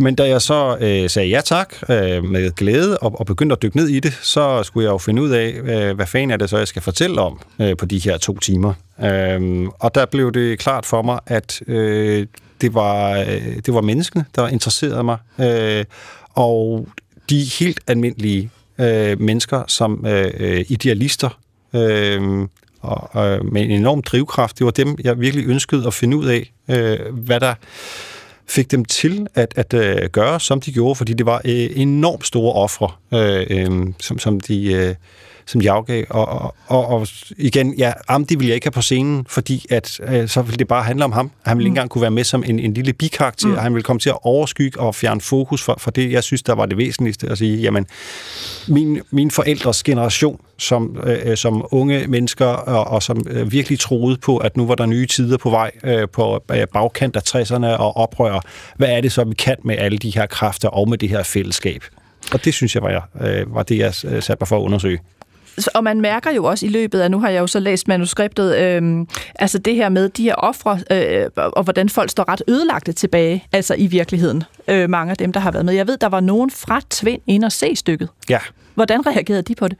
men 0.00 0.14
da 0.14 0.28
jeg 0.28 0.42
så 0.42 0.76
øh, 0.80 1.10
sagde 1.10 1.28
ja 1.28 1.40
tak 1.40 1.74
øh, 1.88 2.24
med 2.24 2.54
glæde 2.54 2.98
og, 2.98 3.20
og 3.20 3.26
begyndte 3.26 3.52
at 3.52 3.62
dykke 3.62 3.76
ned 3.76 3.88
i 3.88 4.00
det, 4.00 4.18
så 4.22 4.62
skulle 4.62 4.84
jeg 4.84 4.92
jo 4.92 4.98
finde 4.98 5.22
ud 5.22 5.30
af, 5.30 5.54
øh, 5.64 5.96
hvad 5.96 6.06
fanden 6.06 6.30
er 6.30 6.36
det 6.36 6.50
så, 6.50 6.58
jeg 6.58 6.68
skal 6.68 6.82
fortælle 6.82 7.20
om 7.20 7.40
øh, 7.60 7.76
på 7.76 7.86
de 7.86 7.98
her 7.98 8.18
to 8.18 8.38
timer. 8.38 8.74
Øh, 9.02 9.66
og 9.78 9.94
der 9.94 10.06
blev 10.06 10.32
det 10.32 10.58
klart 10.58 10.86
for 10.86 11.02
mig, 11.02 11.18
at 11.26 11.62
øh, 11.66 12.26
det, 12.60 12.74
var, 12.74 13.18
øh, 13.18 13.56
det 13.66 13.74
var 13.74 13.80
menneskene, 13.80 14.24
der 14.36 14.48
interesserede 14.48 15.02
mig. 15.02 15.16
Øh, 15.38 15.84
og 16.38 16.88
de 17.30 17.44
helt 17.44 17.80
almindelige 17.86 18.50
øh, 18.78 19.20
mennesker 19.20 19.62
som 19.66 20.06
øh, 20.06 20.64
idealister 20.68 21.38
øh, 21.74 22.48
og, 22.80 23.26
øh, 23.26 23.52
med 23.52 23.62
en 23.62 23.70
enorm 23.70 24.02
drivkraft, 24.02 24.58
det 24.58 24.64
var 24.64 24.70
dem, 24.70 24.98
jeg 25.04 25.20
virkelig 25.20 25.46
ønskede 25.46 25.86
at 25.86 25.94
finde 25.94 26.16
ud 26.16 26.26
af, 26.26 26.52
øh, 26.70 27.14
hvad 27.14 27.40
der 27.40 27.54
fik 28.46 28.70
dem 28.70 28.84
til 28.84 29.26
at, 29.34 29.52
at 29.56 29.74
øh, 29.74 30.08
gøre, 30.10 30.40
som 30.40 30.60
de 30.60 30.72
gjorde, 30.72 30.94
fordi 30.94 31.12
det 31.12 31.26
var 31.26 31.40
øh, 31.44 31.70
enormt 31.74 32.26
store 32.26 32.52
ofre, 32.52 32.90
øh, 33.12 33.46
øh, 33.50 33.86
som, 34.00 34.18
som 34.18 34.40
de... 34.40 34.72
Øh, 34.72 34.94
som 35.48 35.60
de 35.60 35.70
afgav. 35.70 36.04
Og, 36.10 36.28
og, 36.28 36.54
og, 36.66 36.86
og 36.86 37.08
igen, 37.36 37.74
ja, 37.78 37.92
Amdi 38.08 38.34
ville 38.34 38.48
jeg 38.48 38.54
ikke 38.54 38.66
have 38.66 38.72
på 38.72 38.82
scenen, 38.82 39.26
fordi 39.28 39.66
at, 39.70 40.00
øh, 40.08 40.28
så 40.28 40.42
ville 40.42 40.56
det 40.56 40.68
bare 40.68 40.82
handle 40.82 41.04
om 41.04 41.12
ham. 41.12 41.30
Han 41.42 41.58
ville 41.58 41.68
mm. 41.68 41.72
ikke 41.72 41.78
engang 41.78 41.90
kunne 41.90 42.02
være 42.02 42.10
med 42.10 42.24
som 42.24 42.44
en, 42.46 42.58
en 42.58 42.74
lille 42.74 42.92
bikarakter. 42.92 43.48
Mm. 43.48 43.56
Han 43.56 43.74
ville 43.74 43.82
komme 43.82 44.00
til 44.00 44.10
at 44.10 44.18
overskygge 44.22 44.80
og 44.80 44.94
fjerne 44.94 45.20
fokus 45.20 45.62
for, 45.62 45.74
for 45.78 45.90
det, 45.90 46.12
jeg 46.12 46.24
synes, 46.24 46.42
der 46.42 46.52
var 46.52 46.66
det 46.66 46.78
væsentligste. 46.78 47.28
At 47.28 47.38
sige, 47.38 47.58
jamen, 47.58 47.86
min, 48.68 49.00
min 49.10 49.30
forældres 49.30 49.82
generation, 49.82 50.40
som, 50.58 50.96
øh, 51.04 51.36
som 51.36 51.66
unge 51.70 52.06
mennesker, 52.06 52.46
og, 52.46 52.84
og 52.84 53.02
som 53.02 53.26
øh, 53.30 53.52
virkelig 53.52 53.78
troede 53.78 54.16
på, 54.16 54.36
at 54.36 54.56
nu 54.56 54.66
var 54.66 54.74
der 54.74 54.86
nye 54.86 55.06
tider 55.06 55.36
på 55.36 55.50
vej 55.50 55.70
øh, 55.84 56.08
på 56.08 56.44
øh, 56.50 56.66
bagkant 56.72 57.16
af 57.16 57.20
60'erne 57.28 57.66
og 57.66 57.96
oprør. 57.96 58.40
Hvad 58.76 58.88
er 58.88 59.00
det 59.00 59.12
så, 59.12 59.24
vi 59.24 59.34
kan 59.34 59.56
med 59.64 59.78
alle 59.78 59.98
de 59.98 60.10
her 60.10 60.26
kræfter 60.26 60.68
og 60.68 60.88
med 60.88 60.98
det 60.98 61.08
her 61.08 61.22
fællesskab? 61.22 61.82
Og 62.32 62.44
det 62.44 62.54
synes 62.54 62.74
jeg 62.74 62.82
var, 62.82 63.08
øh, 63.20 63.54
var 63.54 63.62
det, 63.62 63.78
jeg 63.78 63.94
øh, 64.04 64.22
satte 64.22 64.36
mig 64.40 64.48
for 64.48 64.56
at 64.56 64.62
undersøge 64.62 64.98
og 65.66 65.84
man 65.84 66.00
mærker 66.00 66.30
jo 66.30 66.44
også 66.44 66.66
i 66.66 66.68
løbet 66.68 67.00
af, 67.00 67.10
nu 67.10 67.20
har 67.20 67.28
jeg 67.28 67.40
jo 67.40 67.46
så 67.46 67.60
læst 67.60 67.88
manuskriptet, 67.88 68.56
øh, 68.56 69.06
altså 69.34 69.58
det 69.58 69.74
her 69.74 69.88
med 69.88 70.08
de 70.08 70.22
her 70.22 70.34
ofre, 70.34 70.80
øh, 70.90 71.26
og 71.36 71.64
hvordan 71.64 71.88
folk 71.88 72.10
står 72.10 72.28
ret 72.28 72.42
ødelagte 72.48 72.92
tilbage, 72.92 73.44
altså 73.52 73.74
i 73.78 73.86
virkeligheden, 73.86 74.44
øh, 74.68 74.90
mange 74.90 75.10
af 75.10 75.16
dem, 75.16 75.32
der 75.32 75.40
har 75.40 75.50
været 75.50 75.64
med. 75.64 75.74
Jeg 75.74 75.86
ved, 75.86 75.96
der 75.96 76.08
var 76.08 76.20
nogen 76.20 76.50
fra 76.50 76.80
Tvind 76.90 77.22
ind 77.26 77.44
og 77.44 77.52
se 77.52 77.76
stykket. 77.76 78.08
Ja. 78.30 78.38
Hvordan 78.78 79.06
reagerede 79.06 79.42
de 79.42 79.54
på 79.54 79.68
det? 79.68 79.76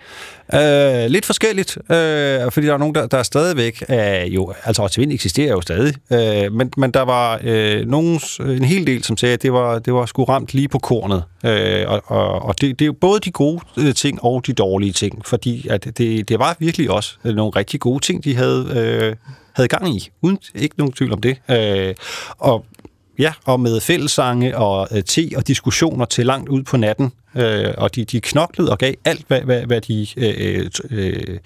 Øh, 0.54 1.10
lidt 1.10 1.26
forskelligt, 1.26 1.78
øh, 1.90 2.50
fordi 2.50 2.66
der 2.66 2.74
er 2.74 2.78
nogen, 2.78 2.94
der, 2.94 3.06
der 3.06 3.18
er 3.18 3.22
stadigvæk, 3.22 3.84
øh, 3.88 4.34
jo, 4.34 4.52
altså 4.64 4.88
Tvind 4.88 5.12
eksisterer 5.12 5.50
jo 5.50 5.60
stadig, 5.60 5.94
øh, 6.12 6.52
men, 6.52 6.70
men 6.76 6.90
der 6.90 7.02
var 7.02 7.40
øh, 7.44 7.86
nogen, 7.86 8.20
en 8.40 8.64
hel 8.64 8.86
del, 8.86 9.04
som 9.04 9.16
sagde, 9.16 9.32
at 9.32 9.42
det 9.42 9.52
var, 9.52 9.78
det 9.78 9.94
var 9.94 10.06
sgu 10.06 10.24
ramt 10.24 10.54
lige 10.54 10.68
på 10.68 10.78
kornet. 10.78 11.22
Øh, 11.44 11.84
og 11.88 12.02
og, 12.06 12.42
og 12.42 12.60
det, 12.60 12.78
det 12.78 12.84
er 12.84 12.86
jo 12.86 12.92
både 12.92 13.20
de 13.20 13.30
gode 13.30 13.60
øh, 13.76 13.94
ting 13.94 14.24
og 14.24 14.46
de 14.46 14.52
dårlige 14.52 14.92
ting, 14.92 15.26
fordi 15.26 15.68
at 15.68 15.84
det, 15.98 16.28
det 16.28 16.38
var 16.38 16.56
virkelig 16.58 16.90
også 16.90 17.16
øh, 17.24 17.34
nogle 17.34 17.52
rigtig 17.56 17.80
gode 17.80 18.00
ting, 18.04 18.24
de 18.24 18.34
havde, 18.34 18.66
øh, 18.76 19.16
havde 19.52 19.68
gang 19.68 19.96
i, 19.96 20.10
uden 20.22 20.38
ikke 20.54 20.74
nogen 20.78 20.92
tvivl 20.92 21.12
om 21.12 21.20
det. 21.20 21.36
Øh, 21.50 21.94
og 22.38 22.64
Ja, 23.18 23.32
og 23.44 23.60
med 23.60 23.80
fællessange 23.80 24.58
og 24.58 24.88
øh, 24.92 25.02
te 25.02 25.30
og 25.36 25.48
diskussioner 25.48 26.04
til 26.04 26.26
langt 26.26 26.48
ud 26.48 26.62
på 26.62 26.76
natten. 26.76 27.12
Øh, 27.36 27.74
og 27.78 27.94
de, 27.94 28.04
de 28.04 28.20
knoklede 28.20 28.70
og 28.70 28.78
gav 28.78 28.94
alt, 29.04 29.24
hvad, 29.28 29.40
hvad, 29.40 29.62
hvad 29.62 29.80
de 29.80 30.06
øh, 30.16 30.70
øh, 30.90 31.38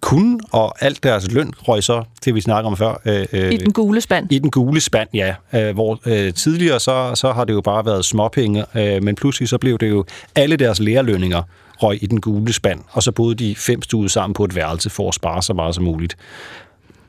kunne, 0.00 0.40
og 0.52 0.84
alt 0.84 1.02
deres 1.02 1.30
løn 1.30 1.52
røg 1.68 1.82
så, 1.82 2.04
det 2.24 2.34
vi 2.34 2.40
snakker 2.40 2.70
om 2.70 2.76
før. 2.76 3.00
Øh, 3.04 3.26
øh, 3.32 3.52
I 3.52 3.56
den 3.56 3.72
gule 3.72 4.00
spand? 4.00 4.32
I 4.32 4.38
den 4.38 4.50
gule 4.50 4.80
spand, 4.80 5.08
ja. 5.14 5.34
Øh, 5.54 5.74
hvor 5.74 6.00
øh, 6.06 6.34
tidligere 6.34 6.80
så, 6.80 7.12
så 7.14 7.32
har 7.32 7.44
det 7.44 7.52
jo 7.52 7.60
bare 7.60 7.86
været 7.86 8.04
småpenge, 8.04 8.64
øh, 8.74 9.02
men 9.02 9.14
pludselig 9.14 9.48
så 9.48 9.58
blev 9.58 9.78
det 9.78 9.88
jo 9.88 10.04
alle 10.34 10.56
deres 10.56 10.80
lærerlønninger 10.80 11.42
røg 11.82 12.02
i 12.02 12.06
den 12.06 12.20
gule 12.20 12.52
spand, 12.52 12.80
og 12.90 13.02
så 13.02 13.12
boede 13.12 13.34
de 13.34 13.54
fem 13.56 13.82
studer 13.82 14.08
sammen 14.08 14.34
på 14.34 14.44
et 14.44 14.54
værelse 14.54 14.90
for 14.90 15.08
at 15.08 15.14
spare 15.14 15.42
så 15.42 15.54
meget 15.54 15.74
som 15.74 15.84
muligt. 15.84 16.16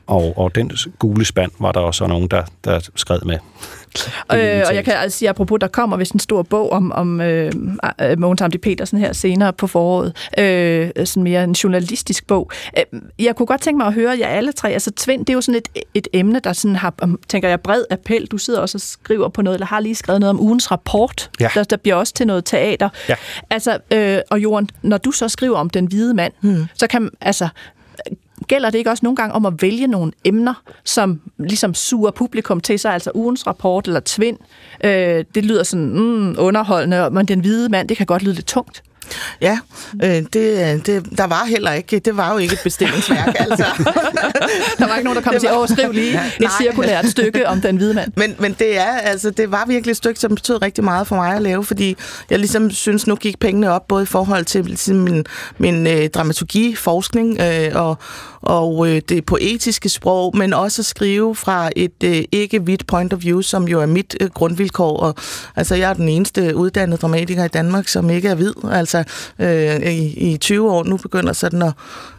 Og, 0.08 0.38
og 0.38 0.54
den 0.54 0.72
gule 0.98 1.24
spand 1.24 1.50
var 1.60 1.72
der 1.72 1.80
også 1.80 2.06
nogen, 2.06 2.28
der, 2.28 2.42
der 2.64 2.80
skred 2.94 3.20
med. 3.24 3.38
øh, 4.32 4.64
og 4.68 4.74
jeg 4.74 4.84
kan 4.84 4.94
altså 4.94 5.18
sige, 5.18 5.28
apropos, 5.28 5.58
der 5.60 5.68
kommer 5.68 5.96
vist 5.96 6.12
en 6.12 6.20
stor 6.20 6.42
bog 6.42 6.72
om, 6.72 6.92
om 6.92 7.20
øh, 7.20 7.52
øh 8.00 8.18
Mogens 8.18 8.40
Amdi 8.40 8.58
Petersen 8.58 8.98
her 8.98 9.12
senere 9.12 9.52
på 9.52 9.66
foråret. 9.66 10.16
Øh, 10.38 10.90
sådan 11.04 11.22
mere 11.22 11.44
en 11.44 11.52
journalistisk 11.52 12.26
bog. 12.26 12.50
Øh, 12.78 13.00
jeg 13.18 13.36
kunne 13.36 13.46
godt 13.46 13.60
tænke 13.60 13.78
mig 13.78 13.86
at 13.86 13.94
høre 13.94 14.16
jer 14.18 14.26
alle 14.26 14.52
tre. 14.52 14.70
Altså 14.70 14.90
Tvind, 14.96 15.26
det 15.26 15.32
er 15.32 15.34
jo 15.34 15.40
sådan 15.40 15.62
et, 15.74 15.84
et 15.94 16.08
emne, 16.12 16.40
der 16.40 16.52
sådan 16.52 16.76
har, 16.76 16.94
tænker 17.28 17.48
jeg, 17.48 17.60
bred 17.60 17.84
appel. 17.90 18.26
Du 18.26 18.38
sidder 18.38 18.60
også 18.60 18.76
og 18.76 18.80
skriver 18.80 19.28
på 19.28 19.42
noget, 19.42 19.54
eller 19.54 19.66
har 19.66 19.80
lige 19.80 19.94
skrevet 19.94 20.20
noget 20.20 20.30
om 20.30 20.40
ugens 20.40 20.70
rapport. 20.70 21.30
Ja. 21.40 21.48
Der, 21.54 21.64
der 21.64 21.76
bliver 21.76 21.96
også 21.96 22.14
til 22.14 22.26
noget 22.26 22.44
teater. 22.44 22.88
Ja. 23.08 23.14
Altså, 23.50 23.78
øh, 23.92 24.18
og 24.30 24.40
Jorden, 24.40 24.70
når 24.82 24.98
du 24.98 25.10
så 25.10 25.28
skriver 25.28 25.56
om 25.56 25.70
den 25.70 25.86
hvide 25.86 26.14
mand, 26.14 26.32
hmm. 26.40 26.66
så 26.74 26.86
kan, 26.86 27.10
altså, 27.20 27.48
gælder 28.48 28.70
det 28.70 28.78
ikke 28.78 28.90
også 28.90 29.00
nogle 29.06 29.16
gange 29.16 29.34
om 29.34 29.46
at 29.46 29.62
vælge 29.62 29.86
nogle 29.86 30.12
emner, 30.24 30.62
som 30.84 31.20
ligesom 31.38 31.74
suger 31.74 32.10
publikum 32.10 32.60
til 32.60 32.78
sig, 32.78 32.92
altså 32.92 33.10
ugens 33.14 33.46
rapport 33.46 33.86
eller 33.86 34.00
tvind? 34.04 34.38
Øh, 34.84 35.24
det 35.34 35.44
lyder 35.44 35.62
sådan 35.62 35.86
mm, 35.86 36.36
underholdende, 36.38 37.10
men 37.10 37.26
den 37.26 37.40
hvide 37.40 37.68
mand, 37.68 37.88
det 37.88 37.96
kan 37.96 38.06
godt 38.06 38.22
lyde 38.22 38.34
lidt 38.34 38.46
tungt. 38.46 38.82
Ja, 39.40 39.58
øh, 40.02 40.10
det, 40.10 40.32
det, 40.86 41.18
der 41.18 41.26
var 41.26 41.44
heller 41.44 41.72
ikke, 41.72 41.98
det 41.98 42.16
var 42.16 42.32
jo 42.32 42.38
ikke 42.38 42.52
et 42.52 42.60
bestillingsværk, 42.64 43.36
altså. 43.50 43.64
der 44.78 44.86
var 44.86 44.96
ikke 44.96 45.04
nogen, 45.04 45.16
der 45.16 45.22
kom 45.22 45.34
til 45.40 45.46
at 45.46 45.70
skrive 45.70 45.92
lige 45.92 46.10
et 46.10 46.40
Nej. 46.40 46.50
cirkulært 46.62 47.06
stykke 47.06 47.48
om 47.48 47.60
den 47.60 47.76
hvide 47.76 47.94
mand. 47.94 48.12
Men, 48.16 48.36
men 48.38 48.56
det 48.58 48.78
er, 48.78 48.98
altså, 48.98 49.30
det 49.30 49.50
var 49.50 49.64
virkelig 49.66 49.90
et 49.90 49.96
stykke, 49.96 50.20
som 50.20 50.34
betød 50.34 50.62
rigtig 50.62 50.84
meget 50.84 51.06
for 51.06 51.16
mig 51.16 51.36
at 51.36 51.42
lave, 51.42 51.64
fordi 51.64 51.96
jeg 52.30 52.38
ligesom 52.38 52.70
synes, 52.70 53.06
nu 53.06 53.14
gik 53.16 53.38
pengene 53.38 53.72
op, 53.72 53.88
både 53.88 54.02
i 54.02 54.06
forhold 54.06 54.44
til 54.44 54.64
ligesom 54.64 54.96
min, 54.96 55.24
min 55.58 55.86
øh, 55.86 56.08
dramaturgi-forskning 56.08 57.40
øh, 57.40 57.70
og, 57.74 57.98
og 58.42 58.88
øh, 58.88 59.02
det 59.08 59.26
poetiske 59.26 59.88
sprog, 59.88 60.36
men 60.36 60.52
også 60.52 60.82
at 60.82 60.86
skrive 60.86 61.34
fra 61.34 61.70
et 61.76 62.04
øh, 62.04 62.24
ikke-hvidt 62.32 62.86
point 62.86 63.12
of 63.12 63.20
view, 63.20 63.40
som 63.40 63.68
jo 63.68 63.80
er 63.80 63.86
mit 63.86 64.16
øh, 64.20 64.30
grundvilkår. 64.30 64.96
Og, 64.96 65.14
altså, 65.56 65.74
jeg 65.74 65.90
er 65.90 65.94
den 65.94 66.08
eneste 66.08 66.56
uddannede 66.56 66.96
dramatiker 66.96 67.44
i 67.44 67.48
Danmark, 67.48 67.88
som 67.88 68.10
ikke 68.10 68.28
er 68.28 68.34
hvid. 68.34 68.52
Altså, 68.72 68.97
øh, 69.38 69.92
i, 69.92 70.32
i 70.32 70.36
20 70.36 70.70
år. 70.70 70.84
Nu 70.84 70.96
begynder 70.96 71.32
sådan 71.32 71.62
at 71.62 71.72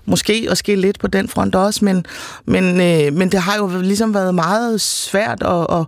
måske 0.06 0.48
at 0.50 0.58
ske 0.58 0.76
lidt 0.76 1.00
på 1.00 1.08
den 1.08 1.28
front 1.28 1.56
også, 1.56 1.86
men, 1.86 2.06
men, 2.46 2.82
øh, 2.82 3.14
men 3.14 3.32
det 3.32 3.40
har 3.40 3.58
jo 3.58 3.82
ligesom 3.82 4.14
været 4.14 4.36
meget 4.36 4.82
svært 4.82 5.44
at, 5.44 5.80
at 5.80 5.86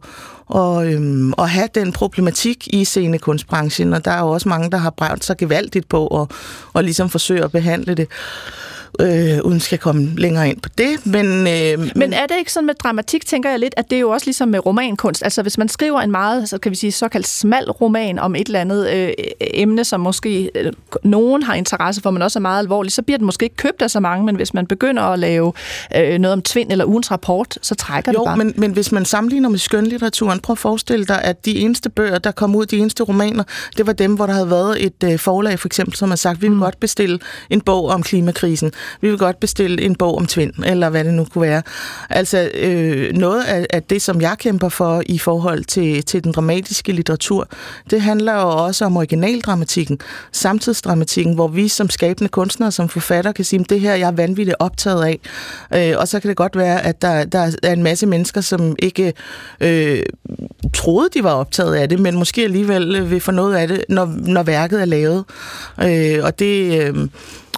og, 0.51 0.87
øhm, 0.87 1.33
at 1.37 1.49
have 1.49 1.69
den 1.75 1.91
problematik 1.91 2.67
i 2.73 2.85
scenekunstbranchen, 2.85 3.93
og 3.93 4.05
der 4.05 4.11
er 4.11 4.19
jo 4.19 4.29
også 4.29 4.49
mange, 4.49 4.71
der 4.71 4.77
har 4.77 4.89
brændt 4.89 5.25
sig 5.25 5.37
gevaldigt 5.37 5.89
på 5.89 6.21
at, 6.21 6.31
og 6.73 6.83
ligesom 6.83 7.09
forsøge 7.09 7.43
at 7.43 7.51
behandle 7.51 7.95
det 7.95 8.07
øh, 8.99 9.39
uden 9.43 9.59
skal 9.59 9.77
komme 9.77 10.09
længere 10.17 10.49
ind 10.49 10.61
på 10.61 10.69
det. 10.77 11.05
Men, 11.05 11.25
øh, 11.25 11.91
men 11.95 12.13
er 12.13 12.25
det 12.27 12.35
ikke 12.39 12.53
sådan 12.53 12.67
med 12.67 12.75
dramatik, 12.75 13.25
tænker 13.25 13.49
jeg 13.49 13.59
lidt, 13.59 13.73
at 13.77 13.89
det 13.89 13.95
er 13.95 13.99
jo 13.99 14.09
også 14.09 14.25
ligesom 14.25 14.47
med 14.47 14.65
romankunst. 14.65 15.23
Altså 15.23 15.41
hvis 15.41 15.57
man 15.57 15.69
skriver 15.69 15.99
en 15.99 16.11
meget, 16.11 16.49
så 16.49 16.57
kan 16.57 16.69
vi 16.69 16.75
sige, 16.75 16.91
såkaldt 16.91 17.27
smal 17.27 17.71
roman 17.71 18.19
om 18.19 18.35
et 18.35 18.47
eller 18.47 18.59
andet 18.59 18.89
øh, 18.89 19.09
emne, 19.39 19.83
som 19.83 19.99
måske 19.99 20.51
øh, 20.55 20.73
nogen 21.03 21.43
har 21.43 21.53
interesse 21.53 22.01
for, 22.01 22.11
men 22.11 22.21
også 22.21 22.39
er 22.39 22.41
meget 22.41 22.59
alvorligt, 22.59 22.93
så 22.93 23.01
bliver 23.01 23.17
den 23.17 23.25
måske 23.25 23.43
ikke 23.43 23.55
købt 23.55 23.81
af 23.81 23.91
så 23.91 23.99
mange, 23.99 24.25
men 24.25 24.35
hvis 24.35 24.53
man 24.53 24.67
begynder 24.67 25.03
at 25.03 25.19
lave 25.19 25.53
øh, 25.95 26.19
noget 26.19 26.33
om 26.33 26.41
tvind 26.41 26.71
eller 26.71 26.85
ugens 26.85 27.11
rapport, 27.11 27.57
så 27.61 27.75
trækker 27.75 28.11
jo, 28.11 28.19
det 28.19 28.25
bare. 28.25 28.37
Men, 28.37 28.53
men 28.57 28.71
hvis 28.71 28.91
man 28.91 29.05
sammenligner 29.05 29.49
med 29.49 29.59
skønlitteraturen, 29.59 30.39
prøv 30.39 30.53
at 30.53 30.57
forestille 30.57 31.05
dig, 31.05 31.23
at 31.23 31.45
de 31.45 31.59
eneste 31.59 31.89
bøger, 31.89 32.17
der 32.17 32.31
kom 32.31 32.55
ud, 32.55 32.65
de 32.65 32.77
eneste 32.77 33.03
romaner, 33.03 33.43
det 33.77 33.87
var 33.87 33.93
dem, 33.93 34.15
hvor 34.15 34.25
der 34.25 34.33
havde 34.33 34.49
været 34.49 34.85
et 34.85 35.03
øh, 35.03 35.19
forlag, 35.19 35.59
for 35.59 35.67
eksempel, 35.67 35.95
som 35.95 36.09
har 36.09 36.15
sagt, 36.15 36.41
vi 36.41 36.47
vil 36.47 36.55
mm. 36.55 36.61
godt 36.61 36.79
bestille 36.79 37.19
en 37.49 37.61
bog 37.61 37.87
om 37.87 38.03
klimakrisen 38.03 38.71
vi 39.01 39.09
vil 39.09 39.17
godt 39.17 39.39
bestille 39.39 39.81
en 39.81 39.95
bog 39.95 40.17
om 40.17 40.25
tvind, 40.25 40.53
eller 40.65 40.89
hvad 40.89 41.03
det 41.03 41.13
nu 41.13 41.25
kunne 41.25 41.41
være. 41.41 41.61
Altså, 42.09 42.49
øh, 42.53 43.13
noget 43.13 43.43
af, 43.43 43.65
af 43.69 43.83
det, 43.83 44.01
som 44.01 44.21
jeg 44.21 44.35
kæmper 44.39 44.69
for 44.69 45.03
i 45.05 45.17
forhold 45.17 45.63
til, 45.63 46.03
til 46.03 46.23
den 46.23 46.31
dramatiske 46.31 46.91
litteratur, 46.91 47.47
det 47.89 48.01
handler 48.01 48.33
jo 48.33 48.49
også 48.65 48.85
om 48.85 48.97
originaldramatikken, 48.97 49.99
samtidsdramatikken, 50.31 51.35
hvor 51.35 51.47
vi 51.47 51.67
som 51.67 51.89
skabende 51.89 52.29
kunstnere, 52.29 52.71
som 52.71 52.89
forfatter, 52.89 53.31
kan 53.31 53.45
sige, 53.45 53.65
det 53.69 53.79
her 53.79 53.95
jeg 53.95 54.07
er 54.07 54.11
vanvittigt 54.11 54.57
optaget 54.59 55.05
af. 55.05 55.19
Øh, 55.73 55.99
og 55.99 56.07
så 56.07 56.19
kan 56.19 56.29
det 56.29 56.37
godt 56.37 56.55
være, 56.55 56.81
at 56.85 57.01
der, 57.01 57.25
der 57.25 57.57
er 57.63 57.73
en 57.73 57.83
masse 57.83 58.05
mennesker, 58.05 58.41
som 58.41 58.75
ikke 58.79 59.13
øh, 59.61 60.03
troede, 60.73 61.09
de 61.13 61.23
var 61.23 61.33
optaget 61.33 61.75
af 61.75 61.89
det, 61.89 61.99
men 61.99 62.15
måske 62.15 62.43
alligevel 62.43 62.95
øh, 62.95 63.11
vil 63.11 63.19
få 63.19 63.31
noget 63.31 63.55
af 63.55 63.67
det, 63.67 63.85
når, 63.89 64.05
når 64.17 64.43
værket 64.43 64.81
er 64.81 64.85
lavet. 64.85 65.25
Øh, 65.83 66.19
og 66.23 66.39
det... 66.39 66.81
Øh, 66.81 67.07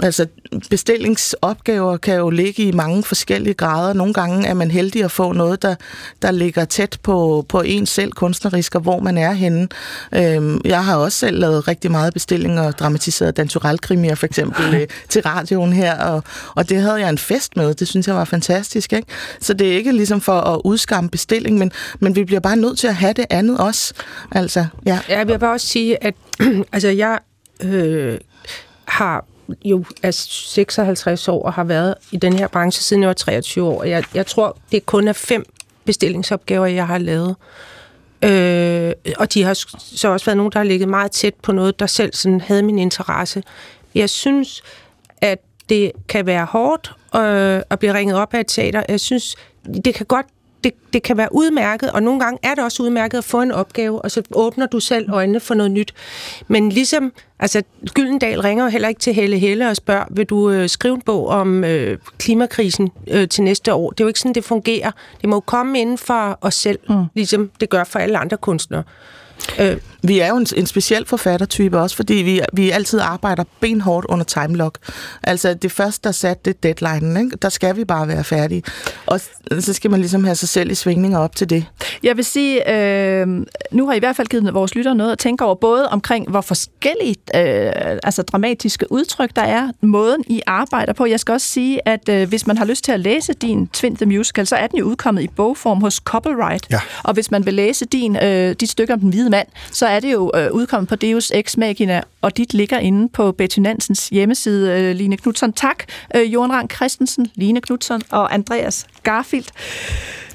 Altså, 0.02 0.28
bestillingsopgaver 0.70 1.98
kan 1.98 2.16
jo 2.16 2.30
ligge 2.30 2.64
i 2.64 2.72
mange 2.72 3.04
forskellige 3.04 3.54
grader. 3.54 3.94
Nogle 3.94 4.14
gange 4.14 4.48
er 4.48 4.54
man 4.54 4.72
heldig 4.72 5.04
at 5.04 5.12
få 5.12 5.32
noget, 5.32 5.62
der, 5.62 5.76
der 6.22 6.32
ligger 6.32 6.66
tæt 6.66 6.98
på, 7.04 7.46
på 7.50 7.62
en 7.62 7.86
selv 7.86 8.12
kunstnerisk, 8.12 8.76
og 8.76 8.82
hvor 8.82 9.00
man 9.00 9.18
er 9.18 9.32
henne. 9.32 9.68
Øhm, 10.16 10.62
jeg 10.66 10.86
har 10.86 10.96
også 10.96 11.18
selv 11.18 11.40
lavet 11.40 11.68
rigtig 11.68 11.92
meget 11.92 12.14
bestilling 12.14 12.60
og 12.60 12.80
dramatiseret 12.80 13.38
danturalkrimier 13.38 14.16
for 14.16 14.26
eksempel 14.26 14.74
øh, 14.76 14.88
til 15.10 15.22
radioen 15.22 15.74
her, 15.74 16.00
og, 16.00 16.24
og 16.56 16.70
det 16.70 16.82
havde 16.82 16.96
jeg 16.96 17.10
en 17.10 17.18
fest 17.18 17.56
med. 17.58 17.74
Det 17.74 17.88
synes 17.88 18.08
jeg 18.08 18.16
var 18.16 18.26
fantastisk. 18.26 18.94
Ikke? 18.94 19.08
Så 19.40 19.54
det 19.54 19.68
er 19.68 19.76
ikke 19.78 19.92
ligesom 19.92 20.22
for 20.22 20.42
at 20.42 20.62
udskamme 20.64 21.10
bestilling, 21.10 21.58
men, 21.58 21.72
men 22.00 22.16
vi 22.16 22.24
bliver 22.24 22.40
bare 22.40 22.56
nødt 22.56 22.80
til 22.80 22.88
at 22.88 22.96
have 22.96 23.14
det 23.14 23.26
andet 23.30 23.58
også. 23.58 23.94
Altså, 24.32 24.66
ja. 24.86 25.00
Jeg 25.10 25.28
vil 25.28 25.40
bare 25.40 25.54
også 25.54 25.68
sige, 25.68 26.04
at 26.04 26.14
altså, 26.74 26.90
jeg 26.90 27.20
øh, 27.64 28.18
har 28.86 29.26
jo 29.66 29.86
er 30.04 30.12
56 30.12 31.28
år 31.28 31.44
og 31.46 31.54
har 31.54 31.64
været 31.64 31.96
i 32.12 32.18
den 32.18 32.34
her 32.34 32.48
branche 32.48 32.84
siden 32.84 33.04
jeg 33.04 33.08
var 33.08 33.14
23 33.14 33.68
år. 33.68 33.84
Jeg, 33.84 34.04
jeg 34.14 34.26
tror, 34.26 34.58
det 34.72 34.86
kun 34.86 35.08
er 35.08 35.14
fem 35.14 35.46
bestillingsopgaver, 35.86 36.66
jeg 36.66 36.88
har 36.88 36.98
lavet. 36.98 37.36
Øh, 38.24 38.94
og 39.18 39.34
de 39.34 39.44
har 39.44 39.54
så 39.78 40.08
også 40.08 40.26
været 40.26 40.38
nogen, 40.38 40.52
der 40.52 40.60
har 40.60 40.64
ligget 40.64 40.90
meget 40.90 41.12
tæt 41.12 41.34
på 41.34 41.52
noget, 41.52 41.80
der 41.80 41.86
selv 41.86 42.14
sådan 42.14 42.42
havde 42.42 42.64
min 42.64 42.80
interesse. 42.80 43.44
Jeg 43.96 44.10
synes, 44.10 44.64
at 45.22 45.40
det 45.70 45.92
kan 46.08 46.26
være 46.26 46.46
hårdt 46.46 46.92
øh, 47.16 47.62
at 47.70 47.80
blive 47.80 47.94
ringet 47.94 48.18
op 48.18 48.34
af 48.34 48.40
et 48.40 48.48
teater. 48.48 48.84
Jeg 48.90 49.00
synes, 49.00 49.36
det 49.86 49.96
kan 49.96 50.06
godt 50.06 50.26
det, 50.64 50.74
det 50.94 51.04
kan 51.04 51.18
være 51.18 51.30
udmærket, 51.32 51.92
og 51.92 52.04
nogle 52.04 52.20
gange 52.20 52.40
er 52.44 52.56
det 52.56 52.64
også 52.64 52.84
udmærket 52.84 53.18
at 53.18 53.24
få 53.24 53.42
en 53.42 53.52
opgave, 53.52 54.02
og 54.02 54.12
så 54.12 54.22
åbner 54.32 54.66
du 54.66 54.80
selv 54.80 55.12
øjnene 55.12 55.40
for 55.40 55.54
noget 55.54 55.72
nyt. 55.72 55.94
Men 56.48 56.70
ligesom, 56.70 57.14
altså 57.40 57.64
Gyldendal 57.94 58.42
ringer 58.42 58.64
jo 58.64 58.70
heller 58.70 58.88
ikke 58.88 59.02
til 59.02 59.14
Helle 59.14 59.38
Helle 59.38 59.70
og 59.70 59.76
spørger, 59.76 60.06
vil 60.12 60.26
du 60.26 60.50
øh, 60.50 60.70
skrive 60.70 60.96
en 60.96 61.02
bog 61.02 61.28
om 61.28 61.64
øh, 61.64 61.98
klimakrisen 62.18 62.92
øh, 63.08 63.28
til 63.28 63.44
næste 63.44 63.74
år? 63.74 63.90
Det 63.90 64.00
er 64.00 64.06
jo 64.06 64.08
ikke 64.08 64.20
sådan, 64.20 64.36
det 64.36 64.44
fungerer. 64.44 64.92
Det 65.22 65.30
må 65.30 65.36
jo 65.36 65.40
komme 65.40 65.80
inden 65.80 65.98
for 65.98 66.38
os 66.42 66.56
selv, 66.56 66.80
mm. 66.90 67.06
ligesom 67.16 67.52
det 67.60 67.70
gør 67.70 67.84
for 67.84 68.00
alle 68.00 68.18
andre 68.18 68.38
kunstnere. 68.38 68.84
Øh, 69.60 69.78
vi 70.04 70.20
er 70.20 70.28
jo 70.28 70.36
en, 70.36 70.48
en 70.56 70.66
speciel 70.66 71.06
forfattertype 71.06 71.80
også, 71.80 71.96
fordi 71.96 72.14
vi, 72.14 72.42
vi 72.54 72.70
altid 72.70 73.00
arbejder 73.00 73.44
benhårdt 73.60 74.06
under 74.10 74.26
timelock. 74.26 74.78
Altså 75.24 75.54
det 75.54 75.72
første, 75.72 76.08
der 76.08 76.12
satte 76.12 76.42
det 76.46 76.64
deadline, 76.64 77.20
ikke? 77.20 77.38
der 77.42 77.50
skal 77.50 77.78
vi 77.78 77.86
bare 77.86 78.08
være 78.08 78.24
færdige. 78.24 78.64
Og 79.06 79.20
så 79.60 79.74
skal 79.74 79.92
man 79.92 80.00
ligesom 80.00 80.24
have 80.24 80.36
sig 80.36 80.50
selv 80.50 80.72
i 80.72 80.76
svingninger 80.76 81.20
op 81.20 81.36
til 81.36 81.50
det. 81.50 81.66
Jeg 82.04 82.18
vil 82.18 82.26
sige, 82.26 82.72
øh, 82.72 83.28
nu 83.72 83.86
har 83.86 83.94
I 83.94 83.96
i 83.96 84.00
hvert 84.00 84.16
fald 84.16 84.28
givet 84.28 84.54
vores 84.54 84.76
lyttere 84.76 84.96
noget 84.96 85.12
at 85.12 85.18
tænke 85.20 85.46
over, 85.46 85.56
både 85.56 85.90
omkring, 85.90 86.30
hvor 86.30 86.42
forskelligt 86.42 87.32
øh, 87.36 87.72
altså 88.04 88.22
dramatiske 88.22 88.92
udtryk 88.92 89.36
der 89.36 89.42
er, 89.42 89.70
måden 89.82 90.24
I 90.28 90.42
arbejder 90.48 90.94
på. 90.94 91.06
Jeg 91.06 91.20
skal 91.20 91.32
også 91.32 91.48
sige, 91.48 91.88
at 91.88 92.10
øh, 92.10 92.30
hvis 92.30 92.48
man 92.48 92.58
har 92.58 92.66
lyst 92.66 92.84
til 92.84 92.92
at 92.92 93.00
læse 93.00 93.34
din 93.34 93.68
Twin 93.68 93.96
the 93.96 94.06
Musical, 94.06 94.48
så 94.48 94.56
er 94.56 94.68
den 94.68 94.80
jo 94.80 94.86
udkommet 94.86 95.22
i 95.22 95.28
bogform 95.28 95.82
hos 95.82 95.96
Copyright. 95.96 96.68
Ja. 96.72 96.80
Og 97.04 97.14
hvis 97.14 97.32
man 97.32 97.46
vil 97.46 97.54
læse 97.54 97.86
din, 97.86 98.16
øh, 98.24 98.56
dit 98.60 98.70
stykke 98.70 98.94
om 98.94 99.00
den 99.00 99.10
hvide 99.10 99.30
mand, 99.30 99.48
så 99.72 99.88
er 99.96 100.00
det 100.00 100.12
jo 100.14 100.32
øh, 100.36 100.52
udkommet 100.52 100.90
på 100.90 100.96
Deus 100.96 101.32
Ex 101.32 101.58
Machina, 101.58 102.02
og 102.22 102.38
dit 102.38 102.54
ligger 102.54 102.80
inde 102.80 103.10
på 103.10 103.32
Betty 103.32 103.60
Nansens 103.60 104.10
hjemmeside, 104.10 104.82
øh, 104.82 104.96
Line 104.96 105.18
Knudsen. 105.18 105.54
Tak, 105.54 105.84
øh, 106.16 106.34
Johan 106.34 106.52
Rang 106.52 106.72
Christensen, 106.72 107.32
Line 107.36 107.62
Knudsen 107.62 108.02
og 108.10 108.34
Andreas 108.34 108.88
Garfield. 109.04 109.46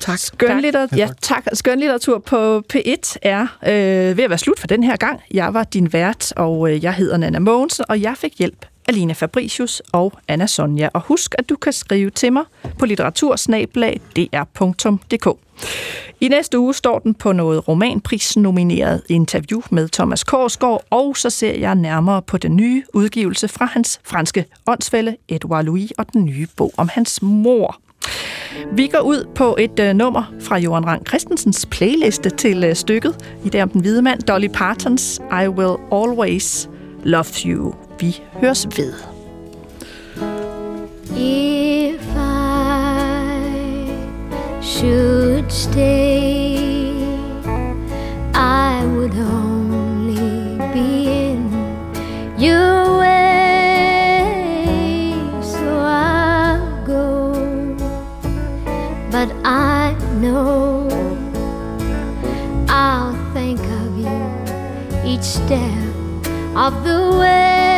Tak. 0.01 0.19
Skønlitteratur, 0.19 0.97
ja, 0.97 1.09
tak. 1.23 1.47
Skønlitteratur 1.53 2.19
på 2.19 2.63
P1 2.75 3.17
er 3.23 3.43
øh, 3.43 4.17
ved 4.17 4.25
at 4.25 4.31
være 4.31 4.39
slut 4.39 4.61
for 4.61 4.67
den 4.67 4.83
her 4.83 4.97
gang. 4.97 5.21
Jeg 5.31 5.55
var 5.55 5.65
din 5.65 5.93
vært, 5.93 6.33
og 6.37 6.71
øh, 6.71 6.85
jeg 6.85 6.95
hedder 6.95 7.17
Nana 7.17 7.39
Mogensen, 7.39 7.85
og 7.89 8.03
jeg 8.03 8.15
fik 8.17 8.39
hjælp 8.39 8.67
Alina 8.89 9.13
Fabricius 9.13 9.83
og 9.93 10.13
Anna 10.29 10.47
Sonja. 10.47 10.89
Og 10.95 11.01
husk, 11.01 11.35
at 11.39 11.49
du 11.49 11.57
kan 11.57 11.73
skrive 11.73 12.11
til 12.11 12.33
mig 12.33 12.45
på 12.79 12.87
litteratursnablag.dr.dk. 12.87 15.39
I 16.21 16.29
næste 16.29 16.59
uge 16.59 16.75
står 16.75 16.99
den 16.99 17.15
på 17.15 17.33
noget 17.33 17.69
romanpris-nomineret 17.69 19.03
interview 19.09 19.61
med 19.71 19.89
Thomas 19.89 20.25
Korsgaard, 20.25 20.85
og 20.91 21.17
så 21.17 21.31
ser 21.31 21.55
jeg 21.55 21.75
nærmere 21.75 22.23
på 22.23 22.39
den 22.39 22.57
nye 22.57 22.83
udgivelse 22.95 23.49
fra 23.49 23.65
hans 23.65 24.01
franske 24.05 24.45
åndsfælde 24.67 25.17
Edouard 25.29 25.65
Louis 25.65 25.91
og 25.99 26.13
den 26.13 26.25
nye 26.25 26.47
bog 26.57 26.73
om 26.77 26.89
hans 26.93 27.23
mor. 27.23 27.81
Vi 28.73 28.87
går 28.87 29.01
ud 29.01 29.29
på 29.35 29.57
et 29.59 29.81
uh, 29.81 29.87
nummer 29.97 30.33
fra 30.41 30.59
Johan 30.59 30.87
Rang 30.87 31.07
Christensens 31.07 31.67
playliste 31.67 32.31
til 32.31 32.69
uh, 32.69 32.75
stykket 32.75 33.39
i 33.45 33.49
det 33.49 33.63
om 33.63 33.69
den 33.69 33.81
hvide 33.81 34.03
mand, 34.03 34.23
Dolly 34.23 34.49
Partons 34.55 35.21
I 35.45 35.49
Will 35.49 35.77
Always 35.93 36.69
Love 37.05 37.45
You. 37.45 37.75
Vi 37.99 38.23
høres 38.33 38.67
ved. 38.77 38.95
If 41.17 42.01
I 42.17 43.41
should 44.63 45.53
stay, 45.53 46.59
I 48.35 48.87
would 48.87 49.15
only 49.15 50.59
be 50.73 51.07
in 51.31 51.51
your 52.39 52.99
way, 52.99 54.35
so 55.43 55.79
I'll 55.79 56.87
go. 56.87 57.33
But 59.11 59.29
I 59.45 59.95
know 60.21 60.89
I'll 62.69 63.15
think 63.35 63.61
of 63.61 63.99
you 63.99 64.21
each 65.05 65.25
step 65.25 65.88
of 66.59 66.83
the 66.83 67.19
way. 67.21 67.78